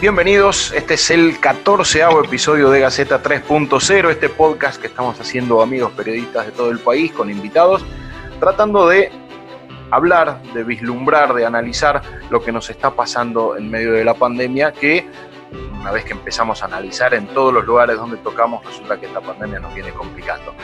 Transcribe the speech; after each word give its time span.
Bienvenidos, 0.00 0.72
este 0.72 0.94
es 0.94 1.10
el 1.10 1.38
14 1.40 2.04
episodio 2.24 2.70
de 2.70 2.80
Gaceta 2.80 3.22
3.0, 3.22 4.08
este 4.08 4.30
podcast 4.30 4.80
que 4.80 4.86
estamos 4.86 5.20
haciendo 5.20 5.60
amigos 5.60 5.92
periodistas 5.92 6.46
de 6.46 6.52
todo 6.52 6.70
el 6.70 6.78
país 6.78 7.12
con 7.12 7.30
invitados, 7.30 7.84
tratando 8.38 8.88
de 8.88 9.12
hablar, 9.90 10.40
de 10.54 10.64
vislumbrar, 10.64 11.34
de 11.34 11.44
analizar 11.44 12.00
lo 12.30 12.42
que 12.42 12.50
nos 12.50 12.70
está 12.70 12.92
pasando 12.92 13.58
en 13.58 13.70
medio 13.70 13.92
de 13.92 14.02
la 14.02 14.14
pandemia, 14.14 14.72
que 14.72 15.06
una 15.78 15.90
vez 15.90 16.06
que 16.06 16.12
empezamos 16.12 16.62
a 16.62 16.64
analizar 16.64 17.12
en 17.12 17.26
todos 17.26 17.52
los 17.52 17.66
lugares 17.66 17.96
donde 17.96 18.16
tocamos, 18.16 18.64
resulta 18.64 18.98
que 18.98 19.04
esta 19.04 19.20
pandemia 19.20 19.60
nos 19.60 19.74
viene 19.74 19.90
complicando 19.90 20.54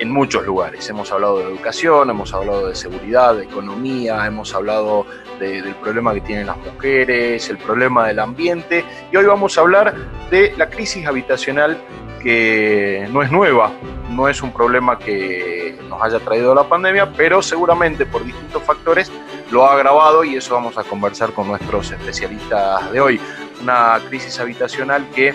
en 0.00 0.10
muchos 0.10 0.44
lugares. 0.44 0.90
Hemos 0.90 1.12
hablado 1.12 1.38
de 1.38 1.44
educación, 1.44 2.10
hemos 2.10 2.34
hablado 2.34 2.66
de 2.66 2.74
seguridad, 2.74 3.36
de 3.36 3.44
economía, 3.44 4.26
hemos 4.26 4.52
hablado 4.52 5.06
del 5.42 5.74
problema 5.74 6.14
que 6.14 6.20
tienen 6.20 6.46
las 6.46 6.56
mujeres, 6.56 7.48
el 7.50 7.58
problema 7.58 8.06
del 8.06 8.18
ambiente 8.20 8.84
y 9.10 9.16
hoy 9.16 9.24
vamos 9.24 9.58
a 9.58 9.62
hablar 9.62 9.94
de 10.30 10.54
la 10.56 10.70
crisis 10.70 11.06
habitacional 11.06 11.78
que 12.22 13.08
no 13.10 13.22
es 13.22 13.32
nueva, 13.32 13.72
no 14.10 14.28
es 14.28 14.42
un 14.42 14.52
problema 14.52 14.98
que 14.98 15.76
nos 15.88 16.00
haya 16.02 16.20
traído 16.20 16.54
la 16.54 16.64
pandemia, 16.64 17.12
pero 17.12 17.42
seguramente 17.42 18.06
por 18.06 18.24
distintos 18.24 18.62
factores 18.62 19.10
lo 19.50 19.66
ha 19.66 19.74
agravado 19.74 20.22
y 20.24 20.36
eso 20.36 20.54
vamos 20.54 20.78
a 20.78 20.84
conversar 20.84 21.32
con 21.32 21.48
nuestros 21.48 21.90
especialistas 21.90 22.90
de 22.92 23.00
hoy. 23.00 23.20
Una 23.60 24.00
crisis 24.08 24.38
habitacional 24.38 25.06
que 25.14 25.34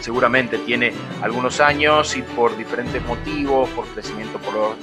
seguramente 0.00 0.58
tiene 0.58 0.92
algunos 1.22 1.60
años 1.60 2.16
y 2.16 2.22
por 2.22 2.56
diferentes 2.56 3.02
motivos, 3.04 3.68
por 3.70 3.86
crecimiento 3.88 4.38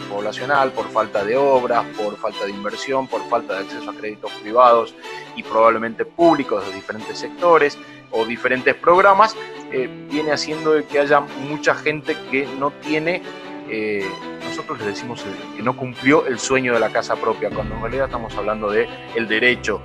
poblacional, 0.09 0.71
por 0.71 0.89
falta 0.89 1.23
de 1.23 1.37
obras, 1.37 1.85
por 1.97 2.17
falta 2.17 2.45
de 2.45 2.51
inversión, 2.51 3.07
por 3.07 3.27
falta 3.29 3.55
de 3.55 3.59
acceso 3.61 3.89
a 3.89 3.93
créditos 3.93 4.31
privados 4.41 4.95
y 5.35 5.43
probablemente 5.43 6.05
públicos 6.05 6.65
de 6.67 6.73
diferentes 6.73 7.17
sectores 7.17 7.77
o 8.11 8.25
diferentes 8.25 8.75
programas, 8.75 9.35
eh, 9.71 9.89
viene 10.09 10.31
haciendo 10.31 10.73
que 10.87 10.99
haya 10.99 11.19
mucha 11.19 11.75
gente 11.75 12.15
que 12.31 12.47
no 12.59 12.71
tiene 12.71 13.21
eh, 13.69 14.05
nosotros 14.43 14.79
le 14.79 14.87
decimos 14.87 15.25
que 15.55 15.63
no 15.63 15.75
cumplió 15.75 16.25
el 16.25 16.39
sueño 16.39 16.73
de 16.73 16.79
la 16.79 16.89
casa 16.89 17.15
propia, 17.15 17.49
cuando 17.49 17.75
en 17.75 17.81
realidad 17.81 18.05
estamos 18.05 18.35
hablando 18.35 18.69
de 18.69 18.87
derecho 19.27 19.81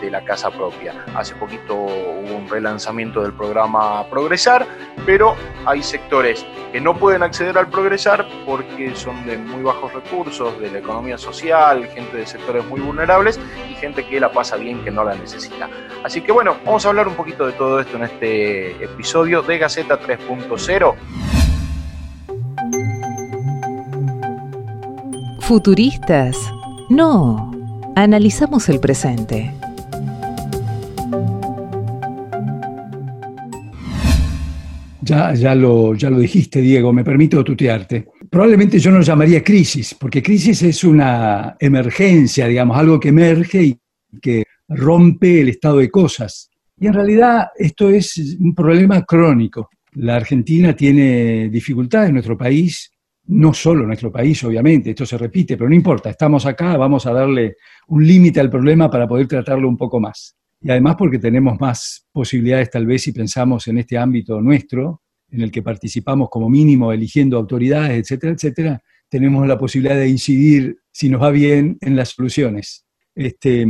de 0.00 0.10
la 0.10 0.22
casa 0.24 0.50
propia. 0.50 1.04
Hace 1.14 1.34
poquito 1.34 1.74
hubo 1.74 2.36
un 2.36 2.48
relanzamiento 2.48 3.22
del 3.22 3.32
programa 3.32 4.04
Progresar, 4.08 4.66
pero 5.06 5.34
hay 5.64 5.82
sectores 5.82 6.44
que 6.72 6.80
no 6.80 6.96
pueden 6.96 7.22
acceder 7.22 7.56
al 7.56 7.68
Progresar 7.68 8.26
porque 8.44 8.94
son 8.94 9.24
de 9.26 9.38
muy 9.38 9.62
bajos 9.62 9.92
recursos, 9.92 10.58
de 10.60 10.70
la 10.70 10.78
economía 10.78 11.18
social, 11.18 11.86
gente 11.88 12.16
de 12.16 12.26
sectores 12.26 12.64
muy 12.66 12.80
vulnerables 12.80 13.38
y 13.70 13.74
gente 13.74 14.04
que 14.06 14.20
la 14.20 14.32
pasa 14.32 14.56
bien 14.56 14.82
que 14.84 14.90
no 14.90 15.04
la 15.04 15.14
necesita. 15.14 15.68
Así 16.02 16.20
que 16.20 16.32
bueno, 16.32 16.56
vamos 16.64 16.84
a 16.84 16.88
hablar 16.88 17.08
un 17.08 17.14
poquito 17.14 17.46
de 17.46 17.52
todo 17.52 17.80
esto 17.80 17.96
en 17.96 18.04
este 18.04 18.84
episodio 18.84 19.42
de 19.42 19.58
Gaceta 19.58 20.00
3.0. 20.00 21.31
Futuristas. 25.42 26.36
No, 26.88 27.50
analizamos 27.96 28.68
el 28.68 28.78
presente. 28.78 29.52
Ya, 35.00 35.34
ya, 35.34 35.54
lo, 35.56 35.94
ya 35.94 36.10
lo 36.10 36.20
dijiste, 36.20 36.60
Diego, 36.60 36.92
me 36.92 37.02
permito 37.02 37.42
tutearte. 37.42 38.06
Probablemente 38.30 38.78
yo 38.78 38.92
no 38.92 38.98
lo 38.98 39.02
llamaría 39.02 39.42
crisis, 39.42 39.94
porque 39.98 40.22
crisis 40.22 40.62
es 40.62 40.84
una 40.84 41.56
emergencia, 41.58 42.46
digamos, 42.46 42.76
algo 42.76 43.00
que 43.00 43.08
emerge 43.08 43.62
y 43.64 43.78
que 44.20 44.44
rompe 44.68 45.40
el 45.40 45.48
estado 45.48 45.78
de 45.78 45.90
cosas. 45.90 46.50
Y 46.78 46.86
en 46.86 46.92
realidad 46.92 47.48
esto 47.56 47.90
es 47.90 48.36
un 48.38 48.54
problema 48.54 49.02
crónico. 49.02 49.70
La 49.94 50.16
Argentina 50.16 50.74
tiene 50.74 51.48
dificultades 51.48 52.12
nuestro 52.12 52.38
país, 52.38 52.91
no 53.26 53.54
solo 53.54 53.86
nuestro 53.86 54.10
país, 54.10 54.42
obviamente, 54.44 54.90
esto 54.90 55.06
se 55.06 55.16
repite, 55.16 55.56
pero 55.56 55.68
no 55.68 55.74
importa, 55.74 56.10
estamos 56.10 56.44
acá, 56.46 56.76
vamos 56.76 57.06
a 57.06 57.12
darle 57.12 57.56
un 57.88 58.06
límite 58.06 58.40
al 58.40 58.50
problema 58.50 58.90
para 58.90 59.06
poder 59.06 59.26
tratarlo 59.28 59.68
un 59.68 59.76
poco 59.76 60.00
más 60.00 60.36
y 60.62 60.70
además 60.70 60.94
porque 60.96 61.18
tenemos 61.18 61.60
más 61.60 62.06
posibilidades 62.12 62.70
tal 62.70 62.86
vez 62.86 63.02
si 63.02 63.12
pensamos 63.12 63.66
en 63.66 63.78
este 63.78 63.98
ámbito 63.98 64.40
nuestro, 64.40 65.02
en 65.30 65.40
el 65.40 65.50
que 65.50 65.62
participamos 65.62 66.28
como 66.30 66.48
mínimo 66.48 66.92
eligiendo 66.92 67.36
autoridades, 67.36 67.98
etcétera, 67.98 68.32
etcétera, 68.34 68.82
tenemos 69.08 69.46
la 69.46 69.58
posibilidad 69.58 69.96
de 69.96 70.08
incidir, 70.08 70.78
si 70.90 71.08
nos 71.08 71.22
va 71.22 71.30
bien, 71.30 71.78
en 71.80 71.96
las 71.96 72.10
soluciones. 72.10 72.86
Este, 73.14 73.66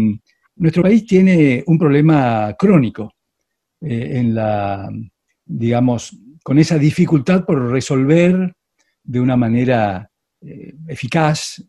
nuestro 0.56 0.82
país 0.82 1.06
tiene 1.06 1.64
un 1.66 1.78
problema 1.78 2.54
crónico 2.58 3.14
eh, 3.80 4.18
en 4.18 4.34
la, 4.34 4.90
digamos, 5.44 6.16
con 6.42 6.58
esa 6.58 6.78
dificultad 6.78 7.44
por 7.44 7.70
resolver 7.70 8.54
de 9.02 9.20
una 9.20 9.36
manera 9.36 10.10
eh, 10.40 10.74
eficaz 10.88 11.58
eh, 11.58 11.64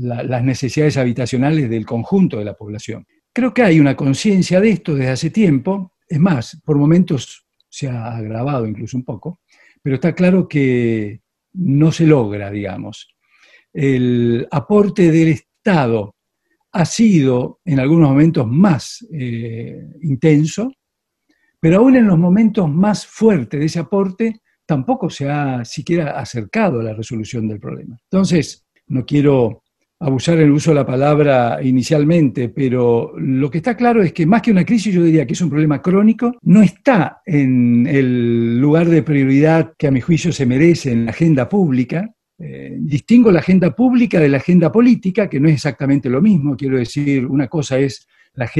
las 0.00 0.44
necesidades 0.44 0.96
habitacionales 0.96 1.70
del 1.70 1.86
conjunto 1.86 2.38
de 2.38 2.44
la 2.44 2.54
población. 2.54 3.06
Creo 3.32 3.52
que 3.52 3.62
hay 3.62 3.80
una 3.80 3.96
conciencia 3.96 4.60
de 4.60 4.70
esto 4.70 4.94
desde 4.94 5.10
hace 5.10 5.30
tiempo, 5.30 5.94
es 6.08 6.20
más, 6.20 6.60
por 6.64 6.76
momentos 6.76 7.46
se 7.68 7.88
ha 7.88 8.16
agravado 8.16 8.66
incluso 8.66 8.96
un 8.96 9.04
poco, 9.04 9.40
pero 9.82 9.96
está 9.96 10.14
claro 10.14 10.46
que 10.46 11.22
no 11.54 11.90
se 11.92 12.06
logra, 12.06 12.50
digamos. 12.50 13.14
El 13.72 14.46
aporte 14.50 15.10
del 15.10 15.28
Estado 15.28 16.14
ha 16.72 16.84
sido 16.84 17.60
en 17.64 17.80
algunos 17.80 18.10
momentos 18.10 18.46
más 18.46 19.06
eh, 19.12 19.82
intenso, 20.02 20.72
pero 21.58 21.78
aún 21.78 21.96
en 21.96 22.06
los 22.06 22.18
momentos 22.18 22.68
más 22.70 23.06
fuertes 23.06 23.58
de 23.58 23.66
ese 23.66 23.78
aporte 23.78 24.42
tampoco 24.66 25.10
se 25.10 25.30
ha 25.30 25.64
siquiera 25.64 26.18
acercado 26.18 26.80
a 26.80 26.84
la 26.84 26.94
resolución 26.94 27.48
del 27.48 27.60
problema. 27.60 27.98
Entonces, 28.10 28.64
no 28.86 29.04
quiero 29.04 29.62
abusar 30.00 30.38
el 30.38 30.50
uso 30.50 30.70
de 30.70 30.76
la 30.76 30.86
palabra 30.86 31.60
inicialmente, 31.62 32.48
pero 32.48 33.14
lo 33.16 33.50
que 33.50 33.58
está 33.58 33.76
claro 33.76 34.02
es 34.02 34.12
que 34.12 34.26
más 34.26 34.42
que 34.42 34.50
una 34.50 34.64
crisis, 34.64 34.94
yo 34.94 35.02
diría 35.02 35.26
que 35.26 35.32
es 35.32 35.40
un 35.40 35.48
problema 35.48 35.80
crónico, 35.80 36.36
no 36.42 36.62
está 36.62 37.22
en 37.24 37.86
el 37.86 38.58
lugar 38.58 38.88
de 38.88 39.02
prioridad 39.02 39.72
que 39.78 39.86
a 39.86 39.90
mi 39.90 40.00
juicio 40.00 40.32
se 40.32 40.46
merece 40.46 40.92
en 40.92 41.06
la 41.06 41.12
agenda 41.12 41.48
pública. 41.48 42.10
Eh, 42.38 42.76
distingo 42.80 43.30
la 43.30 43.38
agenda 43.38 43.74
pública 43.74 44.18
de 44.18 44.28
la 44.28 44.38
agenda 44.38 44.70
política, 44.70 45.28
que 45.28 45.40
no 45.40 45.48
es 45.48 45.54
exactamente 45.54 46.10
lo 46.10 46.20
mismo. 46.20 46.56
Quiero 46.56 46.76
decir, 46.76 47.24
una 47.26 47.48
cosa 47.48 47.78
es 47.78 48.06
la, 48.34 48.50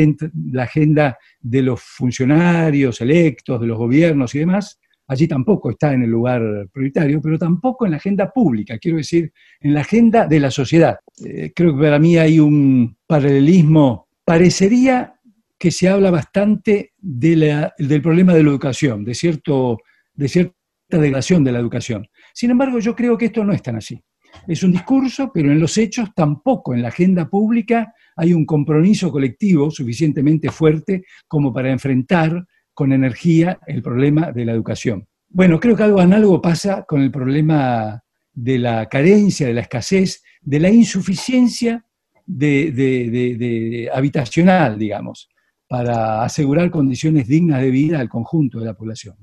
la 0.53 0.62
agenda 0.62 1.19
de 1.41 1.62
los 1.62 1.82
funcionarios 1.82 3.00
electos, 3.00 3.60
de 3.60 3.66
los 3.66 3.76
gobiernos 3.76 4.34
y 4.34 4.38
demás, 4.38 4.81
allí 5.06 5.28
tampoco 5.28 5.70
está 5.70 5.92
en 5.92 6.03
el 6.03 6.10
lugar 6.10 6.69
prioritario, 6.72 7.20
pero 7.20 7.38
tampoco 7.38 7.84
en 7.84 7.92
la 7.92 7.98
agenda 7.98 8.31
pública, 8.31 8.78
quiero 8.78 8.98
decir, 8.98 9.32
en 9.60 9.75
la 9.75 9.81
agenda 9.81 10.26
de 10.26 10.41
la 10.41 10.50
sociedad. 10.50 10.98
Eh, 11.25 11.53
creo 11.54 11.75
que 11.75 11.82
para 11.82 11.98
mí 11.98 12.16
hay 12.16 12.41
un 12.41 12.97
paralelismo, 13.06 14.09
parecería 14.25 15.15
que 15.59 15.70
se 15.70 15.88
habla 15.88 16.10
bastante 16.10 16.92
del 16.98 18.03
problema 18.03 18.34
de 18.34 18.42
la 18.42 18.50
educación, 18.50 19.04
de, 19.04 19.15
cierto, 19.15 19.78
de 20.15 20.28
cierta 20.28 20.54
degradación 20.88 21.45
de 21.45 21.53
la 21.53 21.59
educación. 21.59 22.07
Sin 22.33 22.50
embargo, 22.50 22.78
yo 22.80 22.95
creo 22.95 23.16
que 23.16 23.27
esto 23.27 23.45
no 23.45 23.53
es 23.53 23.62
tan 23.62 23.77
así. 23.77 24.00
Es 24.48 24.62
un 24.62 24.72
discurso, 24.72 25.30
pero 25.33 25.53
en 25.53 25.60
los 25.60 25.78
hechos 25.78 26.10
tampoco 26.15 26.74
en 26.74 26.83
la 26.83 26.89
agenda 26.89 27.28
pública 27.28 27.95
hay 28.16 28.34
un 28.34 28.45
compromiso 28.45 29.10
colectivo 29.10 29.71
suficientemente 29.71 30.50
fuerte 30.50 31.04
como 31.28 31.53
para 31.53 31.71
enfrentar 31.71 32.45
con 32.74 32.92
energía 32.92 33.60
el 33.66 33.82
problema 33.82 34.32
de 34.32 34.44
la 34.44 34.53
educación. 34.53 35.06
Bueno, 35.28 35.59
creo 35.59 35.76
que 35.76 35.84
algo 35.84 36.00
análogo 36.00 36.42
pasa 36.42 36.84
con 36.84 37.00
el 37.00 37.10
problema 37.10 38.03
de 38.32 38.59
la 38.59 38.86
carencia, 38.86 39.47
de 39.47 39.54
la 39.54 39.62
escasez, 39.62 40.22
de 40.42 40.60
la 40.60 40.71
insuficiencia 40.71 41.84
de, 42.26 43.91
habitacional, 43.92 44.78
digamos, 44.78 45.28
para 45.68 46.22
asegurar 46.22 46.71
condiciones 46.71 47.26
dignas 47.26 47.62
de 47.62 47.71
vida 47.71 48.00
al 48.00 48.09
conjunto 48.09 48.59
de 48.59 48.66
la 48.66 48.74
población. 48.74 49.16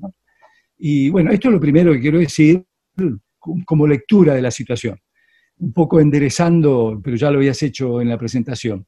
Y 0.78 1.10
bueno, 1.10 1.32
esto 1.32 1.50
es 1.50 1.54
lo 1.54 1.60
primero 1.60 1.94
que 1.94 2.02
quiero 2.02 2.20
decir 2.20 2.66
como 3.66 3.88
lectura 3.88 4.34
de 4.34 4.42
la 4.42 4.52
situación, 4.52 5.00
un 5.58 5.74
poco 5.74 6.00
enderezando, 6.00 7.00
pero 7.04 7.16
ya 7.18 7.32
lo 7.32 7.38
habías 7.38 7.62
hecho 7.64 8.02
en 8.02 8.10
la 8.10 8.18
presentación, 8.18 8.86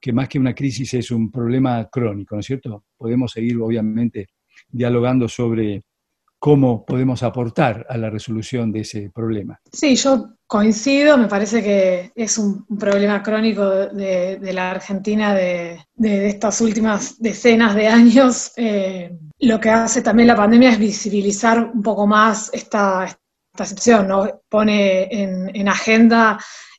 que 0.00 0.12
más 0.12 0.28
que 0.28 0.38
una 0.38 0.54
crisis 0.54 0.94
es 0.94 1.10
un 1.10 1.30
problema 1.30 1.88
crónico, 1.90 2.34
¿no 2.34 2.40
es 2.40 2.46
cierto? 2.46 2.84
Podemos 2.96 3.32
seguir, 3.32 3.58
obviamente, 3.58 4.28
dialogando 4.68 5.28
sobre 5.28 5.82
cómo 6.38 6.84
podemos 6.84 7.22
aportar 7.22 7.86
a 7.88 7.96
la 7.96 8.10
resolución 8.10 8.70
de 8.70 8.80
ese 8.80 9.10
problema. 9.10 9.58
Sí, 9.72 9.96
yo 9.96 10.36
coincido, 10.46 11.18
me 11.18 11.28
parece 11.28 11.62
que 11.62 12.12
es 12.14 12.38
un, 12.38 12.66
problema 12.78 13.22
crónico 13.22 13.68
de, 13.68 14.52
la 14.52 14.70
Argentina 14.70 15.34
de, 15.34 15.80
estas 15.98 16.60
últimas 16.60 17.20
decenas 17.20 17.74
de 17.74 17.88
años. 17.88 18.52
Eh, 18.56 19.10
lo 19.40 19.60
que 19.60 19.70
hace 19.70 20.02
también 20.02 20.28
la 20.28 20.36
pandemia 20.36 20.70
es 20.70 20.78
visibilizar 20.78 21.70
un 21.74 21.82
poco 21.82 22.06
más 22.06 22.50
esta, 22.52 23.08
situación, 23.52 24.06
¿no? 24.06 24.42
pone 24.48 25.08
en, 25.10 25.68
agenda 25.68 26.38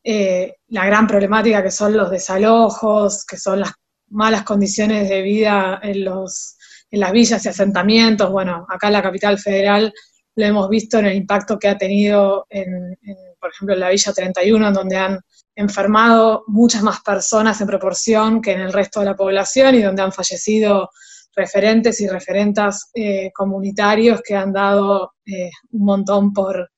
eh, 0.09 0.56
la 0.69 0.86
gran 0.86 1.06
problemática 1.06 1.62
que 1.62 1.69
son 1.69 1.98
los 1.98 2.09
desalojos, 2.09 3.25
que 3.25 3.36
son 3.36 3.59
las 3.59 3.74
malas 4.09 4.44
condiciones 4.44 5.09
de 5.09 5.21
vida 5.21 5.81
en 5.83 6.06
los 6.06 6.56
en 6.89 7.01
las 7.01 7.12
villas 7.12 7.45
y 7.45 7.50
asentamientos. 7.50 8.31
Bueno, 8.31 8.65
acá 8.69 8.88
en 8.88 8.94
la 8.94 9.01
capital 9.01 9.38
federal 9.38 9.94
lo 10.38 10.45
hemos 10.45 10.69
visto 10.69 11.00
en 11.00 11.07
el 11.07 11.15
impacto 11.18 11.59
que 11.59 11.68
ha 11.68 11.77
tenido, 11.77 12.45
en, 12.50 12.98
por 13.38 13.51
ejemplo, 13.51 13.74
en 13.74 13.81
la 13.81 13.89
Villa 13.89 14.13
31, 14.13 14.68
en 14.69 14.74
donde 14.74 14.95
han 14.95 15.19
enfermado 15.56 16.45
muchas 16.48 16.83
más 16.83 17.01
personas 17.01 17.59
en 17.59 17.68
proporción 17.68 18.42
que 18.42 18.54
en 18.54 18.62
el 18.62 18.71
resto 18.71 19.01
de 19.01 19.07
la 19.07 19.15
población 19.18 19.75
y 19.75 19.81
donde 19.81 20.04
han 20.04 20.13
fallecido 20.13 20.89
referentes 21.36 22.00
y 22.00 22.07
referentas 22.07 22.92
eh, 22.94 23.30
comunitarios 23.33 24.21
que 24.21 24.38
han 24.38 24.54
dado 24.54 25.15
eh, 25.25 25.50
un 25.71 25.83
montón 25.83 26.31
por, 26.31 26.69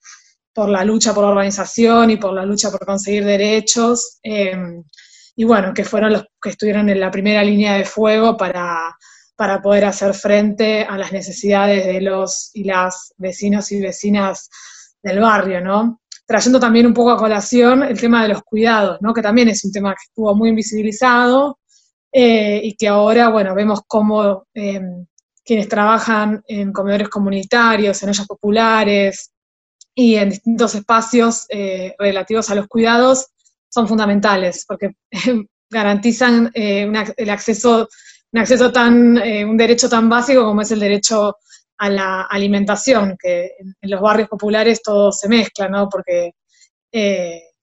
por 0.60 0.68
la 0.68 0.84
lucha 0.84 1.14
por 1.14 1.24
la 1.24 1.30
organización 1.30 2.12
y 2.12 2.18
por 2.18 2.34
la 2.34 2.46
lucha 2.46 2.70
por 2.70 2.86
conseguir 2.86 3.24
derechos. 3.24 4.20
Eh, 4.22 4.58
y 5.38 5.46
bueno, 5.46 5.74
que 5.74 5.86
fueron 5.86 6.12
los 6.12 6.26
que 6.42 6.50
estuvieron 6.50 6.90
en 6.90 7.00
la 7.00 7.10
primera 7.10 7.42
línea 7.46 7.76
de 7.76 7.86
fuego 7.86 8.36
para 8.36 8.94
para 9.38 9.62
poder 9.62 9.86
hacer 9.86 10.14
frente 10.14 10.84
a 10.84 10.98
las 10.98 11.14
necesidades 11.14 11.86
de 11.86 12.02
los 12.02 12.52
y 12.54 12.66
las 12.66 13.14
vecinos 13.16 13.72
y 13.72 13.80
vecinas 13.80 14.50
del 15.02 15.22
barrio, 15.22 15.62
¿no? 15.62 16.02
Trayendo 16.28 16.60
también 16.60 16.86
un 16.88 16.94
poco 16.94 17.12
a 17.12 17.18
colación 17.18 17.84
el 17.84 17.98
tema 17.98 18.24
de 18.24 18.30
los 18.34 18.42
cuidados, 18.44 18.98
¿no? 19.00 19.14
Que 19.14 19.22
también 19.22 19.48
es 19.48 19.64
un 19.64 19.72
tema 19.72 19.92
que 19.92 20.10
estuvo 20.10 20.36
muy 20.36 20.50
invisibilizado 20.50 21.58
eh, 22.12 22.60
y 22.62 22.76
que 22.76 22.90
ahora, 22.90 23.30
bueno, 23.30 23.56
vemos 23.56 23.80
cómo 23.88 24.44
em, 24.54 25.06
quienes 25.46 25.70
trabajan 25.70 26.44
en 26.46 26.74
comedores 26.74 27.08
comunitarios, 27.08 28.04
en 28.04 28.10
ollas 28.10 28.28
populares 28.28 29.32
y 30.00 30.16
en 30.16 30.30
distintos 30.30 30.76
espacios 30.76 31.46
eh, 31.50 31.94
relativos 32.00 32.50
a 32.50 32.56
los 32.56 32.68
cuidados 32.68 33.28
son 33.68 33.86
fundamentales 33.86 34.64
porque 34.66 34.92
garantizan 35.70 36.50
eh, 36.54 36.90
el 37.18 37.30
acceso 37.30 37.90
un 38.32 38.40
acceso 38.40 38.72
tan, 38.72 39.18
eh, 39.18 39.44
un 39.44 39.58
derecho 39.58 39.90
tan 39.90 40.08
básico 40.08 40.46
como 40.46 40.62
es 40.62 40.72
el 40.72 40.80
derecho 40.80 41.36
a 41.80 41.90
la 41.90 42.22
alimentación, 42.22 43.18
que 43.20 43.52
en, 43.60 43.90
los 43.90 44.00
barrios 44.00 44.30
populares 44.30 44.82
todo 44.84 45.12
se 45.12 45.28
mezcla, 45.28 45.68
¿no? 45.68 45.90
Porque, 45.90 46.34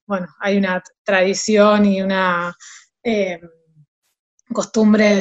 bueno, 0.06 0.26
hay 0.40 0.56
una 0.56 0.82
tradición 1.04 1.86
y 1.86 2.02
una 2.02 2.52
costumbre 4.52 5.14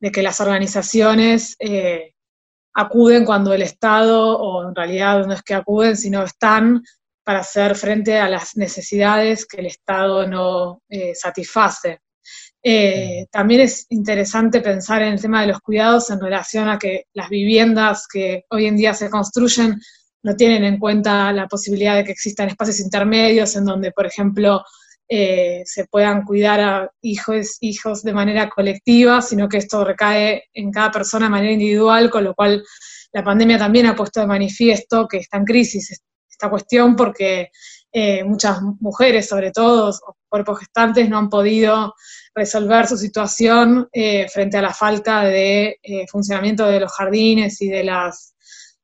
de, 0.00 0.10
que 0.12 0.22
las 0.22 0.40
organizaciones 0.40 1.56
acuden 2.74 3.24
cuando 3.24 3.52
el 3.52 3.62
Estado, 3.62 4.38
o 4.38 4.68
en 4.68 4.74
realidad 4.74 5.26
no 5.26 5.32
es 5.32 5.42
que 5.42 5.54
acuden, 5.54 5.96
sino 5.96 6.22
están 6.22 6.82
para 7.24 7.40
hacer 7.40 7.74
frente 7.76 8.18
a 8.18 8.28
las 8.28 8.56
necesidades 8.56 9.46
que 9.46 9.60
el 9.60 9.66
Estado 9.66 10.26
no 10.26 10.82
satisface. 11.14 12.00
Eh, 12.66 13.26
también 13.30 13.60
es 13.60 13.84
interesante 13.90 14.62
pensar 14.62 15.02
en 15.02 15.12
el 15.12 15.20
tema 15.20 15.42
de 15.42 15.48
los 15.48 15.60
cuidados 15.60 16.08
en 16.08 16.18
relación 16.18 16.66
a 16.70 16.78
que 16.78 17.04
las 17.12 17.28
viviendas 17.28 18.06
que 18.10 18.44
hoy 18.48 18.64
en 18.64 18.76
día 18.76 18.94
se 18.94 19.10
construyen 19.10 19.78
no 20.22 20.34
tienen 20.34 20.64
en 20.64 20.78
cuenta 20.78 21.30
la 21.34 21.46
posibilidad 21.46 21.94
de 21.94 22.04
que 22.04 22.12
existan 22.12 22.48
espacios 22.48 22.80
intermedios 22.80 23.54
en 23.56 23.66
donde, 23.66 23.92
por 23.92 24.06
ejemplo, 24.06 24.64
eh, 25.08 25.62
se 25.66 25.84
puedan 25.86 26.22
cuidar 26.24 26.60
a 26.60 26.90
hijos, 27.02 27.58
hijos 27.60 28.02
de 28.02 28.14
manera 28.14 28.48
colectiva, 28.48 29.20
sino 29.20 29.48
que 29.48 29.58
esto 29.58 29.84
recae 29.84 30.44
en 30.54 30.70
cada 30.70 30.90
persona 30.90 31.26
de 31.26 31.30
manera 31.30 31.52
individual, 31.52 32.10
con 32.10 32.24
lo 32.24 32.34
cual 32.34 32.64
la 33.12 33.22
pandemia 33.22 33.58
también 33.58 33.86
ha 33.86 33.94
puesto 33.94 34.20
de 34.20 34.26
manifiesto 34.26 35.06
que 35.06 35.18
está 35.18 35.36
en 35.36 35.44
crisis 35.44 36.00
esta 36.28 36.50
cuestión 36.50 36.96
porque 36.96 37.50
eh, 37.92 38.24
muchas 38.24 38.60
mujeres, 38.80 39.28
sobre 39.28 39.52
todo, 39.52 39.90
o 39.90 40.16
cuerpos 40.28 40.60
gestantes, 40.60 41.08
no 41.08 41.18
han 41.18 41.28
podido 41.28 41.94
resolver 42.34 42.88
su 42.88 42.96
situación 42.96 43.88
eh, 43.92 44.26
frente 44.28 44.56
a 44.56 44.62
la 44.62 44.72
falta 44.72 45.22
de 45.22 45.78
funcionamiento 46.10 46.66
de 46.66 46.80
los 46.80 46.92
jardines 46.92 47.60
y 47.62 47.68
de 47.68 47.84
las 47.84 48.34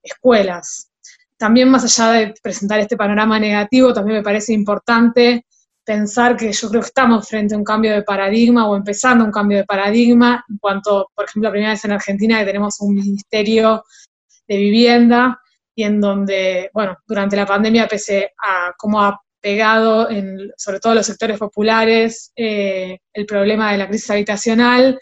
escuelas. 0.02 0.90
También 1.36 1.70
más 1.70 1.84
allá 1.84 2.12
de 2.12 2.34
presentar 2.42 2.78
este 2.78 2.96
panorama 2.96 3.40
negativo, 3.40 3.92
también 3.92 4.18
me 4.18 4.22
parece 4.22 4.52
importante 4.52 5.46
pensar 5.90 6.36
que 6.36 6.52
yo 6.52 6.68
creo 6.68 6.82
que 6.82 6.86
estamos 6.86 7.28
frente 7.28 7.52
a 7.52 7.58
un 7.58 7.64
cambio 7.64 7.92
de 7.92 8.04
paradigma 8.04 8.68
o 8.68 8.76
empezando 8.76 9.24
un 9.24 9.32
cambio 9.32 9.58
de 9.58 9.64
paradigma 9.64 10.44
en 10.48 10.56
cuanto, 10.58 11.10
por 11.12 11.24
ejemplo, 11.24 11.48
la 11.48 11.50
primera 11.50 11.72
vez 11.72 11.84
en 11.84 11.90
Argentina 11.90 12.38
que 12.38 12.44
tenemos 12.44 12.80
un 12.80 12.94
ministerio 12.94 13.82
de 14.46 14.56
vivienda 14.56 15.40
y 15.74 15.82
en 15.82 16.00
donde, 16.00 16.70
bueno, 16.72 16.96
durante 17.04 17.34
la 17.34 17.44
pandemia, 17.44 17.88
pese 17.88 18.30
a 18.40 18.72
cómo 18.78 19.02
ha 19.02 19.20
pegado, 19.40 20.08
en, 20.08 20.52
sobre 20.56 20.78
todo 20.78 20.92
en 20.92 20.98
los 20.98 21.06
sectores 21.06 21.40
populares, 21.40 22.30
eh, 22.36 23.00
el 23.12 23.26
problema 23.26 23.72
de 23.72 23.78
la 23.78 23.88
crisis 23.88 24.12
habitacional, 24.12 24.96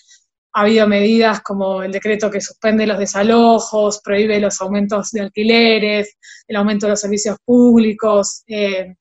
ha 0.55 0.63
habido 0.63 0.89
medidas 0.89 1.43
como 1.43 1.83
el 1.83 1.93
decreto 1.93 2.31
que 2.31 2.41
suspende 2.41 2.87
los 2.87 2.99
desalojos, 2.99 4.01
prohíbe 4.03 4.41
los 4.41 4.59
aumentos 4.63 5.11
de 5.11 5.21
alquileres, 5.21 6.17
el 6.47 6.57
aumento 6.57 6.87
de 6.87 6.93
los 6.93 7.01
servicios 7.03 7.37
públicos 7.45 8.43
eh, 8.47 8.95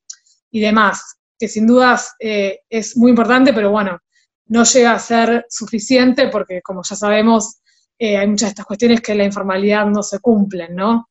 y 0.52 0.60
demás, 0.60 1.17
que 1.38 1.48
sin 1.48 1.68
dudas 1.68 2.16
eh, 2.20 2.60
es 2.70 2.98
muy 2.98 3.12
importante, 3.12 3.54
pero 3.54 3.72
bueno, 3.72 4.00
no 4.48 4.64
llega 4.64 4.94
a 4.94 5.00
ser 5.00 5.46
suficiente 5.50 6.28
porque, 6.30 6.62
como 6.62 6.82
ya 6.84 6.96
sabemos, 6.96 7.60
hay 8.00 8.28
muchas 8.28 8.50
de 8.50 8.52
estas 8.52 8.66
cuestiones 8.66 9.02
que 9.02 9.16
la 9.16 9.26
informalidad 9.26 9.86
no 9.88 10.04
se 10.04 10.20
cumplen, 10.20 10.76
¿no? 10.76 11.10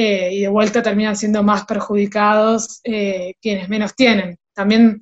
Eh, 0.00 0.30
y 0.32 0.40
de 0.42 0.48
vuelta 0.48 0.80
terminan 0.80 1.16
siendo 1.16 1.42
más 1.42 1.64
perjudicados 1.64 2.80
eh, 2.84 3.34
quienes 3.40 3.68
menos 3.68 3.96
tienen. 3.96 4.36
También, 4.54 5.00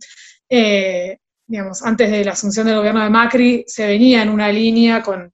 eh, 0.48 1.18
digamos, 1.46 1.82
antes 1.82 2.10
de 2.10 2.24
la 2.24 2.32
asunción 2.32 2.66
del 2.66 2.76
gobierno 2.76 3.02
de 3.02 3.10
Macri 3.10 3.64
se 3.66 3.86
venía 3.86 4.22
en 4.22 4.30
una 4.30 4.50
línea 4.50 5.02
con 5.02 5.30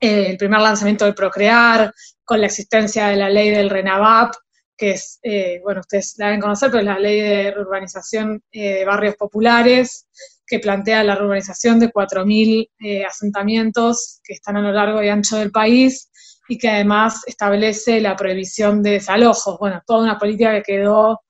el 0.00 0.36
primer 0.36 0.60
lanzamiento 0.60 1.06
del 1.06 1.14
Procrear, 1.14 1.94
con 2.24 2.40
la 2.40 2.46
existencia 2.46 3.06
de 3.08 3.16
la 3.16 3.30
ley 3.30 3.48
del 3.48 3.70
RENAVAP, 3.70 4.34
que 4.76 4.90
es, 4.92 5.20
bueno, 5.62 5.80
ustedes 5.80 6.14
la 6.18 6.26
deben 6.26 6.40
conocer, 6.40 6.70
pero 6.70 6.80
es 6.80 6.86
la 6.86 6.98
ley 6.98 7.20
de 7.20 7.54
urbanización 7.58 8.42
de 8.52 8.84
barrios 8.84 9.16
populares, 9.16 10.06
que 10.46 10.58
plantea 10.58 11.04
la 11.04 11.16
urbanización 11.16 11.78
de 11.78 11.90
4.000 11.90 13.06
asentamientos 13.06 14.20
que 14.22 14.34
están 14.34 14.56
a 14.56 14.62
lo 14.62 14.72
largo 14.72 15.02
y 15.02 15.08
ancho 15.08 15.36
del 15.36 15.50
país, 15.50 16.10
y 16.48 16.58
que 16.58 16.68
además 16.68 17.22
establece 17.26 18.00
la 18.00 18.16
prohibición 18.16 18.82
de 18.82 18.92
desalojos. 18.92 19.58
Bueno, 19.58 19.82
toda 19.86 20.02
una 20.02 20.18
política 20.18 20.52
que 20.54 20.62
quedó 20.62 21.22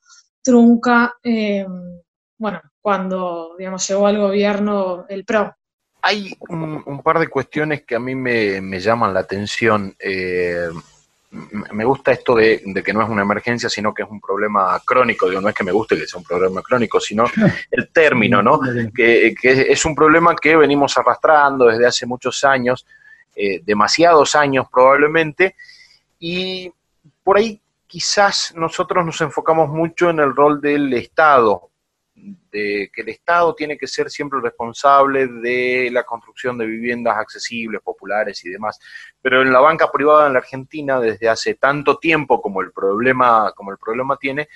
trunca, 0.43 1.15
eh, 1.23 1.67
bueno, 2.39 2.61
cuando, 2.81 3.55
digamos, 3.59 3.87
llegó 3.89 4.07
al 4.07 4.19
gobierno 4.19 5.07
el 5.09 5.25
PRO. 5.25 5.55
Hay 6.03 6.37
un, 6.49 7.01
par 7.03 7.19
de 7.19 7.29
cuestiones 7.29 7.85
que 7.85 7.95
a 7.95 8.01
mí 8.01 8.15
me, 8.15 8.79
llaman 8.79 9.15
la 9.15 9.21
atención. 9.21 9.97
Me 11.73 11.85
gusta 11.85 12.13
esto 12.13 12.37
de, 12.37 12.63
que 12.85 12.93
no 12.93 13.03
es 13.03 13.09
una 13.09 13.23
emergencia, 13.23 13.69
sino 13.69 13.93
que 13.93 14.03
es 14.03 14.09
un 14.09 14.21
problema 14.21 14.81
crónico. 14.85 15.29
Digo, 15.29 15.41
no 15.41 15.49
es 15.49 15.55
que 15.55 15.65
me 15.65 15.73
guste 15.73 15.97
que 15.97 16.07
sea 16.07 16.19
un 16.19 16.25
problema 16.25 16.63
crónico, 16.63 17.01
sino 17.01 17.25
el 17.71 17.89
término, 17.91 18.43
¿no? 18.43 18.61
Que, 18.95 19.35
que 19.41 19.73
es 19.73 19.85
un 19.85 19.95
problema 19.95 20.37
que 20.37 20.57
venimos 20.57 20.97
arrastrando 20.97 21.67
desde 21.67 21.87
hace 21.87 22.07
muchos 22.07 22.45
años 22.45 22.87
eh, 23.37 23.61
demasiados 23.65 24.37
años 24.37 24.67
probablemente, 24.71 25.57
y 26.21 26.73
por 27.25 27.37
ahí 27.37 27.61
quizás 27.85 28.55
nosotros 28.55 29.05
nos 29.05 29.21
enfocamos 29.23 29.71
mucho 29.71 30.11
en 30.11 30.21
el 30.21 30.37
rol 30.37 30.61
del 30.61 30.93
Estado, 30.95 31.71
de 32.51 32.91
que 32.93 33.03
el 33.03 33.09
Estado 33.11 33.55
tiene 33.55 33.77
que 33.77 33.87
ser 33.87 34.11
siempre 34.11 34.41
responsable 34.41 35.27
de 35.27 35.91
la 35.93 36.05
construcción 36.05 36.57
de 36.59 36.67
viviendas 36.67 37.17
accesibles, 37.17 37.81
populares 37.83 38.45
y 38.45 38.51
demás. 38.51 38.79
Pero 39.21 39.43
en 39.43 39.53
la 39.53 39.61
banca 39.61 39.91
privada 39.93 40.27
en 40.27 40.33
la 40.33 40.39
Argentina, 40.39 41.01
desde 41.01 41.29
hace 41.29 41.55
tanto 41.55 41.99
tiempo 41.99 42.41
como 42.41 42.61
el 42.61 42.73
problema, 42.73 43.53
como 43.55 43.73
el 43.73 43.79
problema 43.79 44.17
tiene, 44.17 44.49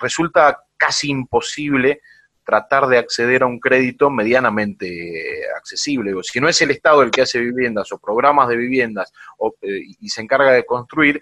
resulta 0.00 0.64
casi 0.76 1.10
imposible 1.10 2.00
tratar 2.44 2.86
de 2.88 2.98
acceder 2.98 3.42
a 3.42 3.46
un 3.46 3.60
crédito 3.60 4.10
medianamente 4.10 5.44
accesible. 5.56 6.12
Si 6.22 6.40
no 6.40 6.48
es 6.48 6.60
el 6.60 6.72
Estado 6.72 7.02
el 7.02 7.10
que 7.10 7.22
hace 7.22 7.38
viviendas 7.38 7.92
o 7.92 7.98
programas 7.98 8.48
de 8.48 8.56
viviendas 8.56 9.12
eh, 9.62 9.82
y 10.00 10.08
se 10.08 10.22
encarga 10.22 10.52
de 10.52 10.66
construir, 10.66 11.20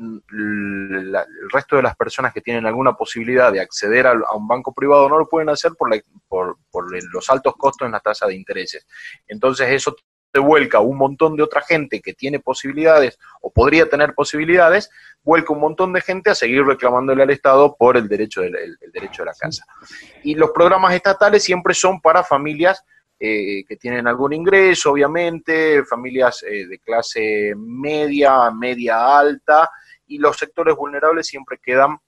mm, 0.00 1.14
el 1.14 1.50
resto 1.52 1.76
de 1.76 1.82
las 1.82 1.96
personas 1.96 2.32
que 2.32 2.40
tienen 2.40 2.66
alguna 2.66 2.94
posibilidad 2.94 3.52
de 3.52 3.60
acceder 3.60 4.06
a, 4.06 4.14
un 4.34 4.48
banco 4.48 4.72
privado 4.72 5.08
no 5.08 5.18
lo 5.18 5.28
pueden 5.28 5.48
hacer 5.48 5.72
por, 5.78 5.90
por, 6.28 7.12
los 7.12 7.30
altos 7.30 7.54
costos 7.56 7.86
en 7.86 7.92
la 7.92 8.00
tasa 8.00 8.26
de 8.26 8.34
intereses. 8.34 8.86
Entonces 9.28 9.68
eso 9.70 9.94
vuelca 10.38 10.78
un 10.78 10.96
montón 10.96 11.36
de 11.36 11.42
otra 11.42 11.60
gente 11.60 12.00
que 12.00 12.14
tiene 12.14 12.38
posibilidades 12.38 13.18
o 13.40 13.52
podría 13.52 13.88
tener 13.88 14.14
posibilidades, 14.14 14.88
vuelca 15.22 15.52
un 15.52 15.60
montón 15.60 15.92
de 15.92 16.00
gente 16.00 16.30
a 16.30 16.34
seguir 16.34 16.64
reclamándole 16.64 17.24
al 17.24 17.30
Estado 17.30 17.74
por 17.76 17.96
el 17.96 18.08
derecho, 18.08 18.40
del, 18.42 18.54
el, 18.54 18.92
derecho 18.92 19.22
de 19.22 19.26
la 19.26 19.34
casa. 19.34 19.64
Y 20.22 20.36
los 20.36 20.50
programas 20.50 20.94
estatales 20.94 21.42
siempre 21.42 21.74
son 21.74 22.00
para 22.00 22.22
familias 22.22 22.84
eh, 23.22 23.64
que 23.68 23.76
tienen 23.76 24.06
algún 24.06 24.32
ingreso, 24.32 24.92
obviamente, 24.92 25.84
familias 25.84 26.42
eh, 26.42 26.66
de 26.66 26.78
clase 26.78 27.52
media, 27.54 28.50
media 28.50 29.18
alta, 29.18 29.70
y 30.10 30.18
los 30.18 30.36
sectores 30.36 30.76
vulnerables 30.76 31.26
siempre 31.26 31.58
quedan 31.62 31.98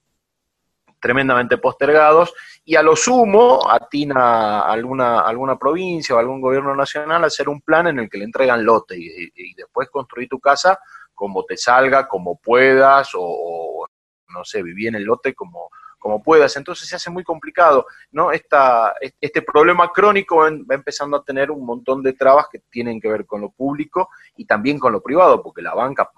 tremendamente 1.00 1.58
postergados 1.58 2.32
y 2.64 2.76
a 2.76 2.82
lo 2.82 2.94
sumo 2.94 3.68
atina 3.68 4.60
alguna, 4.60 5.20
alguna 5.20 5.58
provincia 5.58 6.14
o 6.14 6.18
algún 6.18 6.40
gobierno 6.40 6.74
nacional 6.76 7.24
a 7.24 7.28
hacer 7.28 7.48
un 7.48 7.60
plan 7.60 7.88
en 7.88 7.98
el 8.00 8.10
que 8.10 8.18
le 8.18 8.24
entregan 8.24 8.64
lote 8.64 8.96
y, 8.96 9.54
después 9.54 9.88
construir 9.90 10.28
tu 10.28 10.38
casa 10.38 10.78
como 11.14 11.44
te 11.44 11.56
salga, 11.56 12.08
como 12.08 12.38
puedas 12.38 13.10
o, 13.14 13.86
no 14.28 14.44
sé, 14.44 14.62
viví 14.62 14.86
en 14.86 14.96
el 14.96 15.04
lote 15.04 15.34
como, 15.34 15.70
como 15.98 16.22
puedas. 16.22 16.56
Entonces 16.56 16.88
se 16.88 16.96
hace 16.96 17.10
muy 17.10 17.22
complicado, 17.22 17.86
¿no? 18.10 18.32
Esta, 18.32 18.94
este 19.20 19.42
problema 19.42 19.92
crónico 19.92 20.36
va 20.38 20.74
empezando 20.74 21.16
a 21.16 21.22
tener 21.22 21.50
un 21.50 21.64
montón 21.64 22.02
de 22.02 22.14
trabas 22.14 22.46
que 22.50 22.60
tienen 22.70 23.00
que 23.00 23.08
ver 23.08 23.26
con 23.26 23.40
lo 23.40 23.50
público 23.50 24.08
y 24.36 24.44
también 24.46 24.78
con 24.78 24.92
lo 24.92 25.02
privado, 25.02 25.42
porque 25.42 25.62
la 25.62 25.74
banca 25.74 26.10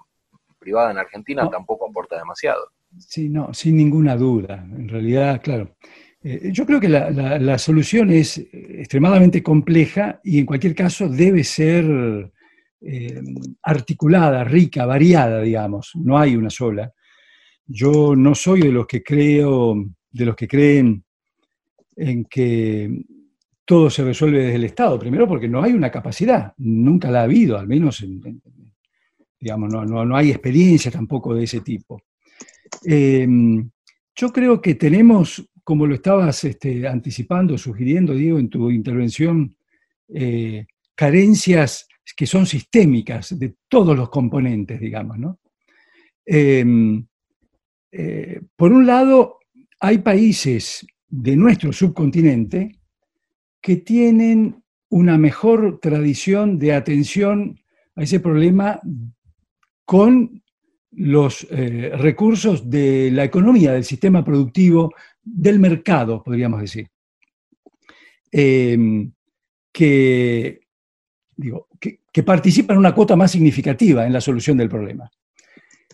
privada 0.65 0.91
en 0.91 0.97
Argentina 0.97 1.47
tampoco 1.49 1.87
aporta 1.87 2.17
demasiado. 2.17 2.71
Sí, 2.97 3.29
no, 3.29 3.53
sin 3.53 3.77
ninguna 3.77 4.15
duda. 4.15 4.65
En 4.75 4.89
realidad, 4.89 5.39
claro. 5.43 5.75
Eh, 6.23 6.49
yo 6.51 6.65
creo 6.65 6.79
que 6.79 6.89
la, 6.89 7.57
solución 7.59 8.09
es 8.09 8.39
extremadamente 8.51 9.43
compleja 9.43 10.19
y 10.23 10.39
en 10.39 10.45
cualquier 10.47 10.73
caso 10.73 11.07
debe 11.07 11.43
ser 11.43 11.85
eh, 12.81 13.21
articulada, 13.61 14.43
rica, 14.43 14.87
variada, 14.87 15.41
digamos. 15.41 15.91
No 15.93 16.17
hay 16.17 16.35
una 16.35 16.49
sola. 16.49 16.91
Yo 17.67 18.15
no 18.15 18.33
soy 18.33 18.61
de 18.61 18.71
los 18.71 18.87
que 18.87 19.03
creo, 19.03 19.75
de 20.11 20.25
los 20.25 20.35
que 20.35 20.47
creen 20.47 21.03
en 21.95 22.25
que 22.25 23.03
todo 23.65 23.89
se 23.91 24.03
resuelve 24.03 24.39
desde 24.39 24.55
el 24.55 24.63
Estado. 24.63 24.97
Primero 24.97 25.27
porque 25.27 25.47
no 25.47 25.61
hay 25.61 25.73
una 25.73 25.91
capacidad, 25.91 26.53
nunca 26.57 27.11
la 27.11 27.21
ha 27.21 27.23
habido, 27.23 27.57
al 27.57 27.67
menos 27.67 28.03
digamos, 29.45 29.71
no, 29.71 29.85
no 29.85 30.17
hay 30.17 30.31
experiencia 30.31 30.89
tampoco 30.89 31.35
de 31.35 31.43
ese 31.43 31.61
tipo. 31.61 32.01
Em, 32.83 33.69
yo 34.15 34.33
creo 34.33 34.59
que 34.59 34.73
tenemos, 34.73 35.47
como 35.63 35.85
lo 35.85 35.93
estabas 35.93 36.43
este, 36.45 36.87
anticipando, 36.87 37.55
sugiriendo, 37.55 38.15
Diego, 38.15 38.39
en 38.39 38.49
tu 38.49 38.71
intervención, 38.71 39.55
eh, 40.07 40.65
carencias 40.95 41.87
que 42.17 42.25
son 42.25 42.47
sistémicas 42.47 43.37
de 43.37 43.53
todos 43.67 43.95
los 43.95 44.09
componentes, 44.09 44.79
digamos, 44.79 45.19
¿no? 45.19 45.39
Em, 46.25 47.05
eh, 47.91 48.41
por 48.55 48.73
un 48.73 48.87
lado, 48.87 49.41
hay 49.79 49.99
países 49.99 50.87
de 51.07 51.35
nuestro 51.35 51.71
subcontinente 51.71 52.79
que 53.61 53.75
tienen 53.75 54.63
una 54.89 55.19
mejor 55.19 55.79
tradición 55.79 56.57
de 56.57 56.73
atención 56.73 57.59
a 57.95 58.01
ese 58.01 58.19
problema 58.19 58.79
con 59.85 60.43
los 60.91 61.45
eh, 61.49 61.91
recursos 61.95 62.69
de 62.69 63.11
la 63.11 63.23
economía, 63.23 63.73
del 63.73 63.83
sistema 63.83 64.23
productivo, 64.23 64.93
del 65.23 65.59
mercado, 65.59 66.23
podríamos 66.23 66.61
decir, 66.61 66.87
em, 68.31 69.11
que, 69.71 70.59
digo, 71.35 71.67
que, 71.79 72.23
participan 72.23 72.75
en 72.75 72.79
una 72.79 72.95
cuota 72.95 73.15
más 73.15 73.31
significativa 73.31 74.05
en 74.05 74.13
la 74.13 74.21
solución 74.21 74.57
del 74.57 74.69
problema. 74.69 75.11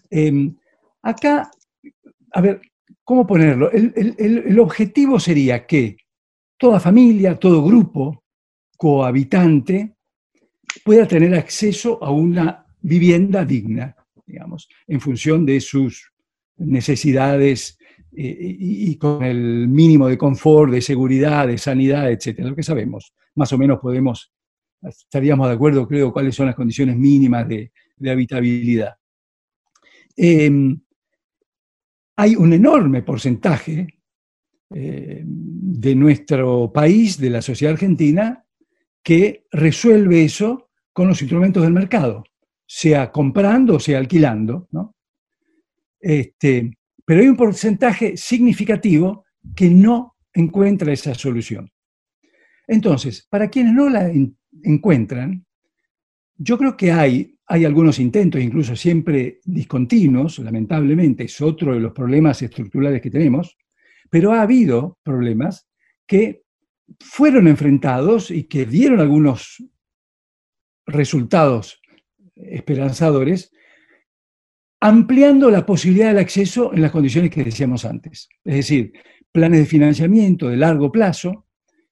Em, 0.10 0.56
acá, 1.02 1.50
a 2.32 2.42
ver, 2.42 2.62
¿cómo 3.04 3.26
ponerlo? 3.26 3.72
el 3.72 4.60
objetivo 4.60 5.20
sería 5.20 5.66
que 5.66 5.98
toda 6.58 6.80
familia, 6.80 7.40
todo 7.40 7.64
grupo 7.64 8.24
cohabitante 8.78 9.96
pueda 10.84 11.08
tener 11.08 11.34
acceso 11.34 12.04
a 12.04 12.12
una 12.12 12.61
vivienda 12.82 13.46
digna 13.46 13.96
digamos, 14.32 14.70
en 14.88 15.02
función 15.02 15.46
de 15.46 15.60
sus 15.60 16.12
necesidades 16.58 17.78
eh, 18.16 18.56
y, 18.60 18.96
con 18.98 19.24
el 19.24 19.68
mínimo 19.68 20.08
de 20.08 20.18
confort, 20.18 20.72
de 20.72 20.82
seguridad, 20.82 21.48
de 21.48 21.58
sanidad, 21.58 22.12
etcétera, 22.12 22.50
lo 22.50 22.56
que 22.56 22.64
sabemos. 22.64 23.14
Más 23.36 23.52
o 23.54 23.58
menos 23.58 23.80
podemos, 23.80 24.32
estaríamos 24.82 25.48
de 25.48 25.54
acuerdo, 25.54 25.88
creo, 25.88 26.14
cuáles 26.14 26.36
son 26.36 26.48
las 26.48 26.56
condiciones 26.56 26.96
mínimas 26.96 27.48
de, 27.48 27.72
habitabilidad. 28.10 28.96
Em, 30.16 30.80
hay 32.16 32.36
un 32.36 32.54
enorme 32.54 33.04
porcentaje 33.04 34.00
eh, 34.74 35.22
de 35.24 35.96
nuestro 35.96 36.72
país, 36.74 37.18
de 37.18 37.30
la 37.30 37.42
sociedad 37.42 37.74
argentina, 37.74 38.46
que 39.04 39.46
resuelve 39.52 40.24
eso 40.24 40.70
con 40.94 41.08
los 41.08 41.22
instrumentos 41.22 41.64
del 41.64 41.74
mercado 41.74 42.24
sea 42.74 43.12
comprando 43.12 43.76
o 43.76 43.80
sea 43.82 43.98
alquilando, 43.98 44.70
¿no? 44.72 44.96
Este, 46.00 46.72
pero 47.04 47.20
hay 47.20 47.28
un 47.28 47.36
porcentaje 47.36 48.16
significativo 48.16 49.26
que 49.54 49.70
no 49.70 50.16
encuentra 50.34 50.94
esa 50.94 51.14
solución. 51.14 51.70
Entonces, 52.66 53.28
para 53.30 53.50
quienes 53.50 53.74
no 53.74 53.90
la 53.90 54.10
encuentran, 54.64 55.46
yo 56.38 56.58
creo 56.58 56.78
que 56.78 56.94
hay, 56.94 57.38
hay 57.46 57.66
algunos 57.66 58.00
intentos, 58.00 58.40
incluso 58.40 58.74
siempre 58.78 59.42
discontinuos, 59.44 60.40
lamentablemente, 60.40 61.26
es 61.26 61.42
otro 61.42 61.74
de 61.74 61.82
los 61.82 61.92
problemas 61.92 62.42
estructurales 62.42 63.02
que 63.02 63.12
tenemos, 63.12 63.58
pero 64.10 64.32
ha 64.32 64.44
habido 64.44 64.98
problemas 65.04 65.68
que 66.08 66.44
fueron 67.02 67.50
enfrentados 67.50 68.32
y 68.32 68.46
que 68.46 68.66
dieron 68.66 69.02
algunos 69.02 69.62
resultados 70.86 71.81
esperanzadores, 72.50 73.52
ampliando 74.80 75.52
la 75.52 75.66
posibilidad 75.66 76.08
del 76.08 76.18
acceso 76.18 76.74
en 76.74 76.82
las 76.82 76.92
condiciones 76.92 77.30
que 77.30 77.44
decíamos 77.44 77.86
antes. 77.86 78.28
Es 78.44 78.56
decir, 78.56 78.94
planes 79.32 79.60
de 79.60 79.66
financiamiento 79.66 80.50
de 80.50 80.58
largo 80.58 80.92
plazo, 80.92 81.46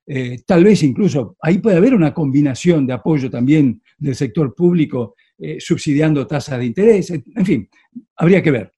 eh, 0.08 0.40
tal 0.46 0.64
vez 0.64 0.82
incluso 0.82 1.38
ahí 1.42 1.60
puede 1.60 1.78
haber 1.78 1.94
una 1.94 2.14
combinación 2.14 2.88
de 2.88 2.94
apoyo 2.94 3.30
también 3.30 3.82
del 3.98 4.16
sector 4.16 4.56
público 4.56 5.16
eh, 5.38 5.58
subsidiando 5.60 6.26
tasas 6.26 6.58
de 6.58 6.66
interés, 6.66 7.12
en 7.12 7.46
fin, 7.46 7.70
habría 8.16 8.42
que 8.42 8.52
ver. 8.52 8.74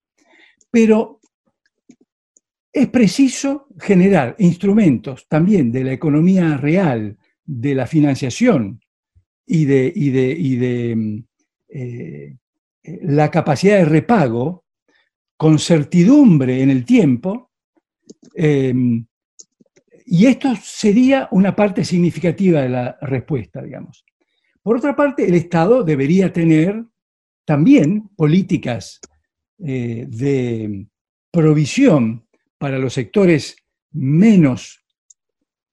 Pero 0.69 1.21
es 2.73 2.87
preciso 2.87 3.67
generar 3.79 4.35
instrumentos 4.39 5.27
también 5.27 5.71
de 5.71 5.85
la 5.85 5.93
economía 5.93 6.57
real, 6.57 7.17
de 7.45 7.75
la 7.75 7.87
financiación 7.87 8.81
y 9.45 9.65
de, 9.65 9.91
y 9.95 10.55
de 10.55 10.95
mm, 10.95 11.23
eh, 11.73 12.35
la 12.83 13.31
capacidad 13.31 13.77
de 13.77 13.85
repago 13.85 14.65
con 15.37 15.57
certidumbre 15.57 16.61
en 16.61 16.69
el 16.69 16.85
tiempo, 16.85 17.51
em, 18.35 19.05
y 20.05 20.25
esto 20.25 20.53
sería 20.61 21.27
una 21.31 21.55
parte 21.55 21.85
significativa 21.85 22.61
de 22.61 22.69
la 22.69 22.97
respuesta, 23.01 23.61
digamos. 23.61 24.03
Por 24.61 24.77
otra 24.77 24.95
parte, 24.95 25.25
el 25.25 25.35
Estado 25.35 25.83
debería 25.83 26.31
tener 26.33 26.83
también 27.45 28.09
políticas 28.15 28.99
eh, 29.63 30.05
de 30.07 30.87
provisión 31.31 32.27
para 32.57 32.77
los 32.77 32.93
sectores 32.93 33.55
menos 33.91 34.83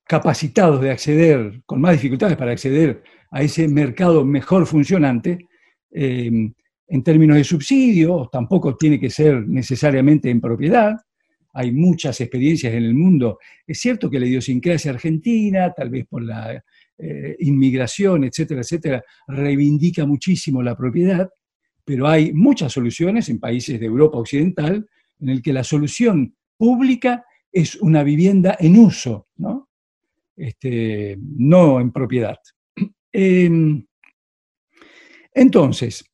capacitados 0.05 0.81
de 0.81 0.91
acceder, 0.91 1.63
con 1.67 1.81
más 1.81 1.93
dificultades 1.93 2.37
para 2.37 2.53
acceder 2.53 3.03
a 3.31 3.43
ese 3.43 3.69
mercado 3.69 4.25
mejor 4.25 4.67
funcionante, 4.67 5.48
Em, 5.91 6.53
en 6.91 7.03
términos 7.03 7.37
de 7.37 7.45
subsidio, 7.45 8.29
tampoco 8.33 8.77
tiene 8.77 8.99
que 8.99 9.11
ser 9.11 9.47
necesariamente 9.47 10.31
en 10.31 10.41
propiedad. 10.41 10.97
Hay 11.53 11.73
muchas 11.73 12.21
experiencias 12.21 12.73
en 12.73 12.85
el 12.85 12.95
mundo. 12.95 13.39
Es 13.67 13.81
cierto 13.81 14.09
que 14.09 14.19
la 14.19 14.27
idiosincrasia 14.27 14.93
argentina, 14.93 15.73
tal 15.75 15.91
vez 15.91 16.07
por 16.07 16.23
la 16.23 16.63
eh, 16.99 17.37
inmigración, 17.41 18.25
etcétera, 18.25 18.63
etcétera, 18.63 19.05
reivindica 19.27 20.07
muchísimo 20.07 20.63
la 20.63 20.77
propiedad, 20.77 21.29
pero 21.85 22.09
hay 22.09 22.33
muchas 22.33 22.73
soluciones 22.73 23.29
en 23.29 23.39
países 23.39 23.79
de 23.79 23.87
Europa 23.87 24.19
Occidental 24.19 24.89
en 25.21 25.29
el 25.29 25.43
que 25.43 25.53
la 25.53 25.65
solución 25.65 26.35
pública 26.57 27.25
es 27.53 27.77
una 27.77 28.03
vivienda 28.03 28.57
en 28.59 28.79
uso, 28.79 29.29
no, 29.37 29.69
este, 30.37 31.19
no 31.21 31.81
en 31.81 31.93
propiedad. 31.93 32.37
Em, 33.13 33.85
entonces, 35.33 36.05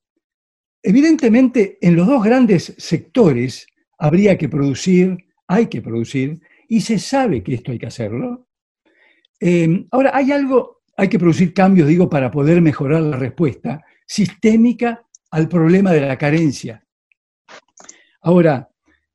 evidentemente, 0.83 1.79
en 1.81 1.97
los 1.97 2.07
dos 2.07 2.23
grandes 2.23 2.75
sectores 2.79 3.67
habría 3.99 4.37
que 4.37 4.49
producir, 4.49 5.17
hay 5.47 5.67
que 5.67 5.83
producir, 5.83 6.41
y 6.69 6.81
se 6.81 6.99
sabe 6.99 7.43
que 7.43 7.55
esto 7.55 7.73
hay 7.73 7.79
que 7.79 7.87
hacerlo. 7.87 8.49
Em, 9.41 9.87
ahora, 9.91 10.11
hay 10.15 10.33
algo 10.33 10.75
hay 10.97 11.09
que 11.09 11.19
producir 11.19 11.53
cambios, 11.53 11.89
digo, 11.89 12.09
para 12.09 12.31
poder 12.31 12.61
mejorar 12.61 13.03
la 13.03 13.17
respuesta 13.17 13.83
sistémica 14.07 15.05
al 15.31 15.49
problema 15.49 15.93
de 15.93 16.03
la 16.03 16.17
carencia. 16.17 16.85
Ahora, 18.23 18.69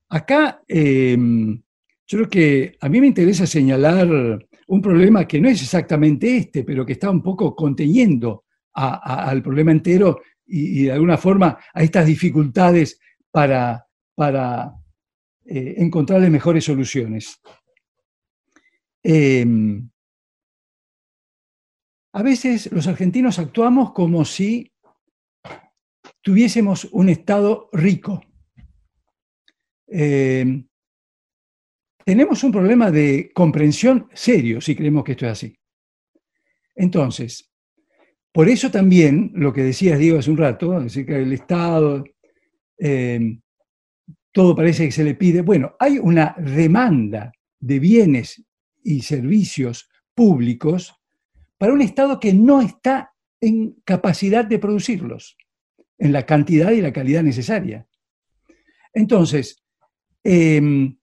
acá 0.09 0.61
em, 0.67 1.61
yo 2.07 2.17
creo 2.17 2.29
que 2.29 2.77
a 2.81 2.89
mí 2.89 2.99
me 2.99 3.07
interesa 3.07 3.45
señalar 3.45 4.07
un 4.67 4.81
problema 4.81 5.27
que 5.27 5.39
no 5.39 5.49
es 5.49 5.61
exactamente 5.61 6.37
este, 6.37 6.63
pero 6.63 6.85
que 6.85 6.93
está 6.93 7.09
un 7.09 7.23
poco 7.23 7.55
conteniendo 7.55 8.45
al 8.73 9.41
problema 9.41 9.71
entero 9.71 10.21
y, 10.45 10.85
de 10.85 10.91
alguna 10.91 11.17
forma 11.17 11.59
a 11.73 11.83
estas 11.83 12.05
dificultades 12.05 12.99
para, 13.31 13.85
para 14.15 14.73
eh, 15.45 15.75
encontrarle 15.77 16.29
mejores 16.29 16.65
soluciones. 16.65 17.39
Em, 19.03 19.89
a 22.13 22.23
veces 22.23 22.71
los 22.71 22.88
argentinos 22.88 23.39
actuamos 23.39 23.93
como 23.93 24.25
si 24.25 24.71
tuviésemos 26.21 26.85
un 26.91 27.09
Estado 27.09 27.69
rico. 27.71 28.21
Em, 29.88 30.67
tenemos 32.03 32.43
un 32.43 32.51
problema 32.51 32.91
de 32.91 33.31
comprensión 33.33 34.09
serio 34.13 34.59
si 34.61 34.75
creemos 34.75 35.03
que 35.03 35.11
esto 35.11 35.25
es 35.25 35.31
así. 35.31 35.59
Entonces, 36.75 37.48
por 38.31 38.48
eso 38.48 38.69
también 38.69 39.31
lo 39.33 39.51
que 39.51 39.63
decías, 39.63 39.98
Diego, 39.98 40.19
hace 40.19 40.31
un 40.31 40.38
rato, 40.38 40.74
acerca 40.74 41.17
del 41.17 41.33
Estado, 41.33 42.03
em, 42.77 43.41
todo 44.31 44.55
parece 44.55 44.86
que 44.86 44.91
se 44.91 45.03
le 45.03 45.15
pide. 45.15 45.41
Bueno, 45.41 45.75
hay 45.79 45.98
una 45.98 46.36
demanda 46.38 47.31
de 47.59 47.79
bienes 47.79 48.43
y 48.83 49.01
servicios 49.01 49.89
públicos 50.13 50.93
para 51.57 51.74
un 51.74 51.81
Estado 51.81 52.19
que 52.19 52.33
no 52.33 52.62
está 52.62 53.13
en 53.41 53.75
capacidad 53.83 54.45
de 54.45 54.59
producirlos, 54.59 55.36
en 55.98 56.12
la 56.12 56.25
cantidad 56.25 56.71
y 56.71 56.81
la 56.81 56.93
calidad 56.93 57.24
necesaria. 57.24 57.88
Entonces, 58.93 59.63
em, 60.24 60.98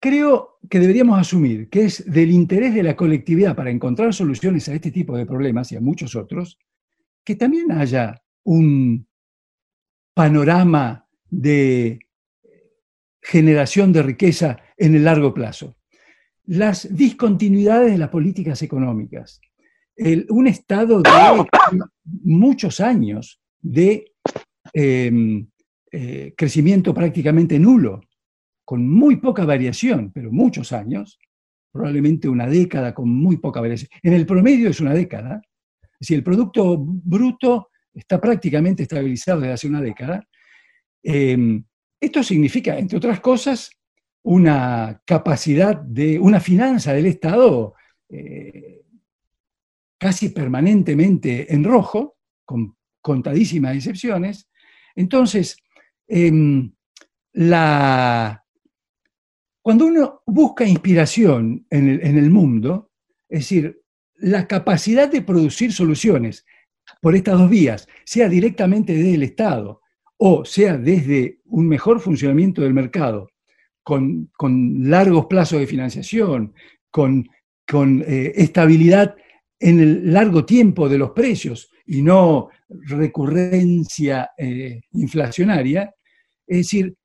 creo 0.00 0.58
que 0.68 0.80
deberíamos 0.80 1.18
asumir 1.18 1.68
que 1.68 1.84
es 1.84 2.10
del 2.10 2.30
interés 2.30 2.74
de 2.74 2.82
la 2.82 2.96
colectividad 2.96 3.54
para 3.54 3.70
encontrar 3.70 4.12
soluciones 4.14 4.68
a 4.68 4.74
este 4.74 4.90
tipo 4.90 5.16
de 5.16 5.26
problemas 5.26 5.70
y 5.70 5.76
a 5.76 5.80
muchos 5.80 6.16
otros, 6.16 6.58
que 7.22 7.36
también 7.36 7.70
haya 7.70 8.22
un 8.44 9.06
panorama 10.14 11.06
de 11.28 12.00
generación 13.20 13.92
de 13.92 14.02
riqueza 14.02 14.58
en 14.76 14.94
el 14.94 15.04
largo 15.04 15.34
plazo. 15.34 15.76
Las 16.46 16.94
discontinuidades 16.94 17.92
de 17.92 17.98
las 17.98 18.08
políticas 18.08 18.62
económicas, 18.62 19.40
un 20.30 20.46
estado 20.46 21.02
de 21.02 21.10
muchos 22.24 22.80
años 22.80 23.40
de 23.60 24.12
em, 24.72 25.46
eh, 25.92 26.32
crecimiento 26.36 26.94
prácticamente 26.94 27.58
nulo, 27.58 28.00
con 28.70 28.88
muy 28.88 29.16
poca 29.16 29.44
variación, 29.44 30.12
pero 30.12 30.30
muchos 30.30 30.70
años, 30.70 31.18
probablemente 31.72 32.28
una 32.28 32.46
década 32.46 32.94
con 32.94 33.08
muy 33.08 33.38
poca 33.38 33.60
variación. 33.60 33.90
En 34.00 34.12
el 34.12 34.24
promedio 34.24 34.70
es 34.70 34.80
una 34.80 34.94
década. 34.94 35.42
Si 36.00 36.14
el 36.14 36.22
Producto 36.22 36.76
Bruto 36.78 37.70
está 37.92 38.20
prácticamente 38.20 38.84
estabilizado 38.84 39.40
desde 39.40 39.54
hace 39.54 39.66
una 39.66 39.80
década. 39.80 40.24
Em, 41.02 41.64
esto 42.00 42.22
significa, 42.22 42.78
entre 42.78 42.98
otras 42.98 43.18
cosas, 43.18 43.72
una 44.22 45.02
capacidad 45.04 45.74
de, 45.74 46.20
una 46.20 46.38
finanza 46.38 46.92
del 46.92 47.06
Estado 47.06 47.74
eh, 48.08 48.82
casi 49.98 50.28
permanentemente 50.28 51.52
en 51.52 51.64
rojo, 51.64 52.18
con 52.44 52.76
contadísimas 53.00 53.74
excepciones. 53.74 54.48
Entonces, 54.94 55.56
em, 56.06 56.72
la, 57.32 58.39
cuando 59.70 59.86
uno 59.86 60.22
busca 60.26 60.64
inspiración 60.66 61.64
en 61.70 62.18
el, 62.18 62.28
mundo, 62.28 62.90
es 63.28 63.38
decir, 63.38 63.80
la 64.16 64.48
capacidad 64.48 65.08
de 65.08 65.22
producir 65.22 65.72
soluciones 65.72 66.44
por 67.00 67.14
estas 67.14 67.38
dos 67.38 67.48
vías, 67.48 67.86
sea 68.04 68.28
directamente 68.28 68.92
desde 68.92 69.14
el 69.14 69.22
Estado 69.22 69.80
o 70.16 70.44
sea 70.44 70.76
desde 70.76 71.38
un 71.44 71.68
mejor 71.68 72.00
funcionamiento 72.00 72.62
del 72.62 72.74
mercado, 72.74 73.28
con, 73.84 74.28
largos 74.80 75.26
plazos 75.26 75.60
de 75.60 75.68
financiación, 75.68 76.52
con, 76.90 77.28
eh, 78.08 78.32
estabilidad 78.34 79.14
en 79.60 79.78
el 79.78 80.12
largo 80.12 80.44
tiempo 80.44 80.88
de 80.88 80.98
los 80.98 81.10
precios 81.12 81.70
y 81.86 82.02
no 82.02 82.48
recurrencia 82.68 84.30
eh, 84.36 84.80
inflacionaria, 84.94 85.94
es 86.44 86.56
decir, 86.56 86.96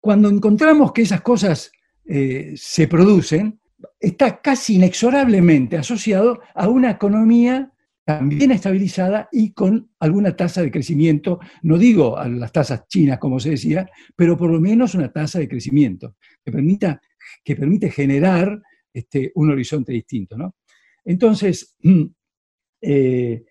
cuando 0.00 0.28
encontramos 0.30 0.92
que 0.92 1.00
esas 1.02 1.20
cosas 1.20 1.70
eh, 2.06 2.52
se 2.56 2.88
producen, 2.88 3.60
está 3.98 4.40
casi 4.40 4.76
inexorablemente 4.76 5.76
asociado 5.76 6.40
a 6.54 6.68
una 6.68 6.90
economía 6.90 7.70
también 8.04 8.50
estabilizada 8.50 9.28
y 9.32 9.52
con 9.52 9.90
alguna 9.98 10.36
tasa 10.36 10.60
de 10.60 10.70
crecimiento, 10.70 11.40
no 11.62 11.78
digo 11.78 12.18
a 12.18 12.28
las 12.28 12.52
tasas 12.52 12.86
chinas, 12.86 13.18
como 13.18 13.40
se 13.40 13.50
decía, 13.50 13.88
pero 14.14 14.36
por 14.36 14.50
lo 14.50 14.60
menos 14.60 14.94
una 14.94 15.10
tasa 15.10 15.38
de 15.38 15.48
crecimiento 15.48 16.16
que, 16.44 16.52
permita, 16.52 17.00
que 17.42 17.56
permite 17.56 17.90
generar 17.90 18.60
este, 18.92 19.32
un 19.36 19.50
horizonte 19.50 19.92
distinto. 19.92 20.36
Entonces, 21.04 21.74
eh, 22.82 23.44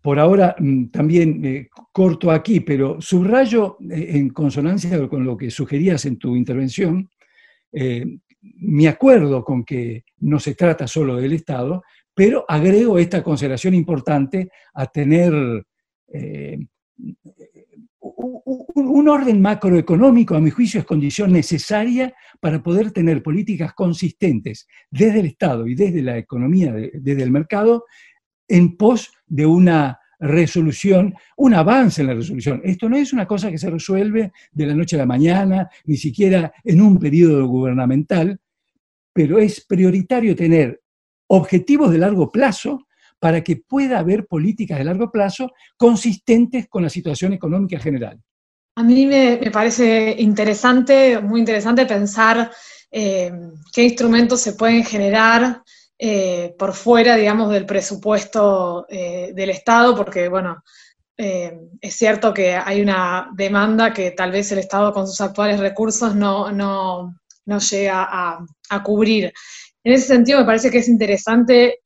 por 0.00 0.18
ahora 0.18 0.56
mm, 0.58 0.86
también 0.86 1.44
eh, 1.44 1.68
corto 1.92 2.30
aquí, 2.30 2.60
pero 2.60 3.00
subrayo 3.00 3.76
en 3.80 4.30
consonancia 4.30 5.06
con 5.08 5.24
lo 5.24 5.36
que 5.36 5.50
sugerías 5.50 6.06
en 6.06 6.16
tu 6.16 6.36
intervención, 6.36 7.10
eh, 7.72 8.04
mi 8.40 8.86
acuerdo 8.86 9.44
con 9.44 9.64
que 9.64 10.04
no 10.20 10.38
se 10.40 10.54
trata 10.54 10.86
solo 10.86 11.16
del 11.16 11.32
Estado, 11.32 11.82
pero 12.14 12.44
agrego 12.48 12.98
esta 12.98 13.22
consideración 13.22 13.74
importante 13.74 14.50
a 14.74 14.86
tener 14.86 15.32
un 18.74 19.08
orden 19.08 19.40
macroeconómico, 19.40 20.34
a 20.34 20.40
mi 20.40 20.50
juicio, 20.50 20.80
es 20.80 20.86
condición 20.86 21.32
necesaria 21.32 22.14
para 22.40 22.62
poder 22.62 22.90
tener 22.90 23.22
políticas 23.22 23.72
consistentes 23.74 24.66
desde 24.90 25.20
el 25.20 25.26
Estado 25.26 25.66
y 25.66 25.74
desde 25.74 26.02
la 26.02 26.18
economía, 26.18 26.72
desde 26.72 27.22
el 27.22 27.30
mercado, 27.30 27.84
en 28.48 28.76
pos 28.76 29.12
de 29.26 29.46
una 29.46 29.98
resolución, 30.22 31.14
un 31.36 31.54
avance 31.54 32.00
en 32.00 32.06
la 32.06 32.14
resolución. 32.14 32.60
Esto 32.64 32.88
no 32.88 32.96
es 32.96 33.12
una 33.12 33.26
cosa 33.26 33.50
que 33.50 33.58
se 33.58 33.68
resuelve 33.68 34.32
de 34.52 34.66
la 34.66 34.74
noche 34.74 34.96
a 34.96 35.00
la 35.00 35.06
mañana, 35.06 35.68
ni 35.84 35.96
siquiera 35.96 36.52
en 36.64 36.80
un 36.80 36.98
periodo 36.98 37.46
gubernamental, 37.46 38.38
pero 39.12 39.38
es 39.38 39.64
prioritario 39.64 40.34
tener 40.36 40.80
objetivos 41.26 41.90
de 41.90 41.98
largo 41.98 42.30
plazo 42.30 42.86
para 43.18 43.42
que 43.42 43.56
pueda 43.56 43.98
haber 43.98 44.26
políticas 44.26 44.78
de 44.78 44.84
largo 44.84 45.10
plazo 45.10 45.52
consistentes 45.76 46.68
con 46.68 46.82
la 46.82 46.88
situación 46.88 47.32
económica 47.32 47.78
general. 47.78 48.20
A 48.76 48.82
mí 48.82 49.06
me, 49.06 49.38
parece 49.52 50.16
interesante, 50.18 51.20
muy 51.20 51.40
interesante 51.40 51.84
pensar 51.84 52.50
eh, 52.90 53.30
qué 53.72 53.82
instrumentos 53.82 54.40
se 54.40 54.54
pueden 54.54 54.84
generar 54.84 55.62
eh, 56.04 56.56
por 56.58 56.74
fuera, 56.74 57.14
digamos, 57.14 57.48
del 57.52 57.64
presupuesto 57.64 58.86
eh, 58.88 59.30
del 59.36 59.50
Estado, 59.50 59.94
porque, 59.94 60.28
bueno, 60.28 60.64
eh, 61.16 61.56
es 61.80 61.94
cierto 61.94 62.34
que 62.34 62.56
hay 62.56 62.82
una 62.82 63.30
demanda 63.32 63.92
que 63.92 64.10
tal 64.10 64.32
vez 64.32 64.50
el 64.50 64.58
Estado 64.58 64.92
con 64.92 65.06
sus 65.06 65.20
actuales 65.20 65.60
recursos 65.60 66.16
no, 66.16 67.14
llega 67.70 68.08
a, 68.10 68.82
cubrir. 68.82 69.32
En 69.84 69.92
ese 69.92 70.08
sentido, 70.08 70.40
me 70.40 70.44
parece 70.44 70.72
que 70.72 70.78
es 70.78 70.88
interesante 70.88 71.78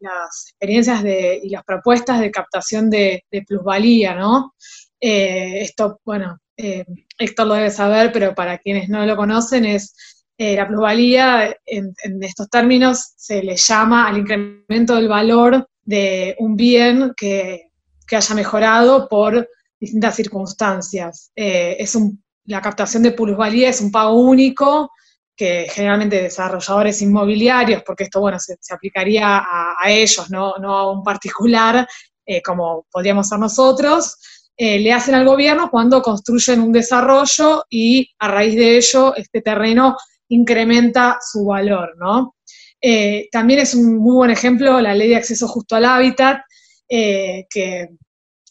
las 0.00 0.46
experiencias 0.48 1.04
y 1.40 1.48
las 1.48 1.62
propuestas 1.62 2.18
de 2.18 2.32
captación 2.32 2.90
de, 2.90 3.22
de 3.30 3.42
plusvalía, 3.42 4.16
¿no? 4.16 4.54
esto, 4.98 6.00
bueno, 6.04 6.40
Héctor 6.56 7.46
lo 7.46 7.54
debe 7.54 7.70
saber, 7.70 8.10
pero 8.10 8.34
para 8.34 8.58
quienes 8.58 8.88
no 8.88 9.06
lo 9.06 9.14
conocen, 9.14 9.64
es 9.64 9.94
eh, 10.36 10.56
la 10.56 10.66
plusvalía, 10.66 11.56
en, 11.64 11.94
estos 12.22 12.50
términos, 12.50 13.12
se 13.16 13.42
le 13.42 13.56
llama 13.56 14.08
al 14.08 14.18
incremento 14.18 14.96
del 14.96 15.08
valor 15.08 15.68
de 15.82 16.34
un 16.40 16.56
bien 16.56 17.12
que, 17.16 17.68
haya 18.10 18.34
mejorado 18.34 19.08
por 19.08 19.48
distintas 19.80 20.14
circunstancias. 20.14 21.32
Eh, 21.34 21.76
es 21.78 21.98
la 22.44 22.60
captación 22.60 23.02
de 23.02 23.10
plusvalía 23.10 23.70
es 23.70 23.80
un 23.80 23.90
pago 23.90 24.12
único 24.14 24.90
que 25.36 25.66
generalmente 25.68 26.22
desarrolladores 26.22 27.02
inmobiliarios, 27.02 27.82
porque 27.82 28.04
esto 28.04 28.20
bueno 28.20 28.38
se, 28.38 28.56
aplicaría 28.72 29.38
a, 29.38 29.90
ellos, 29.90 30.30
no, 30.30 30.54
a 30.54 30.92
un 30.92 31.02
particular, 31.02 31.88
eh, 32.24 32.40
como 32.40 32.86
podríamos 32.90 33.28
ser 33.28 33.38
nosotros, 33.40 34.16
le 34.56 34.92
hacen 34.92 35.16
al 35.16 35.26
gobierno 35.26 35.68
cuando 35.68 36.00
construyen 36.00 36.60
un 36.60 36.70
desarrollo 36.70 37.64
y 37.68 38.08
a 38.20 38.28
raíz 38.28 38.54
de 38.54 38.76
ello 38.76 39.12
este 39.16 39.40
terreno 39.40 39.96
incrementa 40.34 41.18
su 41.20 41.44
valor, 41.44 41.94
¿no? 41.98 42.34
Eh, 42.80 43.28
también 43.32 43.60
es 43.60 43.74
un 43.74 43.96
muy 43.96 44.14
buen 44.14 44.30
ejemplo 44.30 44.80
la 44.80 44.94
ley 44.94 45.08
de 45.08 45.16
acceso 45.16 45.48
justo 45.48 45.76
al 45.76 45.86
hábitat, 45.86 46.42
eh, 46.88 47.46
que 47.48 47.88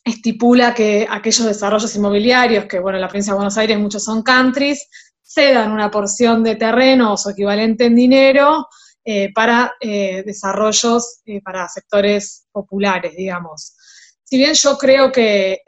estipula 0.04 0.74
que 0.74 1.06
aquellos 1.10 1.46
desarrollos 1.46 1.96
inmobiliarios, 1.96 2.66
que 2.66 2.80
bueno, 2.80 2.98
en 2.98 3.02
la 3.02 3.08
provincia 3.08 3.34
de 3.34 3.38
Buenos 3.38 3.58
Aires 3.58 3.78
muchos 3.78 4.04
son 4.04 4.24
countries, 4.24 4.90
cedan 5.22 5.72
una 5.72 5.92
porción 5.92 6.44
de 6.44 6.56
terreno 6.56 7.14
o 7.14 7.18
su 7.18 7.30
equivalente 7.30 7.86
en 7.86 7.96
dinero 7.96 8.68
eh, 9.06 9.32
para 9.34 9.74
desarrollos 9.82 11.22
para 11.44 11.68
sectores 11.68 12.46
populares, 12.52 13.16
digamos. 13.16 13.76
Si 14.24 14.38
bien 14.38 14.54
yo 14.54 14.78
creo 14.78 15.12
que 15.12 15.62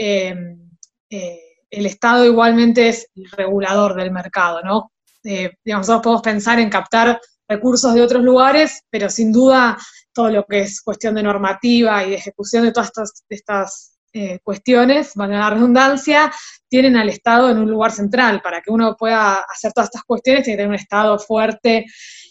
el 1.70 1.86
Estado 1.86 2.26
igualmente 2.26 2.90
es 2.90 3.08
el 3.16 3.30
regulador 3.32 3.96
del 3.96 4.12
mercado, 4.12 4.62
¿no? 4.64 4.92
Digamos, 5.26 5.88
nosotros 5.88 6.04
podemos 6.04 6.22
pensar 6.22 6.60
en 6.60 6.70
captar 6.70 7.20
recursos 7.48 7.94
de 7.94 8.02
otros 8.02 8.24
lugares, 8.24 8.82
pero 8.90 9.10
sin 9.10 9.32
duda 9.32 9.78
todo 10.14 10.30
lo 10.30 10.46
que 10.46 10.60
es 10.62 10.82
cuestión 10.82 11.16
de 11.16 11.24
normativa 11.24 12.04
y 12.04 12.12
de 12.12 12.16
ejecución 12.16 12.64
de 12.64 12.72
todas 12.72 12.92
estas, 13.30 13.98
eh, 14.14 14.40
cuestiones, 14.44 15.12
van 15.16 15.34
a 15.34 15.40
la 15.40 15.50
redundancia, 15.50 16.32
tienen 16.70 16.96
al 16.96 17.10
Estado 17.10 17.50
en 17.50 17.58
un 17.58 17.70
lugar 17.70 17.92
central. 17.92 18.42
Para 18.42 18.62
que 18.62 18.72
uno 18.72 18.96
pueda 18.98 19.40
hacer 19.42 19.74
todas 19.74 19.90
estas 19.90 20.04
cuestiones, 20.04 20.44
tiene 20.44 20.56
que 20.56 20.62
tener 20.62 20.70
un 20.70 20.76
Estado 20.76 21.20
fuerte 21.20 21.86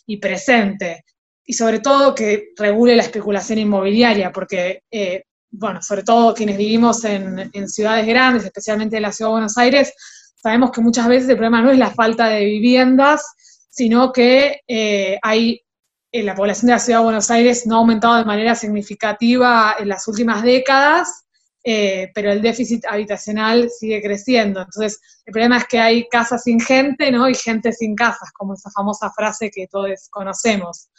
y 0.07 0.17
presente. 0.17 1.05
Y 1.45 1.53
sobre 1.53 1.81
todo 1.81 2.15
que 2.15 2.53
regule 2.57 2.97
la 2.97 3.03
especulación 3.03 3.59
inmobiliaria, 3.59 4.33
porque, 4.33 4.83
eh, 4.91 5.25
bueno, 5.51 5.83
sobre 5.83 6.05
todo 6.05 6.33
quienes 6.33 6.57
vivimos 6.57 7.05
en, 7.05 7.51
en 7.53 7.69
ciudades 7.69 8.07
grandes, 8.07 8.45
especialmente 8.45 8.97
en 8.97 9.03
la 9.03 9.13
ciudad 9.13 9.29
de 9.29 9.35
Buenos 9.35 9.59
Aires, 9.59 9.93
sabemos 10.45 10.73
que 10.73 10.83
muchas 10.83 11.09
veces 11.09 11.27
el 11.31 11.37
problema 11.37 11.63
no 11.63 11.71
es 11.71 11.79
la 11.79 11.91
falta 11.91 12.29
de 12.29 12.45
viviendas, 12.45 13.35
sino 13.71 14.13
que 14.13 14.61
eh, 14.69 15.19
hay, 15.23 15.63
eh, 16.13 16.23
la 16.23 16.35
población 16.35 16.67
de 16.67 16.73
la 16.75 16.79
ciudad 16.79 16.99
de 16.99 17.05
Buenos 17.05 17.31
Aires 17.31 17.67
no 17.67 17.77
ha 17.77 17.79
aumentado 17.79 18.17
de 18.17 18.27
manera 18.27 18.55
significativa 18.55 19.75
en 19.79 19.89
las 19.89 20.07
últimas 20.07 20.43
décadas, 20.43 21.25
eh, 21.65 22.11
pero 22.15 22.31
el 22.31 22.43
déficit 22.43 22.85
habitacional 22.85 23.71
sigue 23.71 24.03
creciendo. 24.03 24.61
Entonces, 24.61 25.01
el 25.25 25.33
problema 25.33 25.57
es 25.57 25.65
que 25.65 25.79
hay 25.79 26.07
casas 26.11 26.43
sin 26.43 26.61
gente, 26.61 27.11
¿no? 27.11 27.27
Y 27.27 27.35
gente 27.35 27.73
sin 27.73 27.95
casas, 27.95 28.31
como 28.35 28.53
esa 28.53 28.71
famosa 28.71 29.11
frase 29.17 29.51
que 29.51 29.67
todos 29.67 30.11
conocemos. 30.11 30.91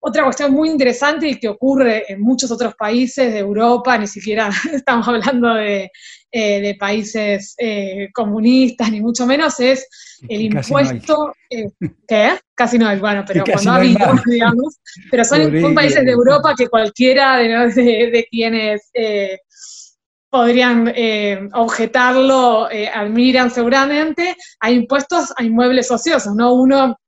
Otra 0.00 0.24
cuestión 0.24 0.52
muy 0.52 0.70
interesante 0.70 1.28
y 1.28 1.38
que 1.38 1.48
ocurre 1.48 2.12
en 2.12 2.20
muchos 2.20 2.50
otros 2.50 2.74
países 2.74 3.32
de 3.32 3.38
Europa, 3.38 3.96
ni 3.96 4.08
siquiera 4.08 4.50
estamos 4.72 5.06
hablando 5.06 5.54
de, 5.54 5.88
eh, 6.30 6.76
países 6.78 7.54
eh, 7.58 8.10
comunistas, 8.12 8.90
ni 8.90 9.00
mucho 9.00 9.26
menos, 9.26 9.58
es 9.60 9.88
el 10.28 10.42
impuesto, 10.42 11.32
eh, 11.48 11.68
¿qué? 12.08 12.38
Casi 12.54 12.78
no 12.78 12.86
hay, 12.88 12.98
bueno, 12.98 13.24
pero 13.26 13.44
cuando 13.44 13.72
ha 13.72 13.80
digamos, 14.26 14.78
pero 15.10 15.24
son, 15.24 15.74
países 15.74 16.04
de 16.04 16.10
Europa 16.10 16.54
que 16.56 16.68
cualquiera 16.68 17.36
de, 17.36 18.26
quienes 18.30 18.90
podrían 20.30 20.92
objetarlo 21.54 22.68
admiran 22.94 23.50
seguramente, 23.50 24.36
hay 24.60 24.74
impuestos 24.74 25.32
a 25.36 25.42
inmuebles 25.42 25.90
ociosos, 25.90 26.34
¿no? 26.34 26.52
Uno, 26.52 26.98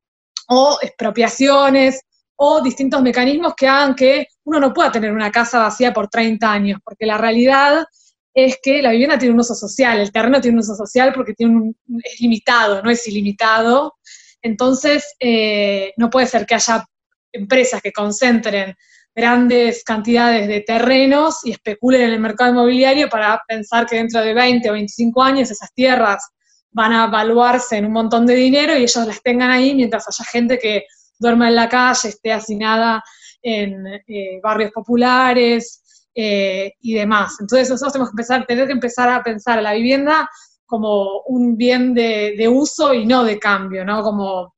o 0.48 0.78
expropiaciones, 0.80 2.00
o 2.42 2.62
distintos 2.62 3.02
mecanismos 3.02 3.52
que 3.54 3.68
hagan 3.68 3.94
que 3.94 4.28
uno 4.44 4.58
no 4.58 4.72
pueda 4.72 4.90
tener 4.90 5.12
una 5.12 5.30
casa 5.30 5.58
vacía 5.58 5.92
por 5.92 6.08
30 6.08 6.50
años, 6.50 6.80
porque 6.82 7.04
la 7.04 7.18
realidad 7.18 7.84
es 8.34 8.58
que 8.62 8.80
la 8.82 8.90
vivienda 8.90 9.18
tiene 9.18 9.34
un 9.34 9.40
uso 9.40 9.54
social, 9.54 9.98
el 9.98 10.12
terreno 10.12 10.40
tiene 10.40 10.56
un 10.56 10.60
uso 10.60 10.74
social 10.74 11.12
porque 11.12 11.34
tiene 11.34 11.56
un, 11.56 11.76
es 12.02 12.20
limitado, 12.20 12.82
no 12.82 12.90
es 12.90 13.06
ilimitado. 13.08 13.94
Entonces, 14.42 15.14
eh, 15.18 15.92
no 15.96 16.10
puede 16.10 16.26
ser 16.26 16.46
que 16.46 16.54
haya 16.54 16.84
empresas 17.32 17.82
que 17.82 17.92
concentren 17.92 18.74
grandes 19.14 19.82
cantidades 19.84 20.46
de 20.46 20.60
terrenos 20.60 21.40
y 21.44 21.50
especulen 21.50 22.02
en 22.02 22.10
el 22.12 22.20
mercado 22.20 22.52
inmobiliario 22.52 23.08
para 23.08 23.40
pensar 23.46 23.86
que 23.86 23.96
dentro 23.96 24.20
de 24.20 24.32
20 24.32 24.70
o 24.70 24.72
25 24.72 25.22
años 25.22 25.50
esas 25.50 25.72
tierras 25.74 26.28
van 26.70 26.92
a 26.92 27.04
evaluarse 27.06 27.76
en 27.76 27.86
un 27.86 27.92
montón 27.92 28.24
de 28.26 28.34
dinero 28.34 28.76
y 28.76 28.82
ellos 28.82 29.06
las 29.06 29.20
tengan 29.22 29.50
ahí 29.50 29.74
mientras 29.74 30.06
haya 30.06 30.24
gente 30.30 30.58
que 30.58 30.84
duerma 31.18 31.48
en 31.48 31.56
la 31.56 31.68
calle, 31.68 32.08
esté 32.08 32.32
hacinada 32.32 33.02
en 33.42 33.86
eh, 33.86 34.40
barrios 34.42 34.70
populares 34.70 35.82
eh, 36.22 36.74
y 36.80 36.92
demás. 36.92 37.38
Entonces 37.40 37.70
nosotros 37.70 37.94
tenemos 37.94 38.10
que 38.10 38.12
empezar, 38.12 38.44
tener 38.44 38.66
que 38.66 38.74
empezar 38.74 39.08
a 39.08 39.22
pensar 39.22 39.58
a 39.58 39.62
la 39.62 39.72
vivienda 39.72 40.28
como 40.66 41.22
un 41.22 41.56
bien 41.56 41.94
de, 41.94 42.46
uso 42.46 42.92
y 42.92 43.06
no 43.06 43.24
de 43.24 43.38
cambio, 43.38 43.86
¿no? 43.86 44.02
Como 44.02 44.54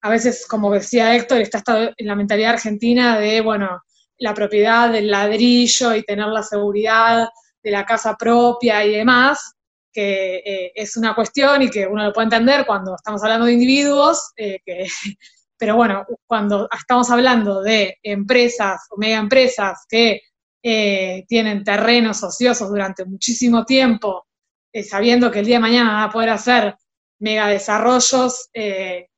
a 0.00 0.08
veces, 0.08 0.46
como 0.46 0.72
decía 0.72 1.14
Héctor, 1.14 1.42
está 1.42 1.62
en 1.94 2.06
la 2.06 2.16
mentalidad 2.16 2.52
argentina 2.52 3.18
de, 3.18 3.42
bueno, 3.42 3.82
la 4.16 4.32
propiedad 4.32 4.90
del 4.90 5.10
ladrillo 5.10 5.94
y 5.94 6.02
tener 6.02 6.28
la 6.28 6.42
seguridad 6.42 7.28
de 7.62 7.70
la 7.70 7.84
casa 7.84 8.16
propia 8.16 8.82
y 8.82 8.92
demás, 8.92 9.52
que 9.92 10.36
eh, 10.36 10.72
es 10.74 10.96
una 10.96 11.14
cuestión 11.14 11.60
y 11.60 11.68
que 11.68 11.86
uno 11.86 12.04
lo 12.04 12.12
puede 12.14 12.24
entender 12.24 12.64
cuando 12.64 12.94
estamos 12.94 13.22
hablando 13.22 13.44
de 13.44 13.52
individuos, 13.52 14.32
que 14.34 14.62
pero 15.58 15.76
bueno, 15.76 16.06
cuando 16.26 16.70
estamos 16.72 17.10
hablando 17.10 17.60
de 17.60 17.98
empresas 18.02 18.80
o 18.88 18.96
mega 18.96 19.18
empresas 19.18 19.84
que 19.90 20.22
eh, 20.64 21.24
tienen 21.26 21.64
terrenos 21.64 22.22
ociosos 22.22 22.68
durante 22.68 23.04
muchísimo 23.04 23.64
tiempo, 23.64 24.28
eh, 24.72 24.84
sabiendo 24.84 25.28
que 25.28 25.40
el 25.40 25.46
día 25.46 25.56
de 25.56 25.62
mañana 25.62 25.92
van 25.92 26.08
a 26.08 26.12
poder 26.12 26.28
hacer 26.30 26.76
mega 27.18 27.48
desarrollos 27.48 28.48
eh, 28.54 29.08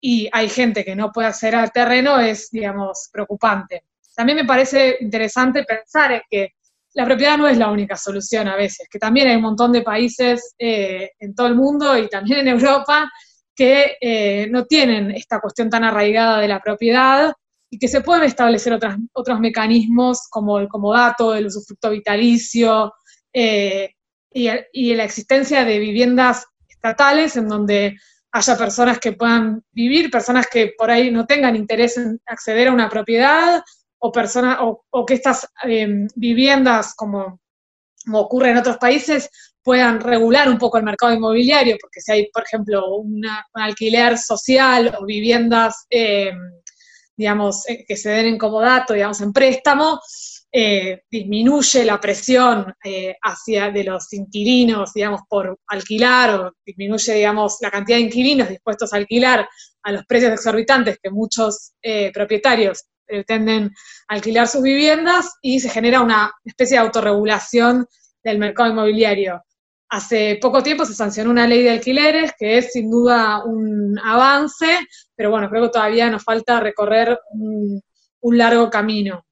y 0.00 0.28
hay 0.32 0.48
gente 0.48 0.84
que 0.84 0.96
no 0.96 1.12
puede 1.12 1.28
acceder 1.28 1.54
al 1.54 1.70
terreno, 1.70 2.18
es, 2.18 2.50
digamos, 2.50 3.10
preocupante. 3.12 3.84
También 4.16 4.38
me 4.38 4.44
parece 4.44 4.96
interesante 5.00 5.62
pensar 5.62 6.12
en 6.12 6.22
que 6.28 6.54
la 6.94 7.04
propiedad 7.04 7.38
no 7.38 7.46
es 7.46 7.56
la 7.56 7.70
única 7.70 7.96
solución 7.96 8.48
a 8.48 8.56
veces, 8.56 8.88
que 8.90 8.98
también 8.98 9.28
hay 9.28 9.36
un 9.36 9.42
montón 9.42 9.70
de 9.70 9.82
países 9.82 10.54
en 10.58 11.34
todo 11.34 11.46
el 11.46 11.54
mundo 11.54 11.96
y 11.96 12.08
también 12.08 12.40
en 12.40 12.48
Europa 12.48 13.10
que 13.54 14.48
no 14.50 14.66
tienen 14.66 15.12
esta 15.12 15.40
cuestión 15.40 15.70
tan 15.70 15.84
arraigada 15.84 16.40
de 16.40 16.48
la 16.48 16.60
propiedad 16.60 17.32
y 17.72 17.78
que 17.78 17.88
se 17.88 18.02
pueden 18.02 18.24
establecer 18.24 18.74
otras, 18.74 18.98
otros 19.14 19.40
mecanismos 19.40 20.28
como 20.28 20.58
el 20.58 20.68
comodato, 20.68 21.34
el 21.34 21.46
usufructo 21.46 21.88
vitalicio 21.88 22.92
eh, 23.32 23.94
y, 24.30 24.94
la 24.94 25.04
existencia 25.04 25.64
de 25.64 25.78
viviendas 25.78 26.44
estatales 26.68 27.34
en 27.38 27.48
donde 27.48 27.96
haya 28.30 28.58
personas 28.58 28.98
que 28.98 29.12
puedan 29.12 29.62
vivir, 29.72 30.10
personas 30.10 30.48
que 30.48 30.74
por 30.76 30.90
ahí 30.90 31.10
no 31.10 31.24
tengan 31.24 31.56
interés 31.56 31.96
en 31.96 32.20
acceder 32.26 32.68
a 32.68 32.74
una 32.74 32.90
propiedad 32.90 33.62
o, 33.98 34.12
personas, 34.12 34.58
o, 34.60 35.06
que 35.06 35.14
estas 35.14 35.48
eh, 35.64 36.06
viviendas, 36.14 36.94
como, 36.94 37.40
como 38.04 38.20
ocurre 38.20 38.50
en 38.50 38.58
otros 38.58 38.76
países, 38.76 39.30
puedan 39.62 39.98
regular 40.00 40.50
un 40.50 40.58
poco 40.58 40.76
el 40.76 40.84
mercado 40.84 41.14
inmobiliario, 41.14 41.78
porque 41.80 42.02
si 42.02 42.12
hay, 42.12 42.30
por 42.30 42.42
ejemplo, 42.42 42.96
un 42.96 43.22
alquiler 43.54 44.18
social 44.18 44.94
o 45.00 45.06
viviendas, 45.06 45.86
eh, 45.88 46.32
digamos, 47.16 47.68
eh, 47.68 47.84
que 47.86 47.96
se 47.96 48.10
den 48.10 48.26
en 48.26 48.38
comodato, 48.38 48.94
digamos, 48.94 49.20
en 49.20 49.32
préstamo, 49.32 50.00
eh, 50.50 51.02
disminuye 51.10 51.84
la 51.84 51.98
presión 51.98 52.74
hacia 53.22 53.70
de 53.70 53.84
los 53.84 54.12
inquilinos, 54.12 54.92
digamos, 54.92 55.22
por 55.28 55.58
alquilar, 55.68 56.30
o 56.34 56.52
disminuye, 56.64 57.14
digamos, 57.14 57.56
la 57.60 57.70
cantidad 57.70 57.96
de 57.96 58.04
inquilinos 58.04 58.48
dispuestos 58.48 58.92
a 58.92 58.96
alquilar 58.96 59.48
a 59.82 59.92
los 59.92 60.04
precios 60.04 60.32
exorbitantes 60.32 60.98
que 61.02 61.10
muchos 61.10 61.72
propietarios 62.12 62.84
pretenden 63.06 63.70
alquilar 64.08 64.46
sus 64.46 64.62
viviendas 64.62 65.32
y 65.40 65.60
se 65.60 65.70
genera 65.70 66.00
una 66.00 66.32
especie 66.44 66.76
de 66.76 66.84
autorregulación 66.84 67.86
del 68.22 68.38
mercado 68.38 68.70
inmobiliario. 68.70 69.42
Hace 69.92 70.38
poco 70.40 70.62
tiempo 70.62 70.86
se 70.86 70.94
sancionó 70.94 71.30
una 71.30 71.46
ley 71.46 71.64
de 71.64 71.72
alquileres 71.72 72.32
que 72.38 72.56
es 72.56 72.72
sin 72.72 72.90
duda 72.90 73.44
un 73.44 73.98
avance, 74.02 74.78
pero 75.14 75.28
bueno, 75.28 75.50
creo 75.50 75.64
que 75.64 75.68
todavía 75.68 76.08
nos 76.08 76.24
falta 76.24 76.60
recorrer 76.60 77.20
un, 77.32 77.82
largo 78.22 78.70
camino. 78.70 79.26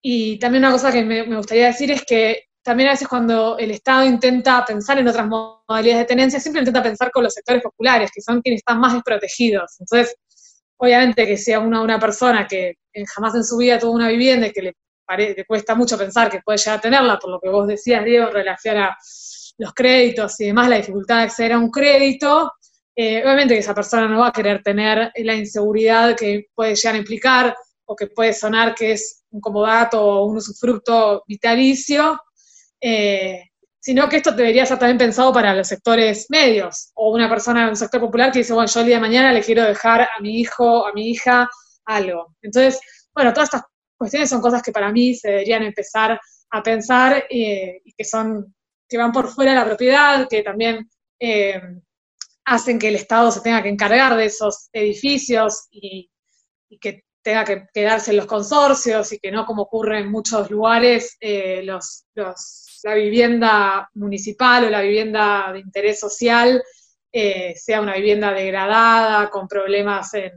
Y 0.00 0.38
también 0.38 0.62
una 0.62 0.70
cosa 0.70 0.92
que 0.92 1.02
me, 1.02 1.24
gustaría 1.34 1.66
decir 1.66 1.90
es 1.90 2.04
que 2.04 2.44
también 2.62 2.90
a 2.90 2.92
veces 2.92 3.08
cuando 3.08 3.58
el 3.58 3.72
Estado 3.72 4.04
intenta 4.04 4.64
pensar 4.64 4.98
en 4.98 5.08
otras 5.08 5.26
modalidades 5.26 6.02
de 6.02 6.14
tenencia, 6.14 6.38
siempre 6.38 6.60
intenta 6.60 6.80
pensar 6.80 7.10
con 7.10 7.24
los 7.24 7.34
sectores 7.34 7.64
populares, 7.64 8.12
que 8.14 8.22
son 8.22 8.40
quienes 8.40 8.60
están 8.60 8.78
más 8.78 8.92
desprotegidos. 8.92 9.80
Entonces, 9.80 10.14
obviamente 10.76 11.26
que 11.26 11.36
sea 11.36 11.58
una, 11.58 11.82
una 11.82 11.98
persona 11.98 12.46
que 12.46 12.74
jamás 13.12 13.34
en 13.34 13.42
su 13.42 13.56
vida 13.56 13.80
tuvo 13.80 13.90
una 13.90 14.10
vivienda 14.10 14.46
y 14.46 14.52
que 14.52 14.62
le, 14.62 14.76
le 15.34 15.44
cuesta 15.44 15.74
mucho 15.74 15.98
pensar 15.98 16.30
que 16.30 16.38
puede 16.44 16.58
llegar 16.58 16.78
a 16.78 16.80
tenerla, 16.80 17.18
por 17.18 17.30
lo 17.30 17.40
que 17.40 17.48
vos 17.48 17.66
decías, 17.66 18.04
Diego, 18.04 18.28
en 18.28 18.34
relación 18.34 18.76
a 18.76 18.96
los 19.58 19.72
créditos 19.72 20.40
y 20.40 20.46
demás, 20.46 20.68
la 20.68 20.76
dificultad 20.76 21.18
de 21.18 21.22
acceder 21.22 21.52
a 21.52 21.58
un 21.58 21.70
crédito, 21.70 22.52
eh, 22.96 23.22
obviamente 23.24 23.54
que 23.54 23.60
esa 23.60 23.74
persona 23.74 24.08
no 24.08 24.20
va 24.20 24.28
a 24.28 24.32
querer 24.32 24.62
tener 24.62 25.12
la 25.16 25.34
inseguridad 25.34 26.16
que 26.16 26.46
puede 26.54 26.74
llegar 26.74 26.94
a 26.94 26.98
implicar 26.98 27.56
o 27.86 27.96
que 27.96 28.06
puede 28.06 28.32
sonar 28.32 28.74
que 28.74 28.92
es 28.92 29.24
un 29.30 29.40
comodato 29.40 30.02
o 30.02 30.26
un 30.26 30.36
usufructo 30.36 31.22
vitalicio, 31.26 32.20
eh, 32.80 33.50
sino 33.80 34.08
que 34.08 34.16
esto 34.16 34.32
debería 34.32 34.64
ser 34.64 34.78
también 34.78 34.98
pensado 34.98 35.32
para 35.32 35.54
los 35.54 35.68
sectores 35.68 36.26
medios 36.30 36.90
o 36.94 37.12
una 37.12 37.28
persona 37.28 37.64
de 37.64 37.70
un 37.70 37.76
sector 37.76 38.00
popular 38.00 38.32
que 38.32 38.38
dice, 38.38 38.54
bueno, 38.54 38.70
yo 38.72 38.80
el 38.80 38.86
día 38.86 38.96
de 38.96 39.02
mañana 39.02 39.32
le 39.32 39.42
quiero 39.42 39.62
dejar 39.62 40.02
a 40.02 40.20
mi 40.22 40.40
hijo, 40.40 40.86
a 40.86 40.92
mi 40.92 41.10
hija 41.10 41.50
algo. 41.84 42.34
Entonces, 42.40 42.80
bueno, 43.14 43.32
todas 43.32 43.48
estas 43.48 43.62
cuestiones 43.96 44.30
son 44.30 44.40
cosas 44.40 44.62
que 44.62 44.72
para 44.72 44.90
mí 44.90 45.14
se 45.14 45.28
deberían 45.28 45.64
empezar 45.64 46.18
a 46.50 46.62
pensar 46.62 47.24
eh, 47.28 47.80
y 47.84 47.92
que 47.92 48.04
son, 48.04 48.54
que 48.88 48.98
van 48.98 49.12
por 49.12 49.28
fuera 49.28 49.52
de 49.52 49.58
la 49.58 49.64
propiedad, 49.64 50.28
que 50.28 50.42
también 50.42 50.88
eh, 51.18 51.60
hacen 52.44 52.78
que 52.78 52.88
el 52.88 52.96
Estado 52.96 53.30
se 53.30 53.40
tenga 53.40 53.62
que 53.62 53.68
encargar 53.68 54.16
de 54.16 54.26
esos 54.26 54.68
edificios 54.72 55.68
y, 55.70 56.10
que 56.80 57.04
tenga 57.22 57.44
que 57.44 57.66
quedarse 57.72 58.10
en 58.10 58.18
los 58.18 58.26
consorcios 58.26 59.12
y 59.12 59.18
que 59.18 59.30
no 59.30 59.46
como 59.46 59.62
ocurre 59.62 60.00
en 60.00 60.10
muchos 60.10 60.50
lugares, 60.50 61.16
eh, 61.20 61.62
la 61.64 62.94
vivienda 62.94 63.88
municipal 63.94 64.64
o 64.64 64.70
la 64.70 64.82
vivienda 64.82 65.50
de 65.52 65.60
interés 65.60 66.00
social 66.00 66.62
sea 67.54 67.80
una 67.80 67.94
vivienda 67.94 68.32
degradada, 68.32 69.30
con 69.30 69.46
problemas 69.46 70.12
en, 70.14 70.32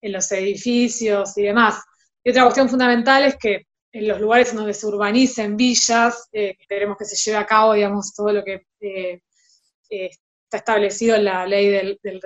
en 0.00 0.12
los 0.12 0.30
edificios 0.32 1.36
y 1.36 1.42
demás. 1.42 1.82
Y 2.22 2.30
otra 2.30 2.44
cuestión 2.44 2.68
fundamental 2.68 3.24
es 3.24 3.36
que 3.36 3.67
en 3.92 4.08
los 4.08 4.20
lugares 4.20 4.54
donde 4.54 4.74
se 4.74 4.86
urbanicen 4.86 5.56
villas, 5.56 6.28
eh, 6.32 6.56
queremos 6.68 6.96
que 6.96 7.04
se 7.04 7.16
lleve 7.16 7.38
a 7.42 7.46
cabo, 7.46 7.72
digamos, 7.72 8.14
todo 8.14 8.32
lo 8.32 8.44
que 8.44 8.66
eh, 8.80 9.20
eh, 9.90 10.10
está 10.44 10.58
establecido 10.58 11.16
en 11.16 11.24
la 11.24 11.46
ley 11.46 11.68
del, 11.68 11.98
del 12.02 12.20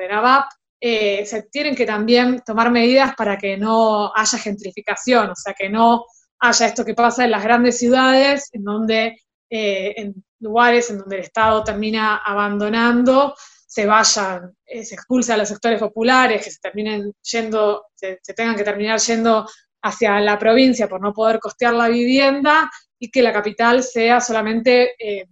eh, 0.80 1.24
se 1.24 1.44
tienen 1.44 1.76
que 1.76 1.86
también 1.86 2.42
tomar 2.44 2.70
medidas 2.70 3.14
para 3.16 3.38
que 3.38 3.56
no 3.56 4.12
haya 4.14 4.38
gentrificación, 4.38 5.30
o 5.30 5.36
sea, 5.36 5.54
que 5.54 5.68
no 5.68 6.04
haya 6.40 6.66
esto 6.66 6.84
que 6.84 6.94
pasa 6.94 7.24
en 7.24 7.30
las 7.30 7.44
grandes 7.44 7.78
ciudades, 7.78 8.48
en 8.52 8.64
donde, 8.64 9.16
en 9.48 10.24
lugares 10.40 10.90
en 10.90 10.98
donde 10.98 11.16
el 11.16 11.22
Estado 11.22 11.62
termina 11.62 12.16
abandonando, 12.16 13.36
se 13.64 13.86
vayan, 13.86 14.56
se 14.66 14.94
expulsa 14.94 15.34
a 15.34 15.36
los 15.36 15.48
sectores 15.48 15.78
populares, 15.78 16.44
que 16.44 16.50
se 16.50 16.58
terminen 16.58 17.12
yendo, 17.22 17.86
se 17.94 18.34
tengan 18.34 18.56
que 18.56 18.64
terminar 18.64 18.98
yendo 18.98 19.46
hacia 19.82 20.20
la 20.20 20.38
provincia 20.38 20.88
por 20.88 21.00
no 21.00 21.12
poder 21.12 21.38
costear 21.38 21.74
la 21.74 21.88
vivienda 21.88 22.70
y 22.98 23.10
que 23.10 23.22
la 23.22 23.32
capital 23.32 23.82
sea 23.82 24.20
solamente 24.20 24.94
eh, 24.98 25.26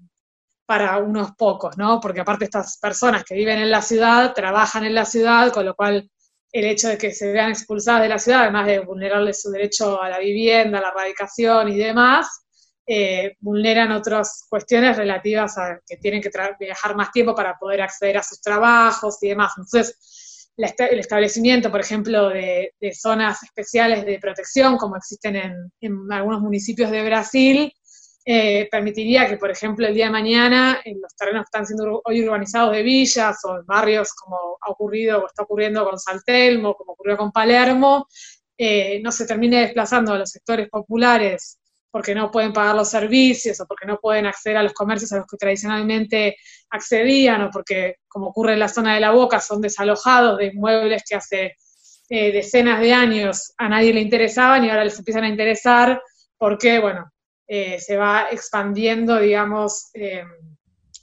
para 0.66 0.98
unos 0.98 1.32
pocos, 1.32 1.76
¿no? 1.78 2.00
Porque 2.00 2.20
aparte 2.20 2.44
estas 2.44 2.78
personas 2.78 3.24
que 3.24 3.34
viven 3.34 3.58
en 3.58 3.70
la 3.70 3.82
ciudad 3.82 4.32
trabajan 4.34 4.84
en 4.84 4.94
la 4.94 5.04
ciudad, 5.04 5.52
con 5.52 5.64
lo 5.64 5.74
cual 5.74 6.08
el 6.52 6.64
hecho 6.64 6.88
de 6.88 6.98
que 6.98 7.12
se 7.12 7.32
vean 7.32 7.50
expulsadas 7.50 8.02
de 8.02 8.08
la 8.08 8.18
ciudad, 8.18 8.42
además 8.42 8.66
de 8.66 8.80
vulnerarles 8.80 9.40
su 9.40 9.50
derecho 9.50 10.02
a 10.02 10.08
la 10.08 10.18
vivienda, 10.18 10.78
a 10.78 10.82
la 10.82 10.90
radicación 10.90 11.68
y 11.68 11.78
demás, 11.78 12.44
eh, 12.86 13.36
vulneran 13.38 13.92
otras 13.92 14.46
cuestiones 14.48 14.96
relativas 14.96 15.56
a 15.58 15.78
que 15.86 15.96
tienen 15.98 16.20
que 16.20 16.30
viajar 16.58 16.96
más 16.96 17.12
tiempo 17.12 17.34
para 17.36 17.56
poder 17.56 17.82
acceder 17.82 18.18
a 18.18 18.22
sus 18.22 18.40
trabajos 18.40 19.18
y 19.22 19.28
demás. 19.28 19.52
Entonces, 19.56 19.96
el 20.60 20.98
establecimiento, 20.98 21.70
por 21.70 21.80
ejemplo, 21.80 22.28
de, 22.28 22.72
zonas 22.92 23.42
especiales 23.42 24.04
de 24.04 24.18
protección, 24.18 24.76
como 24.76 24.96
existen 24.96 25.36
en, 25.80 26.12
algunos 26.12 26.40
municipios 26.40 26.90
de 26.90 27.04
Brasil, 27.04 27.72
eh, 28.24 28.68
permitiría 28.70 29.28
que, 29.28 29.36
por 29.38 29.50
ejemplo, 29.50 29.86
el 29.86 29.94
día 29.94 30.06
de 30.06 30.10
mañana, 30.10 30.80
en 30.84 31.00
los 31.00 31.14
terrenos 31.16 31.42
que 31.42 31.46
están 31.46 31.66
siendo 31.66 32.02
hoy 32.04 32.22
urbanizados 32.22 32.72
de 32.72 32.82
villas 32.82 33.38
o 33.44 33.56
en 33.58 33.66
barrios 33.66 34.12
como 34.12 34.58
ha 34.60 34.70
ocurrido 34.70 35.22
o 35.22 35.26
está 35.26 35.44
ocurriendo 35.44 35.84
con 35.84 35.98
Saltelmo, 35.98 36.74
como 36.74 36.92
ocurrió 36.92 37.16
con 37.16 37.32
Palermo, 37.32 38.06
eh, 38.58 39.00
no 39.02 39.10
se 39.10 39.26
termine 39.26 39.60
desplazando 39.60 40.12
a 40.12 40.18
los 40.18 40.30
sectores 40.30 40.68
populares 40.68 41.59
porque 41.90 42.14
no 42.14 42.30
pueden 42.30 42.52
pagar 42.52 42.74
los 42.74 42.88
servicios 42.88 43.60
o 43.60 43.66
porque 43.66 43.86
no 43.86 43.98
pueden 43.98 44.26
acceder 44.26 44.56
a 44.56 44.62
los 44.62 44.72
comercios 44.72 45.12
a 45.12 45.18
los 45.18 45.26
que 45.26 45.36
tradicionalmente 45.36 46.36
accedían 46.70 47.42
o 47.42 47.50
porque, 47.50 47.96
como 48.06 48.28
ocurre 48.28 48.54
en 48.54 48.60
la 48.60 48.68
zona 48.68 48.94
de 48.94 49.00
la 49.00 49.10
Boca, 49.10 49.40
son 49.40 49.60
desalojados 49.60 50.38
de 50.38 50.46
inmuebles 50.46 51.02
que 51.08 51.16
hace 51.16 51.56
eh, 52.08 52.32
decenas 52.32 52.80
de 52.80 52.92
años 52.92 53.52
a 53.56 53.68
nadie 53.68 53.92
le 53.92 54.00
interesaban 54.00 54.64
y 54.64 54.70
ahora 54.70 54.84
les 54.84 54.98
empiezan 54.98 55.24
a 55.24 55.28
interesar 55.28 56.02
porque, 56.38 56.78
bueno, 56.78 57.10
eh, 57.46 57.78
se 57.80 57.96
va 57.96 58.28
expandiendo, 58.30 59.18
digamos, 59.18 59.90
eh, 59.94 60.24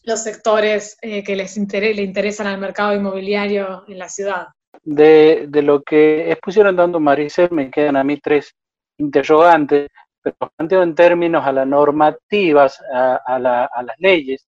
los 0.03 0.23
sectores 0.23 0.97
que 1.01 1.35
les 1.35 1.57
le 1.57 2.01
interesan 2.01 2.47
al 2.47 2.59
mercado 2.59 2.95
inmobiliario 2.95 3.83
en 3.89 3.99
la 3.99 4.07
ciudad. 4.07 4.47
De, 4.83 5.47
de 5.49 5.61
lo 5.61 5.83
que 5.83 6.31
expusieron 6.31 6.77
dando 6.77 7.01
Maricel, 7.01 7.49
me 7.51 7.69
quedan 7.69 7.97
a 7.97 8.05
mí 8.05 8.17
tres 8.17 8.55
interrogantes 8.97 9.89
pero 10.31 10.51
planteo 10.55 10.83
en 10.83 10.95
términos 10.95 11.45
a 11.45 11.51
las 11.51 11.67
normativas, 11.67 12.81
a, 12.93 13.39
las 13.39 13.99
leyes 13.99 14.47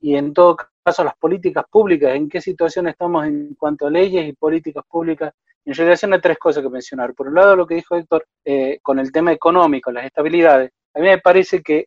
y 0.00 0.14
en 0.14 0.32
todo 0.32 0.56
caso 0.84 1.02
a 1.02 1.06
las 1.06 1.16
políticas 1.16 1.64
públicas, 1.70 2.14
en 2.14 2.28
qué 2.28 2.40
situación 2.40 2.88
estamos 2.88 3.26
en 3.26 3.54
cuanto 3.54 3.86
a 3.86 3.90
leyes 3.90 4.28
y 4.28 4.32
políticas 4.32 4.84
públicas 4.88 5.32
en 5.64 5.74
relación 5.74 6.14
a 6.14 6.20
tres 6.20 6.38
cosas 6.38 6.62
que 6.62 6.70
mencionar. 6.70 7.14
Por 7.14 7.28
un 7.28 7.34
lado, 7.34 7.56
lo 7.56 7.66
que 7.66 7.74
dijo 7.74 7.96
Héctor 7.96 8.26
eh, 8.44 8.78
con 8.82 8.98
el 8.98 9.12
tema 9.12 9.32
económico, 9.32 9.90
las 9.90 10.06
estabilidades. 10.06 10.70
A 10.94 11.00
mí 11.00 11.06
me 11.06 11.18
parece 11.18 11.62
que 11.62 11.86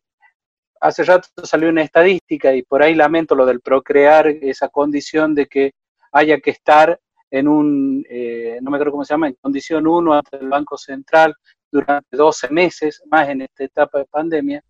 hace 0.80 1.04
rato 1.04 1.28
salió 1.42 1.68
una 1.68 1.82
estadística 1.82 2.54
y 2.54 2.62
por 2.62 2.82
ahí 2.82 2.94
lamento 2.94 3.34
lo 3.34 3.46
del 3.46 3.60
procrear, 3.60 4.28
esa 4.28 4.68
condición 4.68 5.34
de 5.34 5.46
que 5.46 5.72
haya 6.12 6.38
que 6.38 6.50
estar 6.50 6.98
en 7.30 7.48
un, 7.48 8.04
eh, 8.08 8.58
no 8.60 8.70
me 8.70 8.76
acuerdo 8.76 8.92
cómo 8.92 9.04
se 9.04 9.14
llama, 9.14 9.28
en 9.28 9.36
condición 9.40 9.86
1 9.86 10.12
ante 10.12 10.36
el 10.36 10.48
Banco 10.48 10.76
Central 10.76 11.34
durante 11.72 12.16
12 12.16 12.50
meses, 12.50 13.02
más 13.06 13.28
en 13.30 13.40
esta 13.40 13.64
etapa 13.64 13.98
de 13.98 14.04
pandemia, 14.04 14.62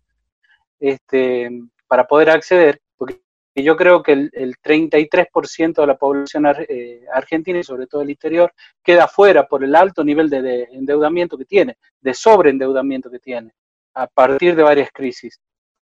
este, 0.79 1.49
para 1.85 2.07
poder 2.07 2.29
acceder, 2.29 2.81
porque 2.97 3.21
yo 3.55 3.75
creo 3.75 4.01
que 4.01 4.13
el, 4.13 4.55
33% 4.63 5.75
de 5.75 5.87
la 5.87 5.97
población 5.97 6.45
eh, 6.67 7.05
argentina 7.13 7.59
y 7.59 7.63
sobre 7.63 7.85
todo 7.87 8.01
el 8.01 8.09
interior 8.09 8.51
queda 8.81 9.07
fuera 9.07 9.45
por 9.47 9.63
el 9.63 9.75
alto 9.75 10.03
nivel 10.03 10.29
de, 10.29 10.63
endeudamiento 10.71 11.37
que 11.37 11.45
tiene, 11.45 11.77
de 12.01 12.13
sobreendeudamiento 12.13 13.11
que 13.11 13.19
tiene, 13.19 13.53
a 13.93 14.07
partir 14.07 14.55
de 14.55 14.63
varias 14.63 14.89
crisis. 14.91 15.39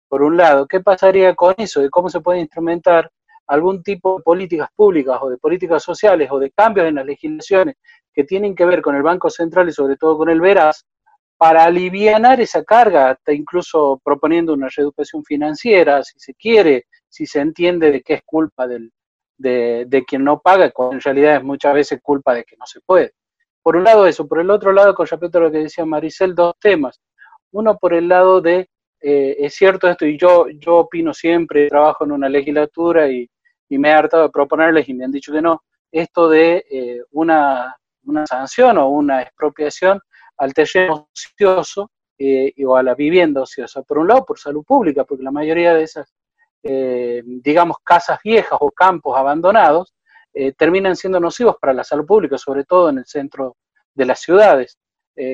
Por 0.08 0.22
un 0.22 0.38
lado, 0.38 0.68
¿qué 0.68 0.82
pasaría 0.82 1.34
con 1.34 1.56
eso? 1.58 1.82
¿De 1.82 1.90
cómo 1.90 2.10
se 2.10 2.20
puede 2.20 2.40
instrumentar 2.40 3.10
algún 3.48 3.84
tipo 3.84 4.18
de 4.18 4.24
políticas 4.24 4.70
públicas 4.76 5.18
o 5.22 5.30
de 5.30 5.38
políticas 5.38 5.82
sociales 5.82 6.30
o 6.32 6.40
de 6.40 6.52
cambios 6.52 6.88
en 6.88 6.96
las 6.96 7.06
legislaciones 7.06 7.76
que 8.14 8.24
tienen 8.24 8.56
que 8.56 8.66
ver 8.66 8.82
con 8.82 8.96
el 8.96 9.04
Banco 9.04 9.30
Central 9.30 9.70
y 9.70 9.74
sobre 9.74 9.98
todo 9.98 10.18
con 10.18 10.30
el 10.30 10.42
Veraz, 10.42 10.86
para 11.38 11.66
aliviar 11.66 12.40
esa 12.40 12.64
carga, 12.64 13.10
hasta 13.10 13.34
incluso 13.34 14.00
proponiendo 14.04 14.54
una 14.54 14.70
reeducación 14.76 15.24
financiera, 15.24 16.04
si 16.04 16.20
se 16.20 16.34
quiere, 16.34 16.86
si 17.10 17.26
se 17.26 17.40
entiende 17.40 17.92
de 17.92 18.02
qué 18.02 18.16
es 18.16 18.22
culpa 18.26 18.68
del, 18.68 18.92
de, 19.38 20.04
quien 20.08 20.24
no 20.24 20.40
paga, 20.40 20.72
cuando 20.72 20.96
en 20.96 21.02
realidad 21.02 21.36
es 21.38 21.44
muchas 21.44 21.74
veces 21.74 22.00
culpa 22.02 22.34
de 22.34 22.44
que 22.44 22.56
no 22.58 22.66
se 22.66 22.80
puede. 22.82 23.14
Por 23.62 23.76
un 23.76 23.84
lado 23.84 24.06
eso, 24.06 24.28
por 24.28 24.40
el 24.40 24.50
otro 24.50 24.72
lado, 24.72 24.94
con 24.94 25.08
respecto 25.08 25.38
a 25.38 25.42
lo 25.42 25.52
que 25.52 25.60
decía 25.60 25.86
Maricel, 25.86 26.36
dos 26.36 26.56
temas. 26.60 27.00
Uno 27.52 27.78
por 27.78 27.94
el 27.94 28.08
lado 28.08 28.42
de, 28.42 28.70
eh, 29.02 29.36
es 29.40 29.56
cierto 29.56 29.90
esto, 29.90 30.06
y 30.06 30.18
yo, 30.18 30.48
yo 30.50 30.78
opino 30.78 31.14
siempre, 31.14 31.68
trabajo 31.68 32.06
en 32.06 32.12
una 32.12 32.30
legislatura 32.30 33.10
y, 33.10 33.30
me 33.70 33.90
he 33.90 33.92
hartado 33.92 34.24
de 34.24 34.30
proponerles 34.30 34.88
y 34.88 34.94
me 34.94 35.04
han 35.04 35.12
dicho 35.12 35.34
que 35.34 35.42
no, 35.42 35.64
esto 35.92 36.30
de 36.30 36.64
eh, 36.72 37.02
una, 37.12 37.76
una 38.06 38.26
sanción 38.26 38.78
o 38.78 38.88
una 38.88 39.22
expropiación 39.22 40.00
al 40.38 40.54
terreno 40.54 41.10
ocioso 41.14 41.92
eh, 42.18 42.54
o 42.66 42.76
a 42.76 42.84
la 42.84 42.96
vivienda 42.96 43.42
ociosa. 43.42 43.82
Por 43.84 44.00
un 44.00 44.08
lado, 44.08 44.26
por 44.26 44.40
salud 44.40 44.64
pública, 44.64 45.04
porque 45.04 45.24
la 45.24 45.32
mayoría 45.32 45.74
de 45.74 45.84
esas, 45.84 46.14
eh, 46.64 47.22
digamos, 47.26 47.78
casas 47.84 48.20
viejas 48.24 48.58
o 48.62 48.72
campos 48.72 49.18
abandonados 49.18 49.94
eh, 50.34 50.54
terminan 50.54 50.96
siendo 50.96 51.20
nocivos 51.20 51.58
para 51.60 51.74
la 51.74 51.84
salud 51.84 52.06
pública, 52.06 52.38
sobre 52.38 52.64
todo 52.64 52.90
en 52.90 53.00
el 53.00 53.06
centro 53.06 53.58
de 53.94 54.06
las 54.06 54.20
ciudades. 54.20 54.78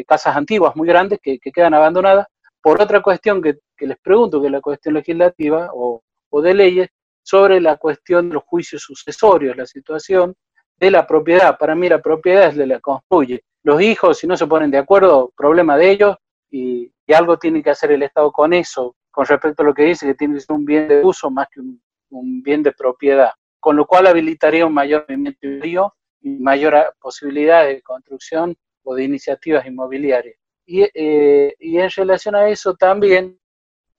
casas 0.08 0.36
antiguas 0.36 0.76
muy 0.76 0.88
grandes 0.88 1.20
que, 1.22 1.40
quedan 1.40 1.74
abandonadas. 1.74 2.28
Por 2.62 2.80
otra 2.80 3.02
cuestión 3.02 3.42
que, 3.42 3.58
les 3.80 3.98
pregunto, 4.00 4.40
que 4.40 4.48
es 4.48 4.52
la 4.52 4.62
cuestión 4.62 4.94
legislativa 4.94 5.70
o, 5.74 6.04
o 6.30 6.42
de 6.42 6.54
leyes, 6.54 6.90
sobre 7.24 7.60
la 7.60 7.78
cuestión 7.78 8.30
de 8.30 8.36
los 8.36 8.44
juicios 8.44 8.82
sucesorios, 8.84 9.58
la 9.58 9.66
situación 9.66 10.36
de 10.78 10.92
la 10.92 11.06
propiedad. 11.08 11.58
Para 11.58 11.76
mí 11.76 11.90
la 11.90 12.02
propiedad 12.02 12.50
es 12.50 12.56
de 12.56 12.68
la 12.68 12.80
construye 12.80 13.44
los 13.64 13.82
hijos, 13.82 14.18
si 14.18 14.28
no 14.28 14.36
se 14.36 14.48
ponen 14.48 14.72
de 14.72 14.78
acuerdo, 14.78 15.32
problema 15.36 15.78
de 15.78 15.92
ellos, 15.92 16.18
y, 16.50 16.92
algo 17.14 17.38
tiene 17.38 17.62
que 17.62 17.70
hacer 17.70 17.92
el 17.92 18.04
Estado 18.04 18.32
con 18.32 18.54
eso, 18.54 18.96
con 19.12 19.26
respecto 19.26 19.64
a 19.64 19.66
lo 19.66 19.74
que 19.74 19.84
dice, 19.84 20.06
que 20.06 20.14
tiene 20.14 20.36
que 20.36 20.40
ser 20.40 20.56
un 20.56 20.64
bien 20.64 20.88
de 20.88 21.04
uso 21.04 21.30
más 21.30 21.48
que 21.52 21.60
un, 21.60 22.42
bien 22.42 22.64
de 22.64 22.72
propiedad, 22.72 23.32
con 23.60 23.76
lo 23.76 23.86
cual 23.86 24.08
habilitaría 24.08 24.66
un 24.66 24.74
mayor 24.74 25.06
movimiento 25.10 25.94
y 26.22 26.30
mayor 26.40 26.96
posibilidad 27.02 27.66
de 27.66 27.82
construcción 27.82 28.56
o 28.84 28.96
de 28.96 29.04
iniciativas 29.04 29.66
inmobiliarias. 29.66 30.38
Y, 30.66 30.84
eh, 30.94 31.54
y 31.60 31.80
en 31.80 31.90
relación 31.90 32.34
a 32.36 32.48
eso 32.48 32.76
también, 32.76 33.38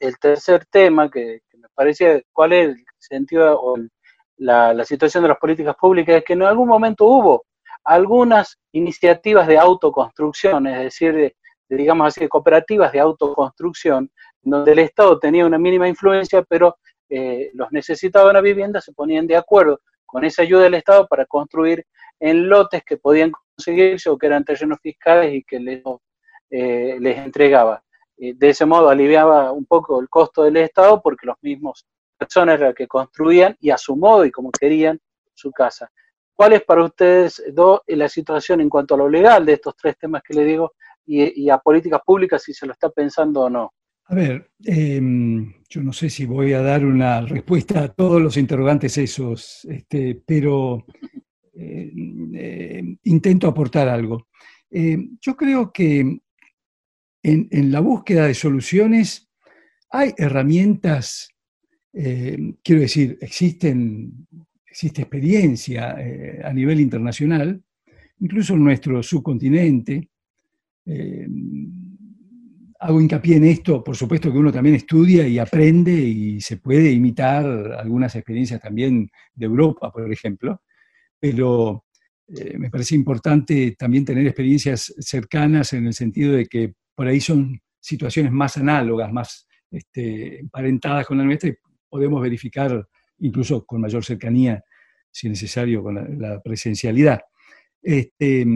el 0.00 0.18
tercer 0.18 0.64
tema 0.64 1.10
que, 1.10 1.42
me 1.58 1.68
parecía, 1.74 2.18
cuál 2.32 2.54
es 2.54 2.68
el 2.68 2.84
sentido 2.98 3.60
o 3.60 3.76
la, 4.38 4.72
la 4.72 4.84
situación 4.86 5.22
de 5.22 5.28
las 5.28 5.38
políticas 5.38 5.76
públicas, 5.76 6.16
es 6.16 6.24
que 6.24 6.32
en 6.32 6.44
algún 6.44 6.68
momento 6.68 7.04
hubo 7.04 7.44
algunas 7.84 8.58
iniciativas 8.72 9.46
de 9.46 9.58
autoconstrucción, 9.58 10.66
es 10.66 10.78
decir, 10.78 11.14
de, 11.14 11.36
digamos 11.68 12.08
así, 12.08 12.28
cooperativas 12.28 12.92
de 12.92 13.00
autoconstrucción, 13.00 14.10
donde 14.42 14.72
el 14.72 14.80
Estado 14.80 15.18
tenía 15.18 15.46
una 15.46 15.58
mínima 15.58 15.88
influencia, 15.88 16.42
pero 16.42 16.76
eh, 17.08 17.50
los 17.54 17.70
necesitados 17.72 18.28
de 18.28 18.30
una 18.30 18.40
vivienda 18.40 18.80
se 18.80 18.92
ponían 18.92 19.26
de 19.26 19.36
acuerdo 19.36 19.80
con 20.06 20.24
esa 20.24 20.42
ayuda 20.42 20.62
del 20.64 20.74
Estado 20.74 21.06
para 21.08 21.26
construir 21.26 21.84
en 22.20 22.48
lotes 22.48 22.82
que 22.84 22.96
podían 22.96 23.32
conseguirse 23.56 24.10
o 24.10 24.18
que 24.18 24.26
eran 24.26 24.44
terrenos 24.44 24.78
fiscales 24.82 25.34
y 25.34 25.42
que 25.42 25.56
el 25.56 25.82
eh, 26.50 26.96
les 27.00 27.18
entregaba. 27.18 27.82
Eh, 28.18 28.34
de 28.36 28.50
ese 28.50 28.66
modo 28.66 28.88
aliviaba 28.88 29.52
un 29.52 29.64
poco 29.64 30.00
el 30.00 30.08
costo 30.08 30.44
del 30.44 30.58
Estado 30.58 31.00
porque 31.02 31.26
los 31.26 31.36
mismos 31.40 31.86
personas 32.16 32.56
eran 32.56 32.68
las 32.68 32.74
que 32.74 32.86
construían 32.86 33.56
y 33.60 33.70
a 33.70 33.78
su 33.78 33.96
modo 33.96 34.24
y 34.24 34.30
como 34.30 34.50
querían 34.50 35.00
su 35.34 35.50
casa. 35.50 35.90
¿Cuál 36.42 36.54
es 36.54 36.64
para 36.64 36.82
ustedes 36.82 37.40
la 37.86 38.08
situación 38.08 38.60
en 38.60 38.68
cuanto 38.68 38.96
a 38.96 38.98
lo 38.98 39.08
legal 39.08 39.46
de 39.46 39.52
estos 39.52 39.76
tres 39.76 39.96
temas 39.96 40.24
que 40.24 40.34
le 40.34 40.44
digo 40.44 40.72
y, 41.06 41.48
a 41.48 41.58
políticas 41.58 42.00
públicas 42.04 42.42
si 42.42 42.52
se 42.52 42.66
lo 42.66 42.72
está 42.72 42.90
pensando 42.90 43.42
o 43.42 43.48
no? 43.48 43.72
A 44.06 44.14
ver, 44.16 44.50
em, 44.64 45.54
yo 45.68 45.84
no 45.84 45.92
sé 45.92 46.10
si 46.10 46.26
voy 46.26 46.52
a 46.52 46.60
dar 46.60 46.84
una 46.84 47.20
respuesta 47.20 47.84
a 47.84 47.92
todos 47.92 48.20
los 48.20 48.36
interrogantes 48.36 48.98
esos, 48.98 49.64
este, 49.66 50.20
pero 50.26 50.84
eh, 51.54 51.92
eh, 52.34 52.96
intento 53.04 53.46
aportar 53.46 53.88
algo. 53.88 54.26
Em, 54.68 55.16
yo 55.20 55.36
creo 55.36 55.72
que 55.72 56.22
en, 57.22 57.70
la 57.70 57.78
búsqueda 57.78 58.26
de 58.26 58.34
soluciones 58.34 59.30
hay 59.90 60.12
herramientas, 60.18 61.28
em, 61.92 62.56
quiero 62.64 62.80
decir, 62.80 63.16
existen, 63.20 64.26
existe 64.72 65.02
experiencia 65.02 65.94
eh, 65.98 66.40
a 66.42 66.50
nivel 66.50 66.80
internacional, 66.80 67.62
incluso 68.20 68.54
en 68.54 68.64
nuestro 68.64 69.02
subcontinente. 69.02 70.08
Hago 72.80 73.00
hincapié 73.00 73.36
en 73.36 73.44
esto, 73.44 73.84
por 73.84 73.94
supuesto 73.94 74.32
que 74.32 74.38
uno 74.38 74.50
también 74.50 74.74
estudia 74.74 75.28
y 75.28 75.38
aprende 75.38 75.92
y 75.92 76.40
se 76.40 76.56
puede 76.56 76.90
imitar 76.90 77.44
algunas 77.78 78.16
experiencias 78.16 78.60
también 78.60 79.08
de 79.34 79.46
Europa, 79.46 79.92
por 79.92 80.10
ejemplo, 80.10 80.62
pero 81.20 81.84
eh, 82.26 82.56
me 82.58 82.70
parece 82.70 82.94
importante 82.94 83.76
también 83.78 84.04
tener 84.04 84.26
experiencias 84.26 84.92
cercanas 84.98 85.74
en 85.74 85.86
el 85.86 85.94
sentido 85.94 86.32
de 86.32 86.46
que 86.46 86.74
por 86.94 87.06
ahí 87.06 87.20
son 87.20 87.60
situaciones 87.78 88.32
más 88.32 88.56
análogas, 88.56 89.12
más 89.12 89.46
este, 89.70 90.40
emparentadas 90.40 91.06
con 91.06 91.18
la 91.18 91.24
nuestra 91.24 91.50
y 91.50 91.54
podemos 91.88 92.22
verificar 92.22 92.88
incluso 93.22 93.64
con 93.64 93.80
mayor 93.80 94.04
cercanía, 94.04 94.62
si 95.10 95.26
es 95.26 95.32
necesario, 95.32 95.82
con 95.82 96.20
la, 96.20 96.40
presencialidad. 96.40 97.20
Este, 97.80 98.46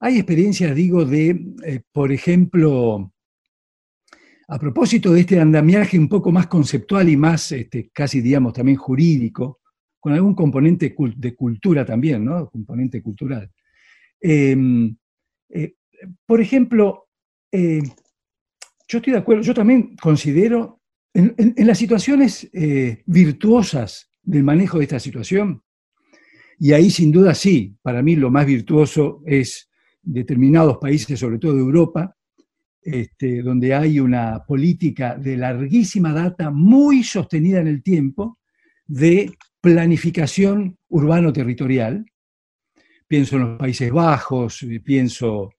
hay 0.00 0.16
experiencias, 0.16 0.74
digo, 0.74 1.04
de, 1.04 1.30
eh, 1.64 1.80
por 1.92 2.12
ejemplo, 2.12 3.12
a 4.48 4.58
propósito 4.58 5.12
de 5.12 5.20
este 5.20 5.40
andamiaje 5.40 5.98
un 5.98 6.08
poco 6.08 6.32
más 6.32 6.46
conceptual 6.46 7.08
y 7.08 7.16
más 7.16 7.52
este, 7.52 7.90
casi, 7.92 8.20
digamos, 8.20 8.52
también 8.52 8.76
jurídico, 8.76 9.60
con 10.00 10.12
algún 10.12 10.34
componente 10.34 10.94
de 11.16 11.34
cultura 11.34 11.84
también, 11.84 12.24
¿no? 12.24 12.48
Componente 12.48 13.02
cultural. 13.02 13.50
Em, 14.20 14.96
eh, 15.50 15.74
por 16.26 16.40
ejemplo, 16.40 17.08
eh, 17.52 17.82
yo 18.88 18.98
estoy 18.98 19.12
de 19.12 19.18
acuerdo, 19.18 19.42
yo 19.42 19.54
también 19.54 19.96
considero, 19.96 20.79
en, 21.14 21.54
las 21.66 21.78
situaciones 21.78 22.48
eh, 22.52 23.02
virtuosas 23.06 24.10
del 24.22 24.44
manejo 24.44 24.78
de 24.78 24.84
esta 24.84 25.00
situación, 25.00 25.62
y 26.58 26.72
ahí 26.72 26.90
sin 26.90 27.10
duda 27.10 27.34
sí, 27.34 27.76
para 27.82 28.02
mí 28.02 28.16
lo 28.16 28.30
más 28.30 28.46
virtuoso 28.46 29.22
es 29.26 29.70
determinados 30.02 30.78
países, 30.78 31.18
sobre 31.18 31.38
todo 31.38 31.54
de 31.54 31.60
Europa, 31.60 32.16
este, 32.82 33.42
donde 33.42 33.74
hay 33.74 34.00
una 34.00 34.44
política 34.46 35.16
de 35.16 35.36
larguísima 35.36 36.12
data, 36.12 36.50
muy 36.50 37.02
sostenida 37.02 37.60
en 37.60 37.66
el 37.66 37.82
tiempo, 37.82 38.38
de 38.86 39.32
planificación 39.60 40.78
urbano-territorial. 40.88 42.04
Pienso 43.06 43.36
en 43.36 43.42
los 43.42 43.58
Países 43.58 43.90
Bajos, 43.90 44.66
pienso 44.84 45.50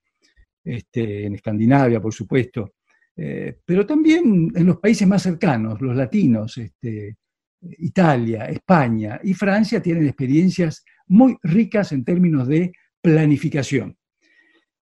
este, 0.64 1.26
en 1.26 1.36
Escandinavia, 1.36 2.02
por 2.02 2.14
supuesto, 2.14 2.74
eh, 3.16 3.60
pero 3.66 3.86
también 3.86 4.52
en 4.56 4.66
los 4.66 4.78
países 4.78 5.08
más 5.08 5.24
cercanos, 5.24 5.82
los 5.82 5.96
latinos, 5.96 6.58
este, 6.58 7.18
Italia, 7.62 8.46
España 8.46 9.20
y 9.24 9.34
Francia 9.34 9.82
tienen 9.82 10.08
experiencias 10.08 10.84
muy 11.08 11.38
ricas 11.44 11.92
en 11.92 12.04
términos 12.04 12.48
de 12.48 12.72
planificación. 13.02 13.98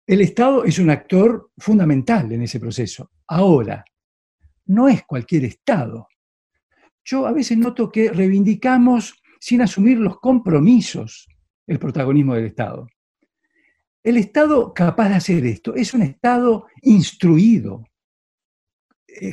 El 0.07 0.21
Estado 0.21 0.65
es 0.65 0.79
un 0.79 0.91
actor 0.91 1.51
fundamental 1.59 2.31
en 2.33 2.43
ese 2.43 2.61
proceso. 2.61 3.11
Ahora, 3.27 3.85
no 4.67 4.89
es 4.89 5.05
cualquier 5.05 5.45
Estado. 5.45 6.09
Yo 7.05 7.27
a 7.27 7.33
veces 7.33 7.57
noto 7.57 7.91
que 7.91 8.11
reivindicamos 8.11 9.23
sin 9.41 9.63
asumir 9.63 9.99
los 9.99 10.19
compromisos 10.19 11.29
el 11.67 11.79
protagonismo 11.79 12.35
del 12.35 12.47
Estado. 12.47 12.89
El 14.03 14.17
Estado 14.17 14.73
capaz 14.73 15.09
de 15.09 15.15
hacer 15.17 15.47
esto 15.47 15.75
es 15.75 15.93
un 15.95 16.03
Estado 16.03 16.67
instruido, 16.83 17.85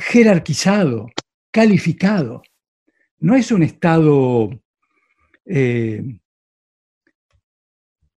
jerarquizado, 0.00 1.10
calificado. 1.50 2.42
No 3.18 3.34
es 3.34 3.52
un 3.52 3.62
Estado 3.62 4.50
eh, 5.46 6.02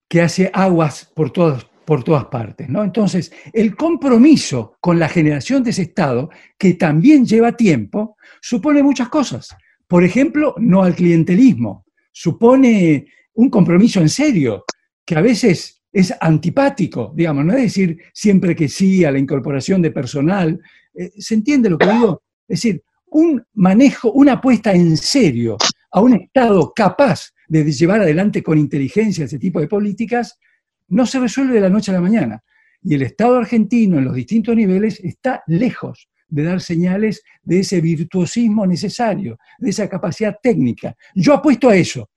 que 0.09 0.21
hace 0.23 0.51
aguas 0.53 1.11
por 1.15 1.31
todos, 1.31 1.69
por 1.85 2.05
todas 2.05 2.27
partes. 2.27 2.69
¿no? 2.69 2.85
Entonces, 2.85 3.33
el 3.53 3.77
compromiso 3.77 4.77
con 4.81 4.99
la 4.99 5.09
generación 5.09 5.63
de 5.63 5.71
ese 5.71 5.83
Estado, 5.83 6.31
que 6.59 6.75
también 6.75 7.27
lleva 7.27 7.53
tiempo, 7.53 8.17
supone 8.41 8.83
muchas 8.83 9.09
cosas. 9.09 9.55
Por 9.87 10.05
ejemplo, 10.05 10.55
no 10.59 10.83
al 10.83 10.95
clientelismo. 10.95 11.85
Supone 12.13 13.07
un 13.35 13.51
compromiso 13.51 14.01
en 14.01 14.09
serio, 14.09 14.65
que 15.05 15.17
a 15.17 15.21
veces 15.21 15.83
es 15.93 16.15
antipático, 16.21 17.13
digamos, 17.15 17.45
no 17.45 17.53
es 17.53 17.63
decir 17.63 17.99
siempre 18.13 18.57
que 18.57 18.69
sí 18.69 19.05
a 19.05 19.13
la 19.13 19.19
incorporación 19.19 19.81
de 19.83 19.91
personal. 19.91 20.61
Eh, 20.95 21.13
¿Se 21.19 21.35
entiende 21.35 21.71
lo 21.71 21.79
que 21.79 21.91
digo? 21.91 22.23
Es 22.47 22.61
decir, 22.61 22.83
un 23.07 23.43
manejo, 23.55 24.13
una 24.13 24.35
apuesta 24.35 24.73
en 24.73 24.97
serio 24.97 25.57
a 25.91 26.01
un 26.01 26.15
Estado 26.15 26.73
capaz 26.75 27.31
de 27.49 27.71
llevar 27.71 28.01
adelante 28.01 28.43
con 28.43 28.59
inteligencia 28.59 29.25
ese 29.25 29.39
tipo 29.39 29.61
de 29.61 29.69
políticas, 29.69 30.39
no 30.89 31.07
se 31.07 31.21
resuelve 31.21 31.55
de 31.55 31.61
la 31.61 31.71
noche 31.71 31.91
a 31.91 31.95
la 31.95 32.01
mañana. 32.01 32.43
Y 32.83 32.95
el 32.95 33.03
Estado 33.03 33.37
argentino 33.37 33.99
en 33.99 34.05
los 34.05 34.15
distintos 34.15 34.55
niveles 34.57 35.01
está 35.01 35.43
lejos 35.47 36.09
de 36.29 36.43
dar 36.43 36.61
señales 36.61 37.23
de 37.43 37.61
ese 37.61 37.81
virtuosismo 37.81 38.67
necesario, 38.67 39.39
de 39.59 39.71
esa 39.71 39.89
capacidad 39.89 40.37
técnica. 40.43 40.97
Yo 41.15 41.35
apuesto 41.35 41.69
a 41.69 41.77
eso, 41.77 42.11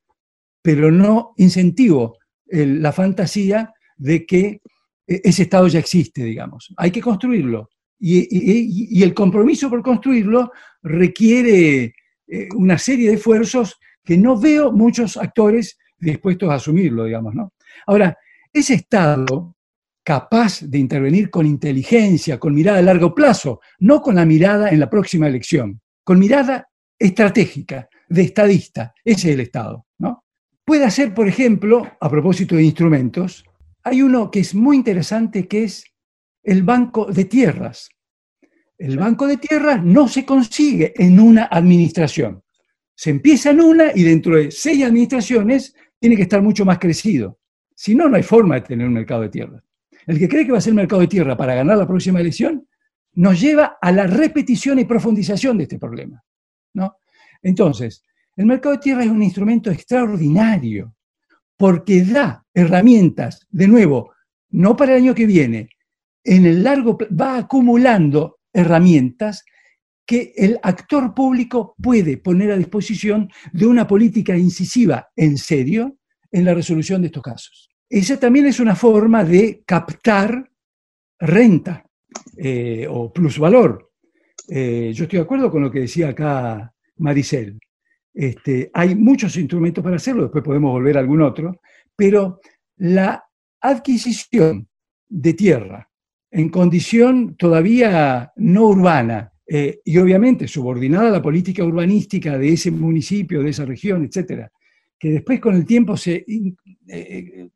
pero 0.61 0.91
no 0.91 1.33
incentivo 1.37 2.17
la 2.47 2.91
fantasía 2.91 3.71
de 3.95 4.25
que 4.25 4.61
e, 5.05 5.21
ese 5.23 5.43
Estado 5.43 5.67
ya 5.67 5.79
existe, 5.79 6.23
digamos. 6.23 6.73
Hay 6.77 6.91
que 6.91 7.01
construirlo. 7.01 7.69
Y, 7.99 9.01
el 9.01 9.13
compromiso 9.13 9.69
por 9.69 9.81
construirlo 9.81 10.51
requiere 10.83 11.95
eh, 12.27 12.47
una 12.55 12.77
serie 12.77 13.09
de 13.09 13.15
esfuerzos 13.15 13.79
que 14.03 14.17
no 14.17 14.39
veo 14.39 14.71
muchos 14.71 15.17
actores 15.17 15.77
dispuestos 15.97 16.49
a 16.49 16.55
asumirlo, 16.55 17.05
digamos, 17.05 17.33
¿no? 17.33 17.53
Ahora, 17.87 18.17
ese 18.53 18.75
Estado 18.75 19.55
capaz 20.03 20.61
de 20.61 20.77
intervenir 20.77 21.29
con 21.29 21.45
inteligencia, 21.45 22.39
con 22.39 22.53
mirada 22.53 22.79
a 22.79 22.81
largo 22.81 23.13
plazo, 23.13 23.59
no 23.79 24.01
con 24.01 24.15
la 24.15 24.25
mirada 24.25 24.69
en 24.69 24.79
la 24.79 24.89
próxima 24.89 25.27
elección, 25.27 25.81
con 26.03 26.17
mirada 26.17 26.69
estratégica, 26.97 27.89
de 28.07 28.21
estadista, 28.21 28.93
ese 29.03 29.27
es 29.27 29.33
el 29.33 29.41
Estado. 29.41 29.85
¿no? 29.99 30.23
Puede 30.63 30.85
hacer, 30.85 31.13
por 31.13 31.27
ejemplo, 31.27 31.85
a 31.99 32.09
propósito 32.09 32.55
de 32.55 32.63
instrumentos, 32.63 33.43
hay 33.83 34.01
uno 34.01 34.31
que 34.31 34.39
es 34.39 34.55
muy 34.55 34.77
interesante 34.77 35.47
que 35.47 35.65
es 35.65 35.83
el 36.47 36.63
Banco 36.63 37.11
de 37.11 37.25
Tierras. 37.25 37.89
El 38.77 38.97
Banco 38.97 39.27
de 39.27 39.35
Tierras 39.35 39.83
no 39.83 40.07
se 40.07 40.25
consigue 40.25 40.93
en 40.95 41.19
una 41.19 41.49
administración. 41.51 42.41
Se 42.95 43.09
empieza 43.09 43.49
en 43.49 43.59
una 43.59 43.91
y 43.93 44.03
dentro 44.03 44.37
de 44.37 44.49
seis 44.49 44.81
administraciones 44.85 45.75
tiene 45.99 46.15
que 46.15 46.21
estar 46.21 46.41
mucho 46.41 46.63
más 46.63 46.79
crecido. 46.79 47.39
Si 47.75 47.95
no, 47.95 48.07
no 48.07 48.15
hay 48.15 48.23
forma 48.23 48.55
de 48.55 48.61
tener 48.61 48.87
un 48.87 48.93
mercado 48.93 49.23
de 49.23 49.29
tierra. 49.29 49.61
El 50.05 50.17
que 50.17 50.29
cree 50.29 50.45
que 50.45 50.53
va 50.53 50.59
a 50.59 50.61
ser 50.61 50.73
mercado 50.73 51.01
de 51.01 51.07
tierra 51.07 51.35
para 51.35 51.53
ganar 51.53 51.77
la 51.77 51.87
próxima 51.87 52.21
elección, 52.21 52.65
nos 53.15 53.41
lleva 53.41 53.77
a 53.81 53.91
la 53.91 54.07
repetición 54.07 54.79
y 54.79 54.85
profundización 54.85 55.57
de 55.57 55.63
este 55.63 55.77
problema. 55.77 56.23
¿no? 56.75 56.95
Entonces, 57.41 58.05
el 58.37 58.45
mercado 58.45 58.75
de 58.75 58.81
tierra 58.81 59.03
es 59.03 59.09
un 59.09 59.21
instrumento 59.21 59.69
extraordinario 59.69 60.95
porque 61.57 62.03
da 62.03 62.45
herramientas, 62.53 63.45
de 63.49 63.67
nuevo, 63.67 64.13
no 64.49 64.77
para 64.77 64.95
el 64.95 65.03
año 65.03 65.13
que 65.13 65.25
viene, 65.25 65.67
en 66.27 66.45
el 66.45 66.61
largo 66.61 66.97
va 67.19 67.37
acumulando 67.37 68.39
herramientas 68.51 69.45
que 70.05 70.33
el 70.35 70.59
actor 70.61 71.13
público 71.13 71.73
puede 71.81 72.17
poner 72.17 72.51
a 72.51 72.57
disposición 72.57 73.29
de 73.53 73.65
una 73.65 73.87
política 73.87 74.37
incisiva 74.37 75.07
en 75.15 75.37
serio 75.37 75.97
en 76.29 76.43
la 76.43 76.53
resolución 76.53 77.01
de 77.01 77.07
estos 77.07 77.23
casos. 77.23 77.69
Esa 77.89 78.19
también 78.19 78.45
es 78.45 78.59
una 78.59 78.75
forma 78.75 79.23
de 79.23 79.63
captar 79.65 80.51
renta 81.17 81.85
eh, 82.37 82.85
o 82.89 83.11
plusvalor. 83.11 83.91
Eh, 84.49 84.91
yo 84.93 85.05
estoy 85.05 85.19
de 85.19 85.23
acuerdo 85.23 85.49
con 85.49 85.61
lo 85.61 85.71
que 85.71 85.81
decía 85.81 86.09
acá 86.09 86.73
Maricel. 86.97 87.57
Este, 88.13 88.69
hay 88.73 88.95
muchos 88.95 89.37
instrumentos 89.37 89.81
para 89.81 89.95
hacerlo, 89.95 90.23
después 90.23 90.43
podemos 90.43 90.71
volver 90.71 90.97
a 90.97 91.01
algún 91.01 91.21
otro, 91.21 91.61
pero 91.95 92.41
la 92.77 93.23
adquisición 93.61 94.67
de 95.07 95.33
tierra 95.33 95.89
en 96.31 96.49
condición 96.49 97.35
todavía 97.37 98.31
no 98.35 98.67
urbana 98.67 99.31
eh, 99.47 99.79
y 99.85 99.97
obviamente 99.97 100.47
subordinada 100.47 101.07
a 101.07 101.11
la 101.11 101.21
política 101.21 101.63
urbanística 101.63 102.37
de 102.37 102.49
ese 102.49 102.71
municipio, 102.71 103.41
de 103.41 103.49
esa 103.49 103.65
región, 103.65 104.03
etcétera, 104.03 104.51
que 104.99 105.11
después 105.11 105.39
con 105.39 105.55
el 105.55 105.65
tiempo 105.65 105.95
se 105.95 106.25
eh, 106.87 107.49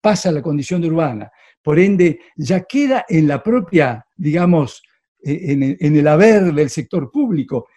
pasa 0.00 0.30
a 0.30 0.32
la 0.32 0.42
condición 0.42 0.80
de 0.80 0.88
urbana. 0.88 1.30
Por 1.62 1.78
ende, 1.78 2.20
ya 2.36 2.64
queda 2.64 3.04
en 3.08 3.26
la 3.28 3.42
propia, 3.42 4.04
digamos, 4.16 4.82
en, 5.22 5.96
el 5.96 6.08
haber 6.08 6.52
del 6.52 6.68
sector 6.68 7.10
público, 7.10 7.68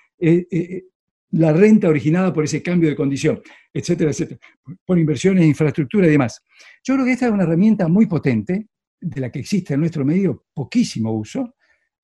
la 1.32 1.54
renta 1.54 1.88
originada 1.88 2.34
por 2.34 2.44
ese 2.44 2.62
cambio 2.62 2.90
de 2.90 2.96
condición, 2.96 3.42
etcétera, 3.74 4.12
etcétera, 4.12 4.40
por 4.86 5.00
inversiones 5.00 5.44
en 5.44 5.50
infraestructura 5.50 6.08
y 6.08 6.12
demás. 6.12 6.44
Yo 6.84 6.96
creo 6.96 7.06
que 7.06 7.14
esta 7.14 7.28
es 7.28 7.32
una 7.32 7.44
herramienta 7.44 7.88
muy 7.88 8.06
potente, 8.06 8.68
de 9.00 9.22
la 9.22 9.32
que 9.32 9.40
existe 9.40 9.74
en 9.74 9.82
nuestro 9.82 10.06
medio 10.06 10.46
poquísimo 10.54 11.12
uso. 11.12 11.56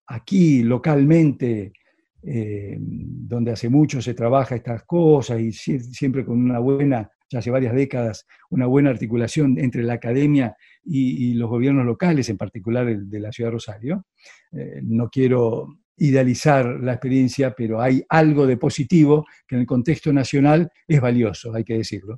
Aquí 0.08 0.64
localmente, 0.64 1.74
eh, 2.22 2.78
donde 2.80 3.52
hace 3.52 3.70
mucho 3.70 4.02
se 4.02 4.14
trabaja 4.14 4.56
estas 4.56 4.84
cosas 4.84 5.40
y 5.40 5.52
siempre 5.52 6.26
con 6.26 6.42
una 6.42 6.60
buena, 6.60 7.10
ya 7.30 7.40
hace 7.40 7.52
varias 7.52 7.74
décadas, 7.74 8.28
una 8.50 8.68
buena 8.68 8.90
articulación 8.90 9.58
entre 9.58 9.84
la 9.84 9.94
academia 9.94 10.56
y, 10.84 11.34
los 11.34 11.50
gobiernos 11.50 11.86
locales, 11.86 12.30
en 12.30 12.38
particular 12.38 12.88
el 12.88 13.10
de 13.10 13.20
la 13.20 13.32
ciudad 13.32 13.50
de 13.50 13.54
Rosario. 13.54 14.06
Eh, 14.52 14.82
no 14.84 15.10
quiero 15.10 15.68
idealizar 15.98 16.66
la 16.82 16.94
experiencia, 16.94 17.54
pero 17.56 17.82
hay 17.82 18.04
algo 18.10 18.46
de 18.48 18.58
positivo 18.58 19.26
que 19.48 19.56
en 19.56 19.62
el 19.62 19.68
contexto 19.68 20.12
nacional 20.12 20.72
es 20.88 21.02
valioso, 21.02 21.54
hay 21.54 21.64
que 21.64 21.78
decirlo. 21.78 22.18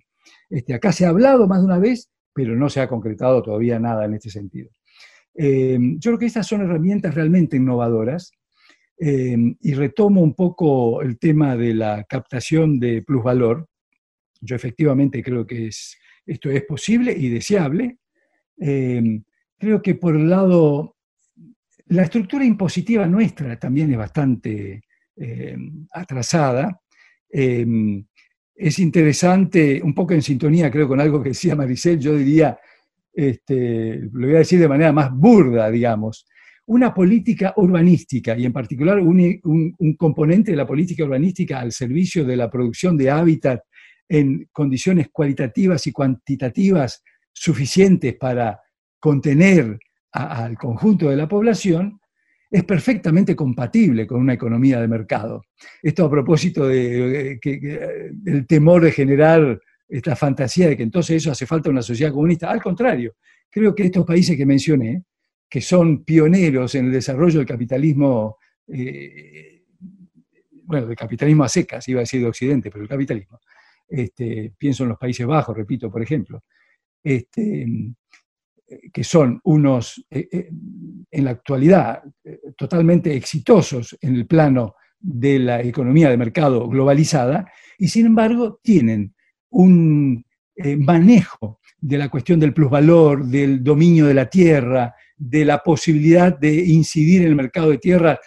Este, 0.49 0.73
acá 0.73 0.91
se 0.91 1.05
ha 1.05 1.09
hablado 1.09 1.47
más 1.47 1.59
de 1.59 1.65
una 1.65 1.80
vez, 1.80 2.09
pero 2.36 2.53
no 2.53 2.69
se 2.69 2.81
ha 2.81 2.89
concretado 2.89 3.41
todavía 3.41 3.79
nada 3.79 4.03
en 4.03 4.15
este 4.15 4.29
sentido. 4.29 4.69
Eh, 5.33 5.77
yo 5.79 6.11
creo 6.11 6.19
que 6.19 6.25
estas 6.25 6.45
son 6.45 6.61
herramientas 6.61 7.15
realmente 7.15 7.55
innovadoras 7.55 8.33
eh, 8.99 9.38
y 9.61 9.73
retomo 9.73 10.21
un 10.21 10.33
poco 10.33 11.01
el 11.01 11.17
tema 11.17 11.55
de 11.55 11.73
la 11.73 12.03
captación 12.03 12.77
de 12.77 13.03
plusvalor. 13.03 13.69
Yo 14.41 14.53
efectivamente 14.57 15.23
creo 15.23 15.47
que 15.47 15.67
es, 15.67 15.97
esto 16.25 16.49
es 16.49 16.63
posible 16.65 17.13
y 17.17 17.29
deseable. 17.29 17.99
Eh, 18.59 19.21
creo 19.57 19.81
que 19.81 19.95
por 19.95 20.17
el 20.17 20.29
lado 20.29 20.97
la 21.88 22.03
estructura 22.03 22.43
impositiva 22.43 23.07
nuestra 23.07 23.57
también 23.57 23.91
es 23.93 23.97
bastante 23.97 24.81
atrasada. 25.93 26.81
Es 28.56 28.80
interesante, 28.80 29.82
un 29.84 29.93
poco 29.93 30.14
en 30.14 30.22
sintonía 30.22 30.72
creo 30.72 30.88
con 30.88 30.99
algo 30.99 31.22
que 31.22 31.30
decía 31.30 31.56
Maricel, 31.56 31.99
yo 31.99 32.16
diría, 32.16 32.58
este, 33.14 33.99
lo 34.14 34.28
voy 34.28 34.36
a 34.36 34.39
decir 34.39 34.60
de 34.60 34.68
manera 34.68 34.93
más 34.93 35.12
burda, 35.14 35.70
digamos, 35.70 36.26
una 36.68 36.93
política 36.93 37.53
urbanística 37.58 38.38
y 38.38 38.45
en 38.45 38.53
particular 38.53 38.99
un, 38.99 39.76
un, 39.78 39.95
componente 39.95 40.51
de 40.51 40.58
la 40.58 40.66
política 40.66 41.03
urbanística 41.03 41.60
al 41.60 41.72
servicio 41.72 42.26
de 42.26 42.36
la 42.36 42.49
producción 42.49 42.97
de 42.97 43.12
hábitat 43.12 43.62
en 44.10 44.47
condiciones 44.51 45.10
cualitativas 45.12 45.86
y 45.86 45.91
cuantitativas 45.91 47.03
suficientes 47.32 48.16
para 48.16 48.60
contener 48.99 49.78
al 50.12 50.58
conjunto 50.58 51.10
de 51.10 51.18
la 51.18 51.28
población, 51.28 51.99
es 52.49 52.63
perfectamente 52.63 53.35
compatible 53.35 54.05
con 54.05 54.21
una 54.21 54.33
economía 54.33 54.79
de 54.79 54.87
mercado. 54.87 55.43
Esto 55.81 56.05
a 56.05 56.09
propósito 56.09 56.67
de, 56.67 57.39
del 58.11 58.47
temor 58.47 58.83
de 58.83 58.91
generar 58.91 59.59
esta 59.87 60.15
fantasía 60.15 60.69
de 60.69 60.77
que 60.77 60.83
entonces 60.83 61.17
eso 61.17 61.31
hace 61.31 61.45
falta 61.45 61.69
una 61.69 61.81
sociedad 61.81 62.11
comunista. 62.11 62.49
Al 62.49 62.61
contrario, 62.61 63.15
creo 63.49 63.73
que 63.73 63.83
estos 63.83 64.05
países 64.05 64.37
que 64.37 64.45
mencioné, 64.45 65.03
que 65.49 65.61
son 65.61 66.03
pioneros 66.03 66.75
en 66.75 66.85
el 66.85 66.91
desarrollo 66.91 67.39
del 67.39 67.47
capitalismo, 67.47 68.37
eh, 68.67 69.63
bueno, 70.63 70.87
del 70.87 70.95
capitalismo 70.95 71.43
a 71.43 71.49
secas, 71.49 71.87
iba 71.87 71.99
a 71.99 72.01
decir 72.01 72.21
de 72.21 72.27
Occidente, 72.27 72.71
pero 72.71 72.83
el 72.83 72.89
capitalismo, 72.89 73.39
este, 73.87 74.53
pienso 74.57 74.83
en 74.83 74.89
los 74.89 74.97
Países 74.97 75.25
Bajos, 75.25 75.55
repito, 75.55 75.91
por 75.91 76.01
ejemplo, 76.01 76.43
este, 77.03 77.67
que 78.91 79.03
son 79.03 79.39
unos, 79.43 80.05
eh, 80.09 80.28
eh, 80.32 80.49
en 81.11 81.26
la 81.26 81.32
actualidad, 81.32 82.03
eh, 82.24 82.39
totalmente 82.57 83.16
exitosos 83.16 83.97
en 84.01 84.16
el 84.16 84.26
plano 84.26 84.76
de 84.99 85.39
la 85.39 85.61
economía 85.61 86.09
de 86.09 86.18
mercado 86.18 86.68
globalizada, 86.68 87.51
y 87.78 87.88
sin 87.88 88.07
embargo 88.07 88.59
tienen 88.63 89.13
un 89.49 90.26
manejo 90.80 91.59
de 91.78 91.97
la 91.97 92.07
cuestión 92.07 92.39
del 92.39 92.53
plusvalor, 92.53 93.26
del 93.26 93.61
dominio 93.61 94.05
de 94.05 94.13
la 94.13 94.30
tierra, 94.30 94.95
de 95.18 95.43
la 95.43 95.59
posibilidad 95.59 96.38
de 96.38 96.53
incidir 96.55 97.22
en 97.22 97.28
el 97.28 97.36
mercado 97.36 97.70
de 97.70 97.78
tierra, 97.78 98.18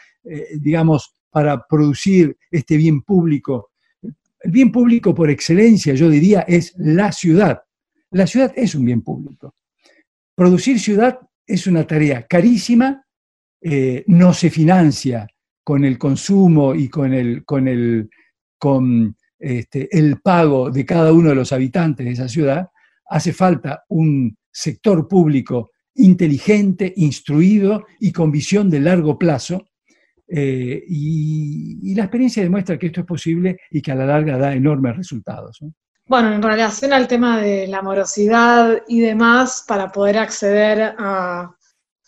digamos, 0.61 1.15
para 1.31 1.67
producir 1.67 2.37
este 2.51 2.77
bien 2.77 3.01
público. 3.01 3.71
El 4.41 4.51
bien 4.51 4.71
público 4.71 5.15
por 5.15 5.31
excelencia, 5.31 5.95
yo 5.95 6.11
diría, 6.11 6.41
es 6.43 6.75
la 6.77 7.13
ciudad. 7.13 7.63
La 8.11 8.27
ciudad 8.27 8.53
es 8.55 8.75
un 8.75 8.85
bien 8.85 9.01
público. 9.01 9.55
Producir 10.39 10.79
ciudad 10.79 11.19
es 11.45 11.67
una 11.67 11.85
tarea 11.85 12.25
carísima, 12.25 13.05
eh, 13.61 14.05
no 14.07 14.33
se 14.33 14.51
financia 14.51 15.27
con 15.65 15.85
el 15.85 15.99
consumo 15.99 16.77
y 16.77 16.89
con 16.89 17.13
el, 17.13 17.45
con 17.45 17.67
el, 17.67 18.09
con, 18.57 19.17
este, 19.37 19.89
el 19.91 20.21
pago 20.21 20.71
de 20.71 20.87
cada 20.87 21.13
uno 21.13 21.31
de 21.31 21.35
los 21.35 21.53
habitantes 21.53 22.07
de 22.07 22.13
esa 22.13 22.29
ciudad. 22.29 22.69
Hace 23.11 23.33
falta 23.33 23.83
un 23.89 24.39
sector 24.49 25.09
público 25.09 25.73
inteligente, 25.97 26.95
instruido 26.95 27.87
y 27.99 28.13
con 28.13 28.31
visión 28.31 28.71
de 28.71 28.79
largo 28.79 29.19
plazo. 29.19 29.67
Eh, 30.29 30.85
y, 30.87 31.97
la 31.97 32.05
experiencia 32.05 32.45
demuestra 32.45 32.79
que 32.79 32.87
esto 32.87 33.01
es 33.01 33.07
posible 33.09 33.59
y 33.73 33.83
que 33.83 33.91
a 33.91 33.97
la 33.97 34.07
larga 34.07 34.39
da 34.39 34.55
enormes 34.55 34.99
resultados. 34.99 35.59
Bueno, 36.09 36.33
en 36.33 36.43
relación 36.43 36.95
al 36.95 37.07
tema 37.07 37.39
de 37.39 37.67
la 37.67 37.83
morosidad 37.83 38.83
y 38.89 39.01
demás, 39.01 39.63
para 39.69 39.93
poder 39.93 40.17
acceder 40.17 40.95
a, 40.99 41.55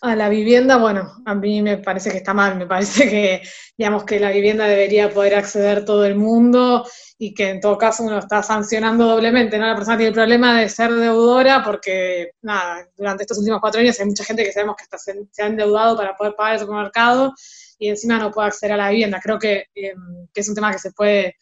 la 0.01 0.29
vivienda, 0.29 0.77
bueno, 0.77 1.21
a 1.23 1.35
mí 1.35 1.61
me 1.61 1.77
parece 1.77 2.09
que 2.09 2.17
está 2.17 2.33
mal, 2.33 2.57
me 2.57 2.65
parece 2.65 3.07
que, 3.07 3.43
digamos, 3.77 4.03
que 4.03 4.19
la 4.19 4.31
vivienda 4.31 4.65
debería 4.65 5.11
poder 5.11 5.35
acceder 5.35 5.85
todo 5.85 6.03
el 6.03 6.15
mundo 6.15 6.83
y 7.19 7.35
que 7.35 7.49
en 7.49 7.59
todo 7.61 7.77
caso 7.77 8.03
uno 8.03 8.17
está 8.17 8.41
sancionando 8.41 9.05
doblemente, 9.05 9.59
¿no? 9.59 9.67
La 9.67 9.75
persona 9.75 9.97
tiene 9.97 10.07
el 10.09 10.15
problema 10.15 10.59
de 10.59 10.69
ser 10.69 10.91
deudora 10.91 11.63
porque, 11.63 12.31
nada, 12.41 12.89
durante 12.97 13.23
estos 13.23 13.37
últimos 13.37 13.61
cuatro 13.61 13.81
años 13.81 13.99
hay 13.99 14.07
mucha 14.07 14.23
gente 14.23 14.43
que 14.43 14.51
sabemos 14.51 14.77
que 14.77 14.97
se, 14.97 15.13
se 15.31 15.43
ha 15.43 15.45
endeudado 15.45 15.95
para 15.95 16.15
poder 16.15 16.33
pagar 16.35 16.53
el 16.55 16.59
supermercado 16.61 17.35
y 17.77 17.89
encima 17.89 18.17
no 18.17 18.31
puede 18.31 18.47
acceder 18.47 18.73
a 18.73 18.77
la 18.77 18.89
vivienda. 18.89 19.19
Creo 19.21 19.37
que, 19.37 19.65
que 19.75 19.93
es 20.33 20.49
un 20.49 20.55
tema 20.55 20.71
que 20.71 20.79
se 20.79 20.91
puede 20.91 21.35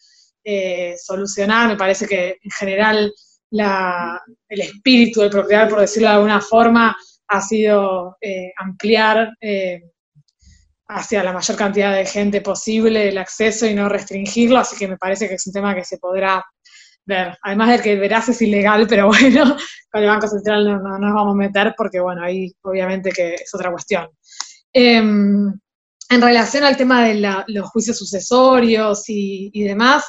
eh, 0.44 0.94
solucionar. 0.98 1.68
Me 1.68 1.76
parece 1.76 2.06
que 2.06 2.38
en 2.42 2.50
general 2.50 3.12
el 3.52 4.60
espíritu 4.60 5.20
del 5.20 5.30
propiedad, 5.30 5.68
por 5.68 5.80
decirlo 5.80 6.08
de 6.08 6.14
alguna 6.14 6.40
forma, 6.40 6.96
ha 7.28 7.40
sido 7.40 8.16
eh, 8.20 8.52
ampliar 8.56 9.30
eh, 9.40 9.82
hacia 10.88 11.22
la 11.22 11.32
mayor 11.32 11.56
cantidad 11.56 11.94
de 11.94 12.06
gente 12.06 12.40
posible 12.40 13.08
el 13.08 13.18
acceso 13.18 13.66
y 13.66 13.74
no 13.74 13.88
restringirlo, 13.88 14.58
así 14.58 14.76
que 14.76 14.88
me 14.88 14.96
parece 14.96 15.28
que 15.28 15.34
es 15.34 15.46
un 15.46 15.52
tema 15.52 15.74
que 15.74 15.84
se 15.84 15.98
podrá 15.98 16.44
ver. 17.04 17.38
Además 17.42 17.70
de 17.70 17.80
que 17.80 17.96
verás 17.96 18.28
es 18.28 18.42
ilegal, 18.42 18.86
pero 18.88 19.06
bueno, 19.08 19.56
con 19.90 20.02
el 20.02 20.08
Banco 20.08 20.28
Central 20.28 20.64
no, 20.64 20.98
nos 20.98 21.14
vamos 21.14 21.34
a 21.34 21.38
meter 21.38 21.74
porque, 21.76 22.00
bueno, 22.00 22.22
ahí 22.22 22.52
obviamente 22.62 23.10
que 23.10 23.34
es 23.34 23.54
otra 23.54 23.70
cuestión. 23.70 24.08
Em, 24.72 25.52
en 26.08 26.20
relación 26.20 26.64
al 26.64 26.76
tema 26.76 27.04
de 27.04 27.44
los 27.46 27.68
juicios 27.70 27.96
sucesorios 27.96 29.04
y 29.06 29.62
demás, 29.62 30.04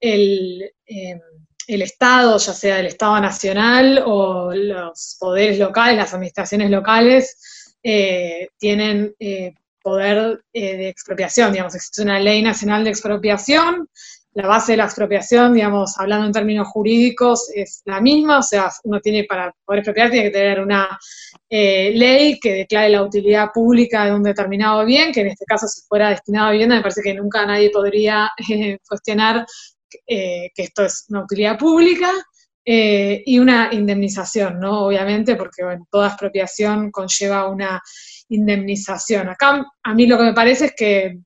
el, 0.00 0.72
em, 0.86 1.20
el, 1.66 1.82
Estado, 1.82 2.38
ya 2.38 2.52
sea 2.52 2.80
el 2.80 2.86
Estado 2.86 3.20
nacional 3.20 4.02
o 4.04 4.52
los 4.54 5.16
poderes 5.20 5.58
locales, 5.58 5.96
las 5.96 6.14
administraciones 6.14 6.70
locales, 6.70 7.36
eh, 7.82 8.48
tienen 8.58 9.14
eh, 9.18 9.54
poder 9.82 10.42
eh, 10.52 10.76
de 10.76 10.88
expropiación, 10.88 11.52
digamos, 11.52 11.74
existe 11.74 12.02
una 12.02 12.18
ley 12.18 12.42
nacional 12.42 12.84
de 12.84 12.90
expropiación, 12.90 13.88
la 14.34 14.46
base 14.46 14.72
de 14.72 14.78
la 14.78 14.84
expropiación, 14.84 15.54
digamos, 15.54 15.98
hablando 15.98 16.26
en 16.26 16.32
términos 16.32 16.68
jurídicos, 16.68 17.50
es 17.54 17.80
la 17.86 18.00
misma, 18.00 18.38
o 18.38 18.42
sea, 18.42 18.70
uno 18.84 19.00
tiene 19.00 19.24
para 19.24 19.52
poder 19.64 19.80
expropiar, 19.80 20.10
tiene 20.10 20.26
que 20.26 20.38
tener 20.38 20.60
una 20.60 20.98
ley 21.48 22.38
que 22.38 22.52
declare 22.52 22.90
la 22.90 23.02
utilidad 23.02 23.48
pública 23.52 24.04
de 24.04 24.14
un 24.14 24.22
determinado 24.22 24.84
bien, 24.84 25.12
que 25.12 25.22
en 25.22 25.28
este 25.28 25.46
caso 25.46 25.66
si 25.66 25.80
fuera 25.88 26.10
destinado 26.10 26.48
a 26.48 26.52
vivienda, 26.52 26.76
me 26.76 26.82
parece 26.82 27.02
que 27.02 27.14
nunca 27.14 27.44
nadie 27.44 27.70
podría 27.70 28.30
cuestionar 28.88 29.44
eh, 30.06 30.50
que 30.54 30.62
esto 30.62 30.84
es 30.84 31.06
una 31.08 31.24
utilidad 31.24 31.58
pública, 31.58 32.10
eh, 32.64 33.22
y 33.24 33.38
una 33.38 33.70
indemnización, 33.72 34.60
¿no? 34.60 34.86
Obviamente, 34.86 35.34
porque 35.34 35.62
toda 35.90 36.08
expropiación 36.08 36.90
conlleva 36.90 37.48
una 37.48 37.82
indemnización. 38.28 39.30
Acá 39.30 39.64
a 39.82 39.94
mí 39.94 40.06
lo 40.06 40.18
que 40.18 40.24
me 40.24 40.34
parece 40.34 40.66
es 40.66 40.74
que 40.76 41.18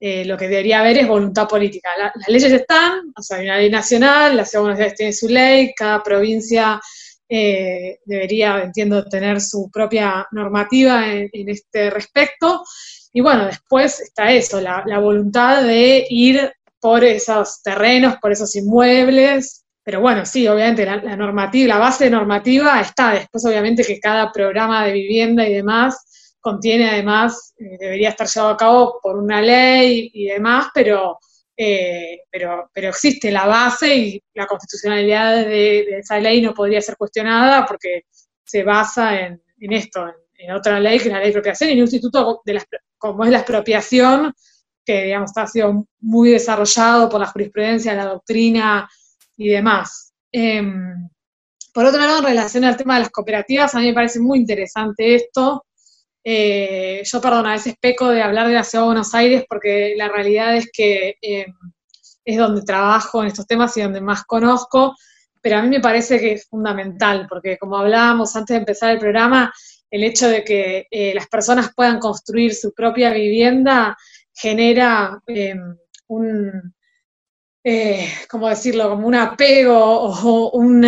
eh, 0.00 0.24
lo 0.24 0.38
que 0.38 0.48
debería 0.48 0.80
haber 0.80 0.98
es 0.98 1.06
voluntad 1.06 1.46
política. 1.46 1.90
las 1.96 2.28
leyes 2.28 2.50
están, 2.50 3.12
o 3.14 3.22
sea, 3.22 3.36
hay 3.36 3.44
una 3.44 3.58
ley 3.58 3.70
nacional, 3.70 4.36
la 4.36 4.44
Ciudad 4.46 4.62
de 4.62 4.68
Buenos 4.68 4.80
Aires 4.80 4.96
tiene 4.96 5.12
su 5.12 5.28
ley, 5.28 5.72
cada 5.76 6.02
provincia 6.02 6.80
debería, 7.28 8.60
entiendo, 8.60 9.04
tener 9.04 9.40
su 9.40 9.70
propia 9.70 10.26
normativa 10.32 11.12
en, 11.12 11.48
este 11.48 11.90
respecto. 11.90 12.64
Y 13.12 13.20
bueno, 13.20 13.46
después 13.46 14.00
está 14.00 14.32
eso, 14.32 14.60
la, 14.60 14.98
voluntad 14.98 15.62
de 15.62 16.06
ir 16.08 16.52
por 16.80 17.04
esos 17.04 17.62
terrenos, 17.62 18.16
por 18.20 18.32
esos 18.32 18.54
inmuebles. 18.56 19.64
Pero 19.82 20.00
bueno, 20.00 20.26
sí, 20.26 20.46
obviamente 20.46 20.84
la, 20.84 21.16
normativa, 21.16 21.74
la 21.74 21.78
base 21.78 22.10
normativa 22.10 22.80
está. 22.80 23.12
Después, 23.12 23.44
obviamente, 23.44 23.84
que 23.84 23.98
cada 23.98 24.30
programa 24.32 24.86
de 24.86 24.92
vivienda 24.92 25.46
y 25.46 25.54
demás 25.54 26.36
contiene 26.40 26.88
además, 26.88 27.54
eh, 27.58 27.76
debería 27.78 28.10
estar 28.10 28.26
llevado 28.26 28.54
a 28.54 28.56
cabo 28.56 29.00
por 29.02 29.16
una 29.16 29.42
ley 29.42 30.10
y 30.14 30.26
demás, 30.26 30.68
pero 30.72 31.18
eh, 31.62 32.22
pero, 32.30 32.70
pero 32.72 32.88
existe 32.88 33.30
la 33.30 33.44
base 33.44 33.94
y 33.94 34.22
la 34.32 34.46
constitucionalidad 34.46 35.44
de, 35.44 35.98
esa 35.98 36.18
ley 36.18 36.40
no 36.40 36.54
podría 36.54 36.80
ser 36.80 36.96
cuestionada 36.96 37.66
porque 37.66 38.04
se 38.42 38.62
basa 38.62 39.20
en, 39.20 39.42
esto, 39.58 40.06
en, 40.38 40.52
otra 40.52 40.80
ley 40.80 40.98
que 40.98 41.08
es 41.08 41.12
la 41.12 41.18
ley 41.18 41.24
de 41.24 41.28
expropiación 41.28 41.68
y 41.68 41.72
en 41.74 41.78
un 41.80 41.82
instituto 41.82 42.40
de 42.46 42.62
como 42.96 43.24
es 43.24 43.30
la 43.30 43.40
expropiación, 43.40 44.32
que 44.84 45.04
digamos 45.04 45.32
ha 45.36 45.46
sido 45.46 45.86
muy 46.00 46.30
desarrollado 46.30 47.08
por 47.08 47.20
la 47.20 47.26
jurisprudencia, 47.26 47.94
la 47.94 48.06
doctrina 48.06 48.88
y 49.36 49.48
demás. 49.48 50.12
Em, 50.32 51.08
por 51.72 51.84
otro 51.84 52.00
lado, 52.00 52.18
en 52.18 52.24
relación 52.24 52.64
al 52.64 52.76
tema 52.76 52.94
de 52.94 53.00
las 53.00 53.10
cooperativas, 53.10 53.74
a 53.74 53.78
mí 53.78 53.86
me 53.86 53.94
parece 53.94 54.20
muy 54.20 54.38
interesante 54.38 55.14
esto, 55.14 55.64
eh, 56.22 57.02
yo, 57.04 57.20
perdón, 57.20 57.46
a 57.46 57.52
veces 57.52 57.74
peco 57.80 58.08
de 58.08 58.22
hablar 58.22 58.48
de 58.48 58.54
la 58.54 58.64
Ciudad 58.64 58.84
de 58.84 58.88
Buenos 58.88 59.14
Aires 59.14 59.44
porque 59.48 59.94
la 59.96 60.08
realidad 60.08 60.54
es 60.56 60.70
que 60.70 61.16
eh, 61.22 61.46
es 62.24 62.36
donde 62.36 62.62
trabajo 62.62 63.22
en 63.22 63.28
estos 63.28 63.46
temas 63.46 63.76
y 63.76 63.82
donde 63.82 64.00
más 64.00 64.24
conozco, 64.24 64.94
pero 65.40 65.56
a 65.56 65.62
mí 65.62 65.68
me 65.68 65.80
parece 65.80 66.20
que 66.20 66.32
es 66.32 66.46
fundamental, 66.46 67.26
porque 67.28 67.56
como 67.56 67.78
hablábamos 67.78 68.36
antes 68.36 68.54
de 68.54 68.58
empezar 68.58 68.90
el 68.92 68.98
programa, 68.98 69.52
el 69.90 70.04
hecho 70.04 70.28
de 70.28 70.44
que 70.44 70.86
eh, 70.90 71.14
las 71.14 71.26
personas 71.26 71.72
puedan 71.74 71.98
construir 71.98 72.54
su 72.54 72.72
propia 72.72 73.12
vivienda 73.12 73.96
genera 74.34 75.22
un, 76.08 76.74
¿cómo 78.28 78.48
decirlo?, 78.48 78.90
como 78.90 79.06
un 79.06 79.14
apego 79.14 79.78
o, 79.78 80.50
un, 80.52 80.84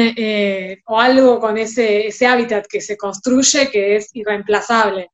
o 0.86 1.00
algo 1.00 1.40
con 1.40 1.58
ese, 1.58 2.06
ese 2.06 2.26
hábitat 2.26 2.66
que 2.68 2.80
se 2.80 2.96
construye 2.96 3.70
que 3.70 3.96
es 3.96 4.10
irreemplazable. 4.14 5.10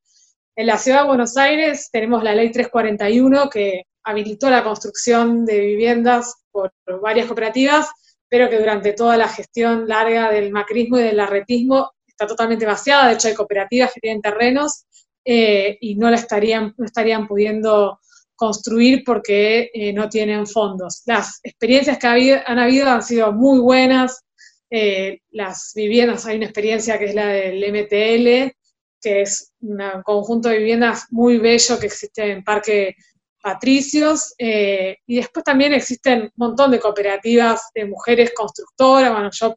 En 0.56 0.66
la 0.66 0.76
ciudad 0.76 1.02
de 1.02 1.08
Buenos 1.08 1.36
Aires 1.36 1.88
tenemos 1.92 2.24
la 2.24 2.34
ley 2.34 2.50
341 2.50 3.48
que 3.48 3.84
habilitó 4.02 4.50
la 4.50 4.64
construcción 4.64 5.44
de 5.44 5.60
viviendas 5.60 6.34
por 6.50 6.72
varias 7.00 7.26
cooperativas, 7.26 7.88
pero 8.28 8.50
que 8.50 8.58
durante 8.58 8.92
toda 8.92 9.16
la 9.16 9.28
gestión 9.28 9.86
larga 9.86 10.30
del 10.30 10.50
macrismo 10.50 10.98
y 10.98 11.02
del 11.02 11.20
arretismo 11.20 11.92
está 12.06 12.26
totalmente 12.26 12.66
vaciada. 12.66 13.08
De 13.08 13.14
hecho, 13.14 13.28
hay 13.28 13.34
cooperativas 13.34 13.92
que 13.92 14.00
tienen 14.00 14.20
terrenos 14.20 14.86
eh, 15.24 15.78
y 15.80 15.94
no 15.94 16.10
la 16.10 16.16
estarían, 16.16 16.74
no 16.76 16.84
estarían 16.84 17.28
pudiendo 17.28 18.00
construir 18.38 19.02
porque 19.04 19.68
eh, 19.74 19.92
no 19.92 20.08
tienen 20.08 20.46
fondos. 20.46 21.02
Las 21.06 21.40
experiencias 21.42 21.98
que 21.98 22.06
han 22.46 22.58
habido 22.58 22.88
han 22.88 23.02
sido 23.02 23.32
muy 23.32 23.58
buenas. 23.58 24.24
Eh, 24.70 25.20
las 25.32 25.72
viviendas, 25.74 26.24
hay 26.24 26.36
una 26.36 26.46
experiencia 26.46 26.98
que 26.98 27.06
es 27.06 27.14
la 27.16 27.26
del 27.26 27.58
MTL, 27.72 28.54
que 29.00 29.22
es 29.22 29.52
un 29.60 29.78
conjunto 30.04 30.48
de 30.48 30.58
viviendas 30.58 31.06
muy 31.10 31.38
bello 31.38 31.80
que 31.80 31.86
existe 31.86 32.30
en 32.30 32.44
Parque 32.44 32.94
Patricios, 33.42 34.34
eh, 34.38 34.98
y 35.06 35.16
después 35.16 35.44
también 35.44 35.72
existen 35.72 36.22
un 36.22 36.32
montón 36.36 36.70
de 36.70 36.78
cooperativas 36.78 37.70
de 37.74 37.86
mujeres 37.86 38.32
constructoras, 38.34 39.12
bueno, 39.12 39.30
yo, 39.32 39.56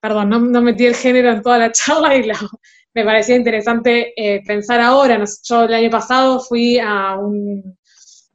perdón, 0.00 0.28
no, 0.52 0.60
metí 0.60 0.86
el 0.86 0.96
género 0.96 1.30
en 1.30 1.42
toda 1.42 1.58
la 1.58 1.72
charla 1.72 2.16
y 2.16 2.30
me 2.94 3.04
parecía 3.04 3.36
interesante 3.36 4.12
pensar 4.46 4.80
ahora, 4.80 5.22
yo 5.44 5.64
el 5.64 5.74
año 5.74 5.90
pasado 5.90 6.40
fui 6.40 6.78
a 6.78 7.16
un 7.16 7.78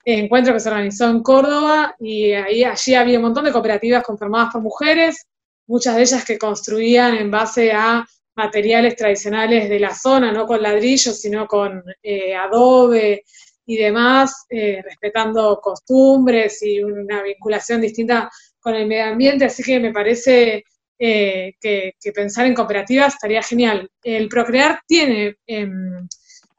encuentro 0.05 0.53
que 0.53 0.59
se 0.59 0.69
organizó 0.69 1.09
en 1.09 1.23
Córdoba 1.23 1.95
y 1.99 2.31
ahí, 2.33 2.63
allí 2.63 2.95
había 2.95 3.19
un 3.19 3.25
montón 3.25 3.45
de 3.45 3.51
cooperativas 3.51 4.03
conformadas 4.03 4.53
por 4.53 4.61
mujeres, 4.61 5.27
muchas 5.67 5.95
de 5.95 6.01
ellas 6.01 6.25
que 6.25 6.37
construían 6.37 7.15
en 7.15 7.31
base 7.31 7.71
a 7.71 8.05
materiales 8.35 8.95
tradicionales 8.95 9.69
de 9.69 9.79
la 9.79 9.93
zona, 9.93 10.31
no 10.31 10.45
con 10.45 10.61
ladrillos, 10.61 11.19
sino 11.19 11.47
con 11.47 11.83
eh, 12.01 12.35
adobe 12.35 13.23
y 13.65 13.77
demás, 13.77 14.45
eh, 14.49 14.81
respetando 14.83 15.59
costumbres 15.61 16.61
y 16.63 16.81
una 16.81 17.21
vinculación 17.21 17.79
distinta 17.79 18.29
con 18.59 18.75
el 18.75 18.87
medio 18.87 19.05
ambiente, 19.05 19.45
así 19.45 19.63
que 19.63 19.79
me 19.79 19.93
parece 19.93 20.63
eh, 20.97 21.53
que, 21.59 21.93
pensar 22.13 22.45
en 22.45 22.53
cooperativas 22.53 23.13
estaría 23.13 23.43
genial. 23.43 23.89
El 24.01 24.27
Procrear 24.27 24.81
tiene 24.87 25.35
em, 25.45 26.07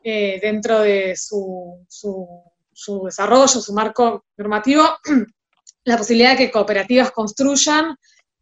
dentro 0.03 0.81
de 0.81 1.17
su, 1.17 1.85
su 1.89 2.54
desarrollo, 3.05 3.49
su 3.49 3.73
marco 3.73 4.25
normativo, 4.37 4.85
la 5.85 5.99
posibilidad 5.99 6.33
de 6.33 6.37
que 6.37 6.51
cooperativas 6.51 7.11
construyan 7.11 7.97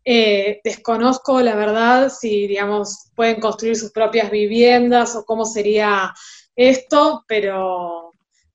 eh, 0.04 0.60
desconozco, 0.64 1.40
la 1.40 1.54
verdad, 1.54 2.08
si, 2.08 2.48
digamos, 2.48 3.10
pueden 3.14 3.40
construir 3.40 3.76
sus 3.76 3.92
propias 3.92 4.30
viviendas 4.30 5.14
o 5.14 5.24
cómo 5.24 5.44
sería 5.44 6.12
esto, 6.56 7.24
pero 7.28 8.12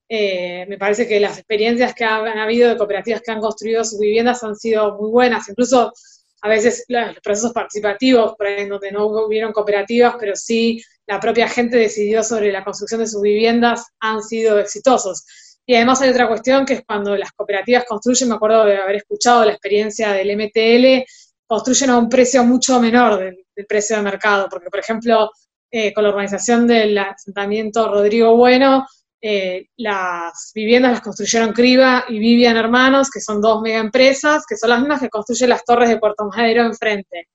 eh, 0.09 0.65
me 0.67 0.77
parece 0.77 1.07
que 1.07 1.19
las 1.19 1.37
experiencias 1.37 1.93
que 1.93 2.03
han, 2.03 2.37
habido 2.37 2.69
de 2.69 2.77
cooperativas 2.77 3.21
que 3.21 3.31
han 3.31 3.39
construido 3.39 3.83
sus 3.85 3.99
viviendas 3.99 4.43
han 4.43 4.55
sido 4.55 4.97
muy 4.97 5.09
buenas. 5.09 5.47
Incluso 5.47 5.93
a 6.41 6.49
veces 6.49 6.83
los 6.89 7.15
procesos 7.23 7.53
participativos, 7.53 8.35
por 8.37 8.47
ahí 8.47 8.67
donde 8.67 8.91
no 8.91 9.05
hubieron 9.07 9.53
cooperativas, 9.53 10.15
pero 10.19 10.35
sí 10.35 10.81
la 11.07 11.19
propia 11.19 11.47
gente 11.47 11.77
decidió 11.77 12.23
sobre 12.23 12.51
la 12.51 12.65
construcción 12.65 12.99
de 12.99 13.07
sus 13.07 13.21
viviendas, 13.21 13.85
han 14.01 14.21
sido 14.21 14.59
exitosos. 14.59 15.25
Y 15.69 15.75
además 15.75 16.01
hay 16.01 16.09
otra 16.09 16.29
cuestión 16.29 16.65
que 16.65 16.75
es 16.75 16.83
cuando 16.85 17.17
las 17.17 17.33
cooperativas 17.33 17.83
construyen, 17.83 18.29
me 18.29 18.35
acuerdo 18.35 18.63
de 18.63 18.77
haber 18.77 18.95
escuchado 18.95 19.43
la 19.43 19.51
experiencia 19.51 20.13
del 20.13 20.37
MTL, 20.37 21.05
construyen 21.45 21.89
a 21.89 21.97
un 21.97 22.07
precio 22.07 22.41
mucho 22.45 22.79
menor 22.79 23.19
del, 23.19 23.45
precio 23.67 23.97
de 23.97 24.01
mercado, 24.01 24.47
porque 24.49 24.69
por 24.69 24.79
ejemplo, 24.79 25.29
eh, 25.69 25.93
con 25.93 26.05
la 26.05 26.11
organización 26.11 26.67
del 26.67 26.97
asentamiento 26.97 27.91
Rodrigo 27.91 28.37
Bueno, 28.37 28.87
eh, 29.19 29.67
las 29.75 30.51
viviendas 30.55 30.93
las 30.93 31.01
construyeron 31.01 31.51
Criba 31.51 32.05
y 32.07 32.17
Vivian 32.17 32.55
Hermanos, 32.55 33.09
que 33.09 33.19
son 33.19 33.41
dos 33.41 33.61
mega 33.61 33.79
empresas, 33.79 34.45
que 34.47 34.55
son 34.55 34.69
las 34.69 34.79
mismas 34.79 35.01
que 35.01 35.09
construyen 35.09 35.49
las 35.49 35.65
torres 35.65 35.89
de 35.89 35.97
Puerto 35.97 36.29
Madero 36.33 36.63
enfrente. 36.63 37.27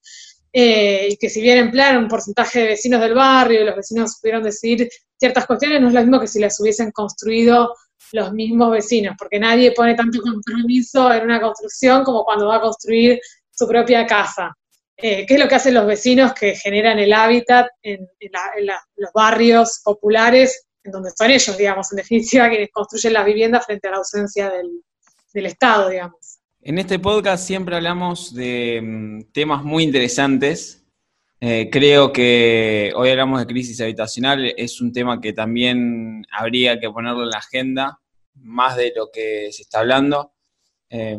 Eh, 0.55 1.09
y 1.11 1.17
que 1.17 1.29
si 1.29 1.43
bien 1.43 1.59
emplearon 1.59 2.05
un 2.05 2.09
porcentaje 2.09 2.61
de 2.61 2.67
vecinos 2.69 3.01
del 3.01 3.15
barrio 3.15 3.63
y 3.63 3.65
los 3.65 3.77
vecinos 3.77 4.19
pudieron 4.21 4.43
decidir 4.43 4.89
ciertas 5.19 5.47
cuestiones, 5.47 5.81
no 5.81 5.89
es 5.89 5.95
lo 5.95 6.01
mismo 6.01 6.21
que 6.21 6.27
si 6.27 6.41
las 6.41 6.59
hubiesen 6.61 6.93
construido 6.93 7.75
los 8.13 8.33
mismos 8.33 8.71
vecinos, 8.71 9.17
porque 9.19 9.41
nadie 9.41 9.73
pone 9.73 9.95
tanto 9.95 10.21
compromiso 10.21 11.13
en 11.13 11.25
una 11.25 11.41
construcción 11.41 12.05
como 12.05 12.25
cuando 12.25 12.47
va 12.47 12.57
a 12.57 12.61
construir 12.61 13.21
su 13.51 13.67
propia 13.67 14.07
casa. 14.07 14.57
Eh, 14.97 15.27
¿Qué 15.27 15.35
es 15.35 15.41
lo 15.41 15.49
que 15.49 15.55
hacen 15.55 15.75
los 15.75 15.87
vecinos 15.87 16.33
que 16.33 16.55
generan 16.55 16.99
el 16.99 17.13
hábitat 17.13 17.67
en, 17.83 18.07
los 18.97 19.13
barrios 19.13 19.81
populares, 19.83 20.67
en 20.85 20.93
donde 20.93 21.11
son 21.11 21.31
ellos, 21.31 21.57
digamos, 21.57 21.91
en 21.93 21.97
definitiva, 21.97 22.49
quienes 22.51 22.71
construyen 22.71 23.15
las 23.15 23.25
viviendas 23.25 23.67
frente 23.67 23.89
a 23.89 23.93
la 23.93 23.97
ausencia 23.99 24.51
del, 24.51 24.83
Estado, 25.35 25.89
digamos? 25.89 26.41
En 26.61 26.79
este 26.79 26.99
podcast 26.99 27.47
siempre 27.47 27.75
hablamos 27.75 28.35
de 28.35 28.81
mm, 28.83 29.33
temas 29.33 29.65
muy 29.65 29.83
interesantes. 29.83 30.85
Eh, 31.41 31.71
creo 31.73 32.13
que 32.13 32.93
hoy 32.95 33.09
hablamos 33.09 33.41
de 33.41 33.47
crisis 33.47 33.81
habitacional, 33.81 34.53
es 34.57 34.81
un 34.83 34.93
tema 34.93 35.21
que 35.21 35.33
también 35.33 36.25
habría 36.31 36.79
que 36.79 36.91
ponerlo 36.91 37.25
en 37.25 37.31
la 37.31 37.39
agenda, 37.39 38.02
más 38.35 38.77
de 38.77 38.93
lo 38.95 39.11
que 39.13 39.51
se 39.53 39.63
está 39.63 39.81
hablando. 39.81 40.33
Eh, 40.89 41.17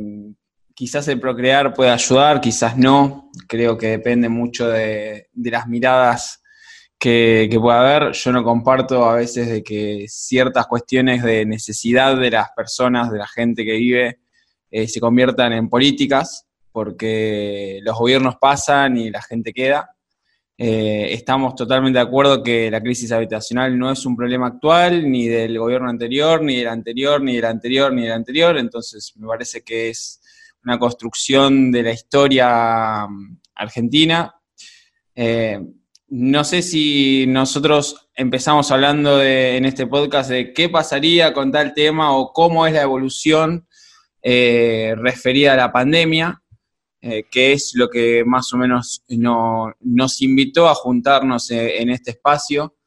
quizás 0.73 1.07
el 1.07 1.19
procrear 1.19 1.73
puede 1.73 1.91
ayudar, 1.91 2.41
quizás 2.41 2.77
no. 2.77 3.31
Creo 3.47 3.77
que 3.77 3.87
depende 3.87 4.29
mucho 4.29 4.67
de, 4.67 5.29
las 5.33 5.67
miradas 5.67 6.41
que, 6.97 7.49
pueda 7.59 7.79
haber. 7.79 8.13
Yo 8.13 8.31
no 8.31 8.43
comparto 8.43 9.05
a 9.09 9.15
veces 9.15 9.49
de 9.49 9.63
que 9.63 10.05
ciertas 10.07 10.67
cuestiones 10.67 11.23
de 11.23 11.45
necesidad 11.45 12.17
de 12.17 12.31
las 12.31 12.49
personas, 12.55 13.11
de 13.11 13.19
la 13.19 13.27
gente 13.27 13.65
que 13.65 13.73
vive, 13.73 14.19
eh, 14.71 14.87
se 14.87 14.99
conviertan 14.99 15.53
en 15.53 15.69
políticas, 15.69 16.47
porque 16.71 17.79
los 17.83 17.97
gobiernos 17.97 18.35
pasan 18.37 18.97
y 18.97 19.11
la 19.11 19.21
gente 19.21 19.53
queda. 19.53 19.92
Eh, 20.57 21.13
estamos 21.13 21.55
totalmente 21.55 21.97
de 21.97 22.05
acuerdo 22.05 22.43
que 22.43 22.69
la 22.69 22.81
crisis 22.81 23.11
habitacional 23.11 23.77
no 23.77 23.91
es 23.91 24.05
un 24.05 24.15
problema 24.15 24.47
actual, 24.47 25.09
ni 25.09 25.27
del 25.27 25.57
gobierno 25.57 25.89
anterior, 25.89 26.43
ni 26.43 26.57
del 26.57 26.67
anterior, 26.67 27.21
ni 27.21 27.35
del 27.35 27.45
anterior, 27.45 27.91
ni 27.91 28.03
del 28.03 28.11
anterior. 28.11 28.57
Entonces, 28.57 29.13
me 29.17 29.27
parece 29.27 29.63
que 29.63 29.89
es 29.89 30.21
una 30.63 30.79
construcción 30.79 31.71
de 31.71 31.83
la 31.83 31.91
historia 31.91 33.07
mm, 33.07 33.39
argentina. 33.55 34.35
Eh, 35.15 35.59
no 36.09 36.43
sé 36.43 36.61
si 36.61 37.25
nosotros 37.27 38.09
empezamos 38.15 38.69
hablando 38.71 39.21
en 39.23 39.65
este 39.65 39.87
podcast 39.87 40.29
de 40.29 40.53
qué 40.53 40.69
pasaría 40.69 41.33
con 41.33 41.51
tal 41.51 41.73
tema 41.73 42.15
o 42.15 42.31
cómo 42.31 42.67
es 42.67 42.73
la 42.73 42.83
evolución 42.83 43.67
eh, 44.21 44.93
referida 44.95 45.53
a 45.53 45.57
la 45.57 45.71
pandemia. 45.71 46.42
Eh, 47.05 47.25
que 47.29 47.51
es 47.51 47.73
lo 47.75 47.89
que 47.89 48.23
más 48.23 48.53
o 48.53 48.57
menos 48.57 49.03
nos 49.09 50.21
invitó 50.21 50.69
a 50.69 50.73
juntarnos 50.73 51.51
eh, 51.51 51.81
en 51.81 51.89
este 51.89 52.11
espacio. 52.11 52.77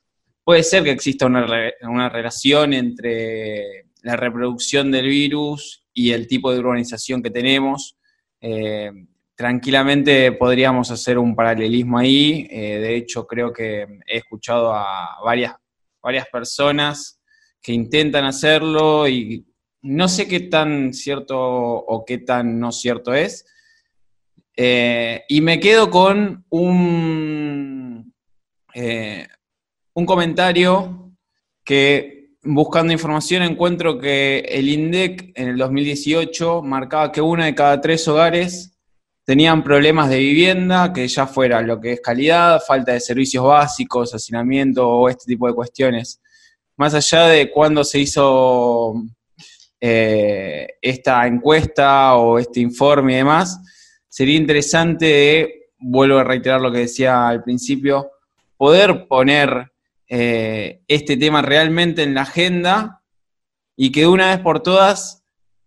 Puede 0.43 0.63
ser 0.63 0.85
que 0.85 0.91
exista 0.91 1.27
una, 1.27 2.09
relación 2.09 2.73
entre 2.73 3.91
la 4.01 4.17
reproducción 4.17 4.91
del 4.91 5.09
virus 5.09 5.87
y 5.93 6.13
el 6.13 6.27
tipo 6.27 6.51
de 6.51 6.61
urbanización 6.61 7.23
que 7.23 7.29
tenemos. 7.29 7.99
Eh, 8.41 8.91
tranquilamente 9.35 10.33
podríamos 10.33 10.91
hacer 10.91 11.19
un 11.19 11.37
paralelismo 11.37 11.99
ahí. 11.99 12.49
de 12.49 12.97
hecho, 12.97 13.27
creo 13.27 13.53
que 13.53 13.83
he 14.07 14.17
escuchado 14.17 14.73
a 14.73 15.19
varias, 15.23 15.57
varias 16.03 16.27
personas 16.29 17.21
que 17.61 17.75
intentan 17.75 18.25
hacerlo 18.25 19.07
y 19.07 19.45
no 19.83 20.09
sé 20.09 20.27
qué 20.27 20.41
tan 20.41 20.95
cierto 20.95 21.39
o 21.39 22.03
qué 22.07 22.17
tan 22.17 22.59
no 22.59 22.73
cierto 22.73 23.13
es. 23.13 23.45
Eh, 24.57 25.23
y 25.29 25.41
me 25.43 25.61
quedo 25.61 25.91
con 25.91 26.45
un, 26.49 28.15
eh, 28.75 29.29
un 29.95 30.07
comentario 30.07 31.13
que 31.63 32.31
buscando 32.43 32.93
información 32.93 33.43
encuentro 33.43 33.99
que 33.99 34.39
el 34.49 34.69
INDEC 34.69 35.33
en 35.35 35.49
el 35.49 35.59
2018 35.59 36.63
marcaba 36.63 37.13
que 37.13 37.21
una 37.21 37.47
de 37.47 37.55
cada 37.55 37.81
tres 37.81 38.07
hogares 38.09 38.77
tenían 39.25 39.65
problemas 39.65 40.09
de 40.09 40.19
vivienda, 40.19 40.93
que 40.93 41.09
ya 41.09 41.27
fuera 41.27 41.61
lo 41.61 41.81
que 41.81 41.95
es 41.95 42.01
calidad, 42.01 42.63
falta 42.65 42.93
de 42.93 43.01
servicios 43.01 43.45
básicos, 43.45 44.15
hacinamiento 44.15 44.89
o 44.89 45.09
este 45.09 45.25
tipo 45.27 45.49
de 45.49 45.55
cuestiones. 45.55 46.21
Más 46.77 46.95
allá 46.95 47.27
de 47.27 47.51
cuándo 47.51 47.83
se 47.83 47.99
hizo 47.99 48.95
eh, 49.81 50.69
esta 50.81 51.27
encuesta 51.27 52.15
o 52.15 52.39
este 52.39 52.61
informe 52.61 53.15
y 53.15 53.17
demás, 53.17 53.59
sería 54.17 54.37
interesante, 54.39 55.69
vuelvo 55.79 56.17
a 56.17 56.25
reiterar 56.25 56.59
lo 56.63 56.73
que 56.73 56.79
decía 56.79 57.29
al 57.29 57.45
principio, 57.45 58.13
poder 58.57 59.07
poner 59.09 59.73
eh, 60.09 60.81
este 60.89 61.19
tema 61.19 61.43
realmente 61.43 62.03
en 62.03 62.15
la 62.15 62.23
agenda 62.23 63.03
y 63.77 63.93
que 63.93 64.01
de 64.01 64.07
una 64.07 64.31
vez 64.31 64.41
por 64.41 64.63
todas 64.63 65.23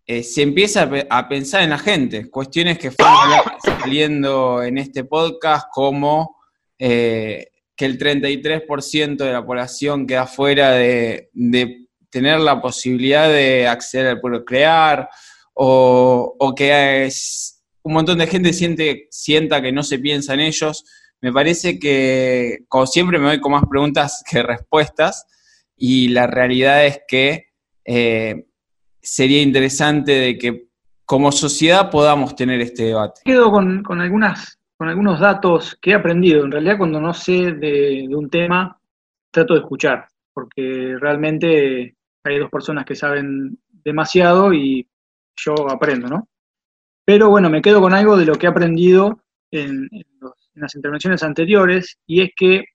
eh, 0.08 0.24
se 0.24 0.42
empiece 0.42 0.80
a, 0.80 1.30
pensar 1.30 1.62
en 1.62 1.70
la 1.70 1.78
gente. 1.78 2.32
Cuestiones 2.32 2.80
que 2.80 2.90
fueron 2.90 3.16
saliendo 3.64 4.64
en 4.64 4.80
este 4.80 5.04
podcast 5.04 5.68
como 5.72 6.38
que 6.76 7.52
el 7.78 8.00
33% 8.00 9.18
de 9.18 9.32
la 9.32 9.46
población 9.46 10.08
queda 10.08 10.26
fuera 10.26 10.72
de 10.72 11.30
tener 12.10 12.40
la 12.40 12.60
posibilidad 12.60 13.30
de 13.30 13.68
acceder 13.68 14.08
al 14.08 14.22
pueblo 14.22 14.44
crear, 14.44 15.08
o, 15.62 16.54
que 16.56 17.10
un 17.84 17.94
montón 17.94 18.18
de 18.18 18.28
gente 18.28 18.54
siente, 18.54 19.08
sienta 19.10 19.62
que 19.62 19.72
no 19.72 19.84
se 19.84 20.00
piensa 20.00 20.34
en 20.34 20.42
ellos. 20.42 20.86
Me 21.22 21.32
parece 21.32 21.80
que, 21.80 22.60
como 22.68 22.86
siempre, 22.86 23.20
me 23.20 23.28
doy 23.28 23.40
con 23.40 23.52
más 23.52 23.64
preguntas 23.70 24.24
que 24.30 24.44
respuestas, 24.44 25.26
y 25.76 26.10
la 26.10 26.28
realidad 26.28 26.86
es 26.86 27.02
que 27.08 27.48
eh, 27.86 28.46
sería 29.02 29.42
interesante 29.42 30.12
de 30.12 30.38
que 30.38 30.68
como 31.06 31.32
sociedad 31.32 31.90
podamos 31.90 32.36
tener 32.36 32.62
este 32.62 32.84
debate. 32.84 33.22
Quedo 33.24 33.50
con, 33.50 34.02
algunas, 34.02 34.60
con 34.78 34.90
algunos 34.90 35.20
datos 35.20 35.78
que 35.82 35.92
he 35.92 35.94
aprendido. 35.94 36.44
En 36.44 36.52
realidad, 36.52 36.78
cuando 36.78 37.00
no 37.00 37.14
sé 37.14 37.54
de, 37.54 38.06
de 38.08 38.16
un 38.16 38.30
tema, 38.30 38.80
trato 39.32 39.54
de 39.54 39.62
escuchar, 39.62 40.08
porque 40.34 40.96
realmente 41.00 41.96
hay 42.24 42.38
dos 42.38 42.52
personas 42.52 42.86
que 42.86 42.96
saben 42.96 43.58
demasiado 43.84 44.54
y 44.54 44.88
yo 45.36 45.54
aprendo, 45.70 46.08
¿no? 46.08 46.29
Pero 47.10 47.32
bueno, 47.32 47.50
me 47.50 47.64
quedo 47.64 47.82
con 47.82 47.92
algo 47.92 48.16
de 48.16 48.24
lo 48.28 48.36
que 48.36 48.46
he 48.46 48.50
aprendido 48.50 49.24
en, 49.50 49.90
las 50.54 50.76
intervenciones 50.76 51.24
anteriores 51.24 51.98
y 52.06 52.22
es 52.22 52.30
que 52.36 52.66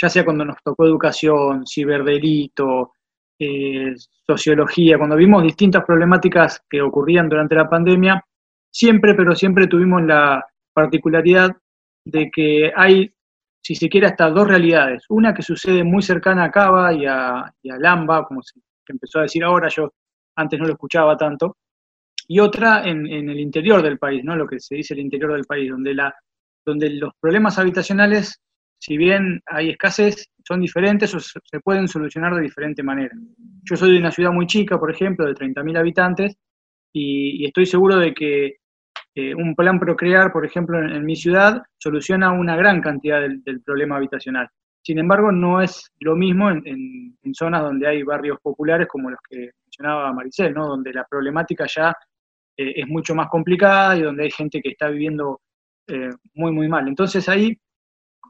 ya 0.00 0.08
sea 0.08 0.24
cuando 0.24 0.44
nos 0.44 0.58
tocó 0.62 0.86
educación, 0.86 1.66
ciberdelito, 1.66 2.92
eh, 3.36 3.92
sociología, 4.24 4.96
cuando 4.96 5.16
vimos 5.16 5.42
distintas 5.42 5.84
problemáticas 5.84 6.62
que 6.70 6.80
ocurrían 6.80 7.28
durante 7.28 7.56
la 7.56 7.68
pandemia, 7.68 8.24
siempre, 8.70 9.14
pero 9.14 9.34
siempre 9.34 9.66
tuvimos 9.66 10.04
la 10.04 10.46
particularidad 10.72 11.50
de 12.04 12.30
que 12.30 12.70
hay, 12.76 13.12
si 13.60 13.74
se 13.74 13.88
quiere, 13.88 14.06
hasta 14.06 14.30
dos 14.30 14.46
realidades. 14.46 15.02
Una 15.08 15.34
que 15.34 15.42
sucede 15.42 15.82
muy 15.82 16.02
cercana 16.02 16.44
a 16.44 16.50
Cava 16.52 16.92
y 16.92 17.06
a, 17.06 17.52
y 17.60 17.70
a 17.70 17.76
Lamba, 17.76 18.24
como 18.24 18.40
se 18.40 18.60
empezó 18.86 19.18
a 19.18 19.22
decir 19.22 19.42
ahora, 19.42 19.66
yo 19.68 19.92
antes 20.36 20.60
no 20.60 20.66
lo 20.66 20.74
escuchaba 20.74 21.16
tanto, 21.16 21.56
y 22.30 22.38
otra 22.38 22.84
en, 22.84 23.08
el 23.08 23.40
interior 23.40 23.82
del 23.82 23.98
país, 23.98 24.22
¿no? 24.22 24.36
lo 24.36 24.46
que 24.46 24.60
se 24.60 24.76
dice 24.76 24.94
el 24.94 25.00
interior 25.00 25.32
del 25.32 25.46
país, 25.46 25.68
donde, 25.68 25.92
la, 25.94 26.14
donde 26.64 26.88
los 26.90 27.12
problemas 27.20 27.58
habitacionales, 27.58 28.40
si 28.78 28.96
bien 28.96 29.40
hay 29.46 29.70
escasez, 29.70 30.28
son 30.46 30.60
diferentes 30.60 31.12
o 31.12 31.18
se 31.18 31.60
pueden 31.64 31.88
solucionar 31.88 32.36
de 32.36 32.42
diferente 32.42 32.84
manera. 32.84 33.10
Yo 33.64 33.74
soy 33.74 33.94
de 33.94 33.98
una 33.98 34.12
ciudad 34.12 34.30
muy 34.30 34.46
chica, 34.46 34.78
por 34.78 34.92
ejemplo, 34.92 35.26
de 35.26 35.34
30.000 35.34 35.76
habitantes, 35.76 36.36
y, 36.92 37.44
estoy 37.44 37.66
seguro 37.66 37.96
de 37.96 38.14
que 38.14 38.58
eh, 39.16 39.34
un 39.34 39.56
plan 39.56 39.80
Procrear, 39.80 40.30
por 40.30 40.46
ejemplo, 40.46 40.78
en, 40.78 41.04
mi 41.04 41.16
ciudad, 41.16 41.60
soluciona 41.78 42.30
una 42.30 42.54
gran 42.54 42.80
cantidad 42.80 43.22
del 43.22 43.60
problema 43.62 43.96
habitacional. 43.96 44.48
Sin 44.82 45.00
embargo, 45.00 45.32
no 45.32 45.60
es 45.60 45.90
lo 45.98 46.14
mismo 46.14 46.48
en, 46.48 47.16
zonas 47.32 47.62
donde 47.62 47.88
hay 47.88 48.04
barrios 48.04 48.38
populares 48.40 48.86
como 48.86 49.10
los 49.10 49.18
que 49.28 49.50
mencionaba 49.64 50.12
Maricel, 50.12 50.54
¿no? 50.54 50.68
donde 50.68 50.92
la 50.92 51.04
problemática 51.08 51.66
ya 51.66 51.92
eh, 52.60 52.74
es 52.76 52.86
mucho 52.86 53.14
más 53.14 53.28
complicada 53.28 53.96
y 53.96 54.02
donde 54.02 54.24
hay 54.24 54.30
gente 54.30 54.60
que 54.60 54.70
está 54.70 54.88
viviendo 54.88 55.40
eh, 55.88 56.10
muy, 56.34 56.52
muy 56.52 56.68
mal. 56.68 56.86
Entonces 56.86 57.26
ahí 57.28 57.58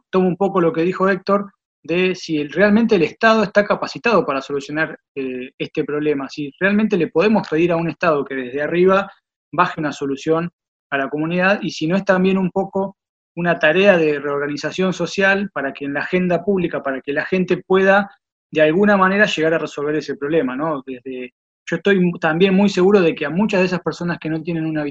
tomo 0.09 0.28
un 0.28 0.37
poco 0.37 0.61
lo 0.61 0.72
que 0.72 0.83
dijo 0.83 1.09
Héctor 1.09 1.53
de 1.83 2.14
si 2.14 2.47
realmente 2.47 2.95
el 2.95 3.03
Estado 3.03 3.43
está 3.43 3.64
capacitado 3.64 4.24
para 4.24 4.41
solucionar 4.41 4.97
eh, 5.16 5.51
este 5.59 5.83
problema, 5.83 6.28
si 6.28 6.53
realmente 6.61 6.97
le 6.97 7.09
podemos 7.09 7.49
pedir 7.49 7.72
a 7.72 7.76
un 7.76 7.89
Estado 7.89 8.24
que 8.24 8.37
desde 8.37 8.62
arriba 8.62 9.11
baje 9.53 9.81
una 9.81 9.91
solución 9.91 10.49
a 10.91 10.99
la 10.99 11.09
comunidad 11.09 11.59
y 11.61 11.70
si 11.70 11.89
no 11.89 11.97
es 11.97 12.05
también 12.05 12.39
un 12.39 12.51
poco 12.51 12.99
una 13.35 13.59
tarea 13.59 13.99
de 13.99 14.20
reorganización 14.20 14.93
social 14.93 15.51
para 15.53 15.72
que 15.72 15.87
en 15.87 15.95
la 15.95 16.01
agenda 16.01 16.45
pública, 16.45 16.85
para 16.85 17.01
que 17.01 17.12
la 17.12 17.24
gente 17.24 17.62
pueda 17.66 18.11
de 18.53 18.62
alguna 18.62 18.97
manera 18.97 19.26
llegar 19.26 19.55
a 19.55 19.59
resolver 19.59 19.97
ese 19.97 20.16
problema, 20.16 20.55
¿no? 20.55 20.83
Desde, 20.87 21.35
yo 21.70 21.76
estoy 21.76 22.10
también 22.20 22.54
muy 22.54 22.68
seguro 22.68 23.00
de 23.00 23.14
que 23.14 23.26
a 23.26 23.30
muchas 23.30 23.60
de 23.60 23.66
esas 23.66 23.80
personas 23.80 24.18
que 24.18 24.28
no 24.28 24.42
tienen 24.42 24.66
una, 24.66 24.84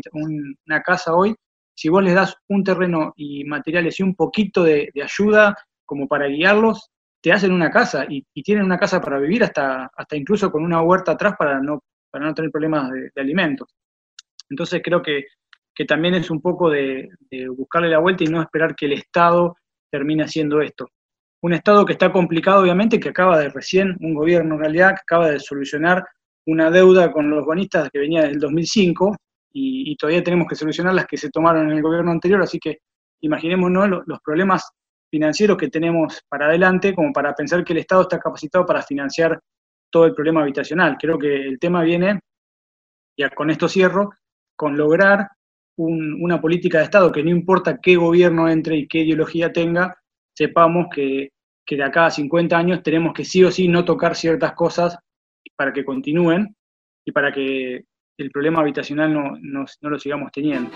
una 0.66 0.82
casa 0.82 1.14
hoy, 1.14 1.36
si 1.76 1.90
vos 1.90 2.04
les 2.04 2.16
das 2.16 2.36
un 2.48 2.64
terreno 2.64 3.14
y 3.16 3.44
materiales 3.44 4.00
y 4.00 4.04
un 4.04 4.16
poquito 4.16 4.64
de, 4.64 4.90
ayuda 5.04 5.56
como 5.86 6.08
para 6.08 6.28
guiarlos, 6.28 6.90
te 7.22 7.32
hacen 7.34 7.52
una 7.52 7.70
casa 7.70 8.06
y, 8.08 8.24
tienen 8.44 8.64
una 8.64 8.78
casa 8.78 9.02
para 9.02 9.20
vivir 9.20 9.44
hasta, 9.44 9.90
hasta 9.96 10.16
incluso 10.16 10.52
con 10.52 10.64
una 10.64 10.82
huerta 10.82 11.12
atrás 11.12 11.36
para 11.38 11.60
no, 11.60 11.84
para 12.10 12.26
no 12.26 12.34
tener 12.34 12.52
problemas 12.52 12.90
de 12.92 13.22
alimentos. 13.22 13.68
Entonces 14.50 14.82
creo 14.84 15.02
que 15.02 15.26
que 15.80 15.86
también 15.86 16.14
es 16.14 16.30
un 16.30 16.42
poco 16.42 16.70
de, 16.70 17.08
buscarle 17.56 17.88
la 17.88 18.00
vuelta 18.00 18.26
y 18.26 18.28
no 18.28 18.42
esperar 18.42 18.76
que 18.76 18.86
el 18.86 18.92
Estado 18.92 19.56
termine 19.90 20.24
haciendo 20.24 20.60
esto. 20.62 20.90
Un 21.42 21.54
Estado 21.54 21.86
que 21.86 21.94
está 21.94 22.12
complicado, 22.12 22.62
obviamente, 22.62 23.00
que 23.00 23.08
acaba 23.08 23.40
de 23.40 23.48
recién, 23.48 23.96
un 24.02 24.14
gobierno 24.14 24.56
en 24.56 24.60
realidad, 24.60 24.90
que 24.90 25.04
acaba 25.04 25.30
de 25.30 25.40
solucionar 25.40 26.04
una 26.50 26.72
deuda 26.72 27.12
con 27.12 27.30
los 27.30 27.46
bonistas 27.46 27.90
que 27.92 28.00
venía 28.00 28.24
del 28.24 28.40
2005 28.40 29.16
y, 29.52 29.96
todavía 29.96 30.24
tenemos 30.24 30.48
que 30.48 30.56
solucionar 30.56 30.94
las 30.94 31.06
que 31.06 31.18
se 31.18 31.30
tomaron 31.30 31.70
en 31.70 31.78
el 31.78 31.82
gobierno 31.82 32.12
anterior, 32.12 32.42
así 32.42 32.60
que 32.60 32.78
imaginémonos 33.22 33.90
los, 33.90 34.04
los 34.06 34.20
problemas 34.22 34.70
financieros 35.10 35.58
que 35.58 35.70
tenemos 35.70 36.22
para 36.30 36.46
adelante 36.46 36.94
como 36.94 37.12
para 37.12 37.34
pensar 37.34 37.64
que 37.64 37.74
el 37.74 37.80
Estado 37.80 38.04
está 38.04 38.20
capacitado 38.20 38.66
para 38.66 38.82
financiar 38.82 39.40
todo 39.90 40.06
el 40.06 40.14
problema 40.14 40.42
habitacional. 40.42 40.98
Creo 41.00 41.18
que 41.18 41.36
el 41.36 41.60
tema 41.60 41.84
viene, 41.84 42.20
ya 43.18 43.30
con 43.32 43.50
esto 43.50 43.68
cierro, 43.68 44.12
con 44.56 44.78
lograr 44.78 45.28
una 45.78 46.42
política 46.42 46.80
de 46.80 46.84
Estado 46.86 47.12
que 47.12 47.24
no 47.24 47.30
importa 47.30 47.80
qué 47.82 47.96
gobierno 47.96 48.50
entre 48.50 48.76
y 48.76 48.88
qué 48.88 49.00
ideología 49.00 49.52
tenga, 49.54 49.96
sepamos 50.34 50.88
que, 50.94 51.30
de 51.70 51.84
acá 51.84 52.08
a 52.08 52.12
50 52.12 52.58
años 52.58 52.84
tenemos 52.84 53.14
que 53.14 53.24
sí 53.24 53.44
o 53.44 53.52
sí 53.52 53.68
no 53.68 53.86
tocar 53.86 54.16
ciertas 54.16 54.54
cosas 54.54 54.98
para 55.60 55.74
que 55.74 55.84
continúen 55.84 56.56
y 57.06 57.12
para 57.12 57.34
que 57.34 57.84
el 58.18 58.32
problema 58.32 58.62
habitacional 58.62 59.14
no, 59.14 59.34
no, 59.42 59.66
no 59.82 59.90
lo 59.90 60.00
sigamos 60.00 60.32
teniendo. 60.32 60.72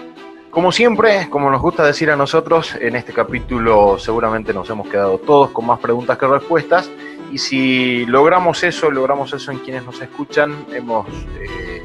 Como 0.50 0.74
siempre, 0.74 1.30
como 1.30 1.50
nos 1.50 1.62
gusta 1.62 1.86
decir 1.86 2.12
a 2.12 2.18
nosotros, 2.18 2.76
en 2.76 2.98
este 2.98 3.14
capítulo 3.14 3.98
seguramente 3.98 4.54
nos 4.54 4.70
hemos 4.70 4.90
quedado 4.90 5.20
todos 5.20 5.52
con 5.52 5.68
más 5.68 5.80
preguntas 5.80 6.18
que 6.18 6.28
respuestas. 6.28 6.92
Y 7.32 7.38
si 7.38 8.06
logramos 8.08 8.62
eso, 8.66 8.92
logramos 8.92 9.32
eso 9.32 9.54
en 9.54 9.60
quienes 9.60 9.86
nos 9.86 10.02
escuchan, 10.02 10.54
hemos 10.74 11.08
eh, 11.40 11.82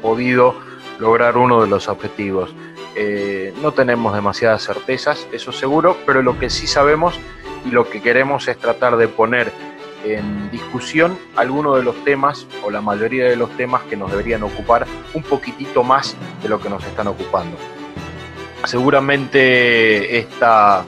podido 0.00 0.54
lograr 0.98 1.36
uno 1.36 1.60
de 1.60 1.68
los 1.68 1.88
objetivos. 1.88 2.54
Eh, 2.96 3.52
no 3.60 3.72
tenemos 3.72 4.14
demasiadas 4.14 4.64
certezas, 4.64 5.28
eso 5.30 5.52
seguro, 5.52 5.98
pero 6.06 6.22
lo 6.22 6.38
que 6.38 6.48
sí 6.48 6.66
sabemos 6.66 7.20
y 7.66 7.70
lo 7.70 7.90
que 7.90 8.00
queremos 8.00 8.48
es 8.48 8.56
tratar 8.56 8.96
de 8.96 9.08
poner 9.08 9.52
en 10.04 10.50
discusión 10.50 11.18
algunos 11.36 11.76
de 11.76 11.82
los 11.82 12.04
temas 12.04 12.46
o 12.62 12.70
la 12.70 12.80
mayoría 12.80 13.24
de 13.24 13.36
los 13.36 13.50
temas 13.56 13.82
que 13.84 13.96
nos 13.96 14.10
deberían 14.10 14.42
ocupar 14.42 14.86
un 15.14 15.22
poquitito 15.22 15.82
más 15.82 16.16
de 16.42 16.48
lo 16.48 16.60
que 16.60 16.68
nos 16.68 16.84
están 16.84 17.08
ocupando. 17.08 17.56
seguramente 18.64 20.18
esta, 20.18 20.84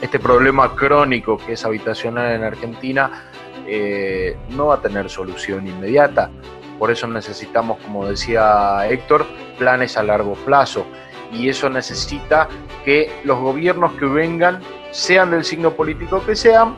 este 0.00 0.18
problema 0.18 0.74
crónico 0.74 1.38
que 1.38 1.52
es 1.52 1.64
habitacional 1.64 2.32
en 2.32 2.42
Argentina 2.44 3.30
eh, 3.66 4.36
no 4.50 4.68
va 4.68 4.76
a 4.76 4.80
tener 4.80 5.10
solución 5.10 5.66
inmediata. 5.66 6.30
Por 6.78 6.90
eso 6.90 7.06
necesitamos, 7.06 7.78
como 7.82 8.06
decía 8.06 8.88
Héctor, 8.88 9.26
planes 9.58 9.96
a 9.96 10.02
largo 10.02 10.34
plazo. 10.34 10.86
Y 11.30 11.50
eso 11.50 11.68
necesita 11.68 12.48
que 12.84 13.12
los 13.24 13.38
gobiernos 13.38 13.92
que 13.92 14.06
vengan, 14.06 14.60
sean 14.90 15.30
del 15.30 15.44
signo 15.44 15.72
político 15.72 16.24
que 16.24 16.34
sean, 16.34 16.74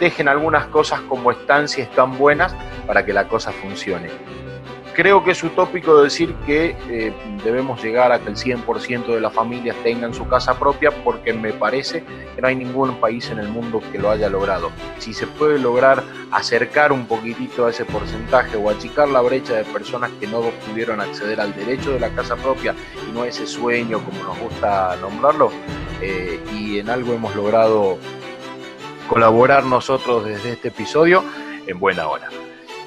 dejen 0.00 0.28
algunas 0.28 0.66
cosas 0.66 1.00
como 1.02 1.30
están 1.30 1.68
si 1.68 1.82
están 1.82 2.18
buenas 2.18 2.56
para 2.86 3.04
que 3.04 3.12
la 3.12 3.28
cosa 3.28 3.52
funcione. 3.52 4.08
Creo 4.94 5.22
que 5.22 5.30
es 5.30 5.42
utópico 5.44 6.02
decir 6.02 6.34
que 6.46 6.76
eh, 6.88 7.12
debemos 7.44 7.82
llegar 7.82 8.10
a 8.10 8.18
que 8.18 8.30
el 8.30 8.36
100% 8.36 9.06
de 9.06 9.20
las 9.20 9.32
familias 9.32 9.76
tengan 9.84 10.12
su 10.12 10.26
casa 10.26 10.58
propia 10.58 10.90
porque 10.90 11.32
me 11.32 11.52
parece 11.52 12.02
que 12.34 12.42
no 12.42 12.48
hay 12.48 12.56
ningún 12.56 12.96
país 12.96 13.30
en 13.30 13.38
el 13.38 13.48
mundo 13.48 13.80
que 13.92 13.98
lo 13.98 14.10
haya 14.10 14.28
logrado. 14.28 14.72
Si 14.98 15.14
se 15.14 15.28
puede 15.28 15.58
lograr 15.58 16.02
acercar 16.32 16.90
un 16.92 17.06
poquitito 17.06 17.66
a 17.66 17.70
ese 17.70 17.84
porcentaje 17.84 18.56
o 18.56 18.68
achicar 18.68 19.08
la 19.08 19.20
brecha 19.20 19.54
de 19.54 19.64
personas 19.64 20.10
que 20.18 20.26
no 20.26 20.40
pudieron 20.68 21.00
acceder 21.00 21.40
al 21.40 21.54
derecho 21.54 21.92
de 21.92 22.00
la 22.00 22.10
casa 22.10 22.34
propia 22.34 22.74
y 23.08 23.12
no 23.12 23.24
ese 23.24 23.46
sueño 23.46 24.00
como 24.04 24.24
nos 24.24 24.38
gusta 24.38 24.96
nombrarlo, 25.00 25.52
eh, 26.02 26.40
y 26.52 26.78
en 26.78 26.90
algo 26.90 27.14
hemos 27.14 27.34
logrado 27.36 27.98
colaborar 29.10 29.64
nosotros 29.64 30.24
desde 30.24 30.52
este 30.52 30.68
episodio 30.68 31.24
en 31.66 31.80
buena 31.80 32.06
hora. 32.06 32.28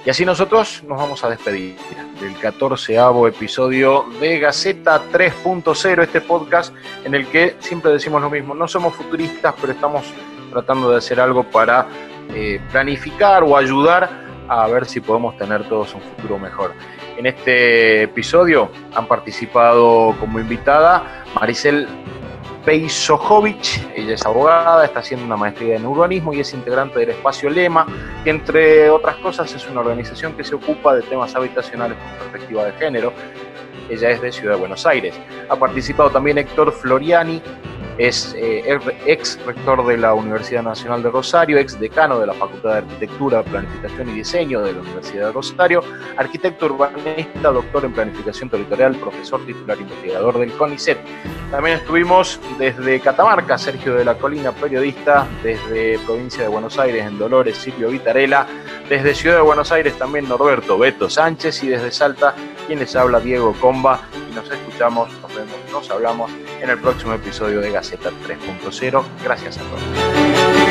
Y 0.06 0.10
así 0.10 0.26
nosotros 0.26 0.82
nos 0.88 0.98
vamos 0.98 1.22
a 1.26 1.30
despedir 1.30 1.76
del 2.22 2.38
14 2.40 2.98
episodio 3.28 4.06
de 4.22 4.40
Gaceta 4.40 5.02
3.0, 5.12 6.02
este 6.02 6.22
podcast 6.22 6.74
en 7.04 7.14
el 7.14 7.28
que 7.28 7.58
siempre 7.60 7.92
decimos 7.92 8.22
lo 8.22 8.30
mismo, 8.30 8.56
no 8.56 8.70
somos 8.70 8.96
futuristas, 8.96 9.54
pero 9.60 9.74
estamos 9.74 10.06
tratando 10.50 10.90
de 10.92 10.98
hacer 10.98 11.20
algo 11.20 11.44
para 11.44 11.88
eh, 12.34 12.62
planificar 12.72 13.44
o 13.44 13.58
ayudar 13.58 14.10
a 14.48 14.66
ver 14.68 14.86
si 14.86 15.02
podemos 15.02 15.38
tener 15.38 15.68
todos 15.68 15.94
un 15.94 16.02
futuro 16.02 16.40
mejor. 16.40 16.72
En 17.18 17.26
este 17.26 18.04
episodio 18.04 18.70
han 18.96 19.08
participado 19.08 20.16
como 20.22 20.40
invitada 20.40 21.26
Maricel 21.36 21.86
Peisojovic, 22.66 23.92
ella 23.96 24.14
es 24.14 24.26
abogada, 24.26 24.86
está 24.86 25.00
haciendo 25.00 25.26
una 25.26 25.36
maestría 25.36 25.76
en 25.76 25.86
urbanismo 25.86 26.34
y 26.34 26.40
es 26.40 26.54
integrante 26.54 27.00
del 27.00 27.10
Espacio 27.10 27.50
Lema, 27.50 27.86
que 28.24 28.30
entre 28.30 28.90
otras 28.90 29.18
cosas 29.18 29.54
es 29.54 29.68
una 29.70 29.82
organización 29.82 30.34
que 30.34 30.44
se 30.44 30.56
ocupa 30.56 30.96
de 30.96 31.02
temas 31.02 31.36
habitacionales 31.36 31.98
con 31.98 32.30
perspectiva 32.30 32.66
de 32.66 32.72
género. 32.74 33.14
Ella 33.90 34.12
es 34.12 34.22
de 34.22 34.32
Ciudad 34.32 34.54
de 34.54 34.60
Buenos 34.60 34.86
Aires. 34.86 35.14
Ha 35.50 35.56
participado 35.58 36.10
también 36.10 36.38
Héctor 36.38 36.72
Floriani, 36.72 37.42
es 37.98 38.34
eh, 38.38 38.80
ex 39.06 39.40
rector 39.46 39.86
de 39.86 39.98
la 39.98 40.14
Universidad 40.14 40.64
Nacional 40.64 41.04
de 41.04 41.12
Rosario, 41.12 41.58
ex 41.58 41.80
decano 41.80 42.20
de 42.20 42.28
la 42.28 42.34
Facultad 42.34 42.72
de 42.72 42.78
Arquitectura, 42.80 43.44
Planificación 43.44 44.10
y 44.10 44.14
Diseño 44.14 44.62
de 44.62 44.74
la 44.74 44.82
Universidad 44.82 45.28
de 45.28 45.32
Rosario, 45.32 45.84
arquitecto 46.18 46.66
urbanista, 46.68 47.52
doctor 47.52 47.86
en 47.86 47.94
Planificación 47.94 48.50
Territorial, 48.50 48.96
profesor 48.96 49.46
titular 49.46 49.80
investigador 49.80 50.40
del 50.40 50.52
CONICET. 50.54 50.98
También 51.52 51.78
estuvimos 51.78 52.40
desde 52.58 53.00
Catamarca, 53.00 53.58
Sergio 53.58 53.96
de 53.96 54.06
la 54.06 54.16
Colina, 54.16 54.52
periodista, 54.52 55.28
desde 55.44 56.00
Provincia 56.00 56.44
de 56.44 56.50
Buenos 56.50 56.80
Aires, 56.80 57.06
en 57.06 57.18
Dolores, 57.18 57.58
Silvio 57.58 57.90
Vitarela, 57.90 58.48
desde 58.90 59.16
Ciudad 59.16 59.38
de 59.38 59.44
Buenos 59.44 59.72
Aires 59.72 59.98
también 59.98 60.28
Norberto 60.28 60.78
Beto 60.78 61.10
Sánchez 61.10 61.64
y 61.64 61.68
desde 61.68 61.92
Salta, 61.92 62.34
quien 62.68 62.80
les 62.80 62.96
habla 62.96 63.20
Diego 63.20 63.54
Comba 63.60 64.02
y 64.30 64.36
nos 64.36 64.50
escuchamos, 64.50 65.10
nos 65.22 65.36
vemos, 65.36 65.56
nos 65.72 65.90
hablamos 65.90 66.32
en 66.62 66.70
el 66.70 66.80
próximo 66.80 67.14
episodio 67.14 67.62
de 67.62 67.72
Gaceta 67.72 68.10
3.0. 68.26 69.04
Gracias 69.24 69.58
a 69.58 69.62
todos. 69.62 70.63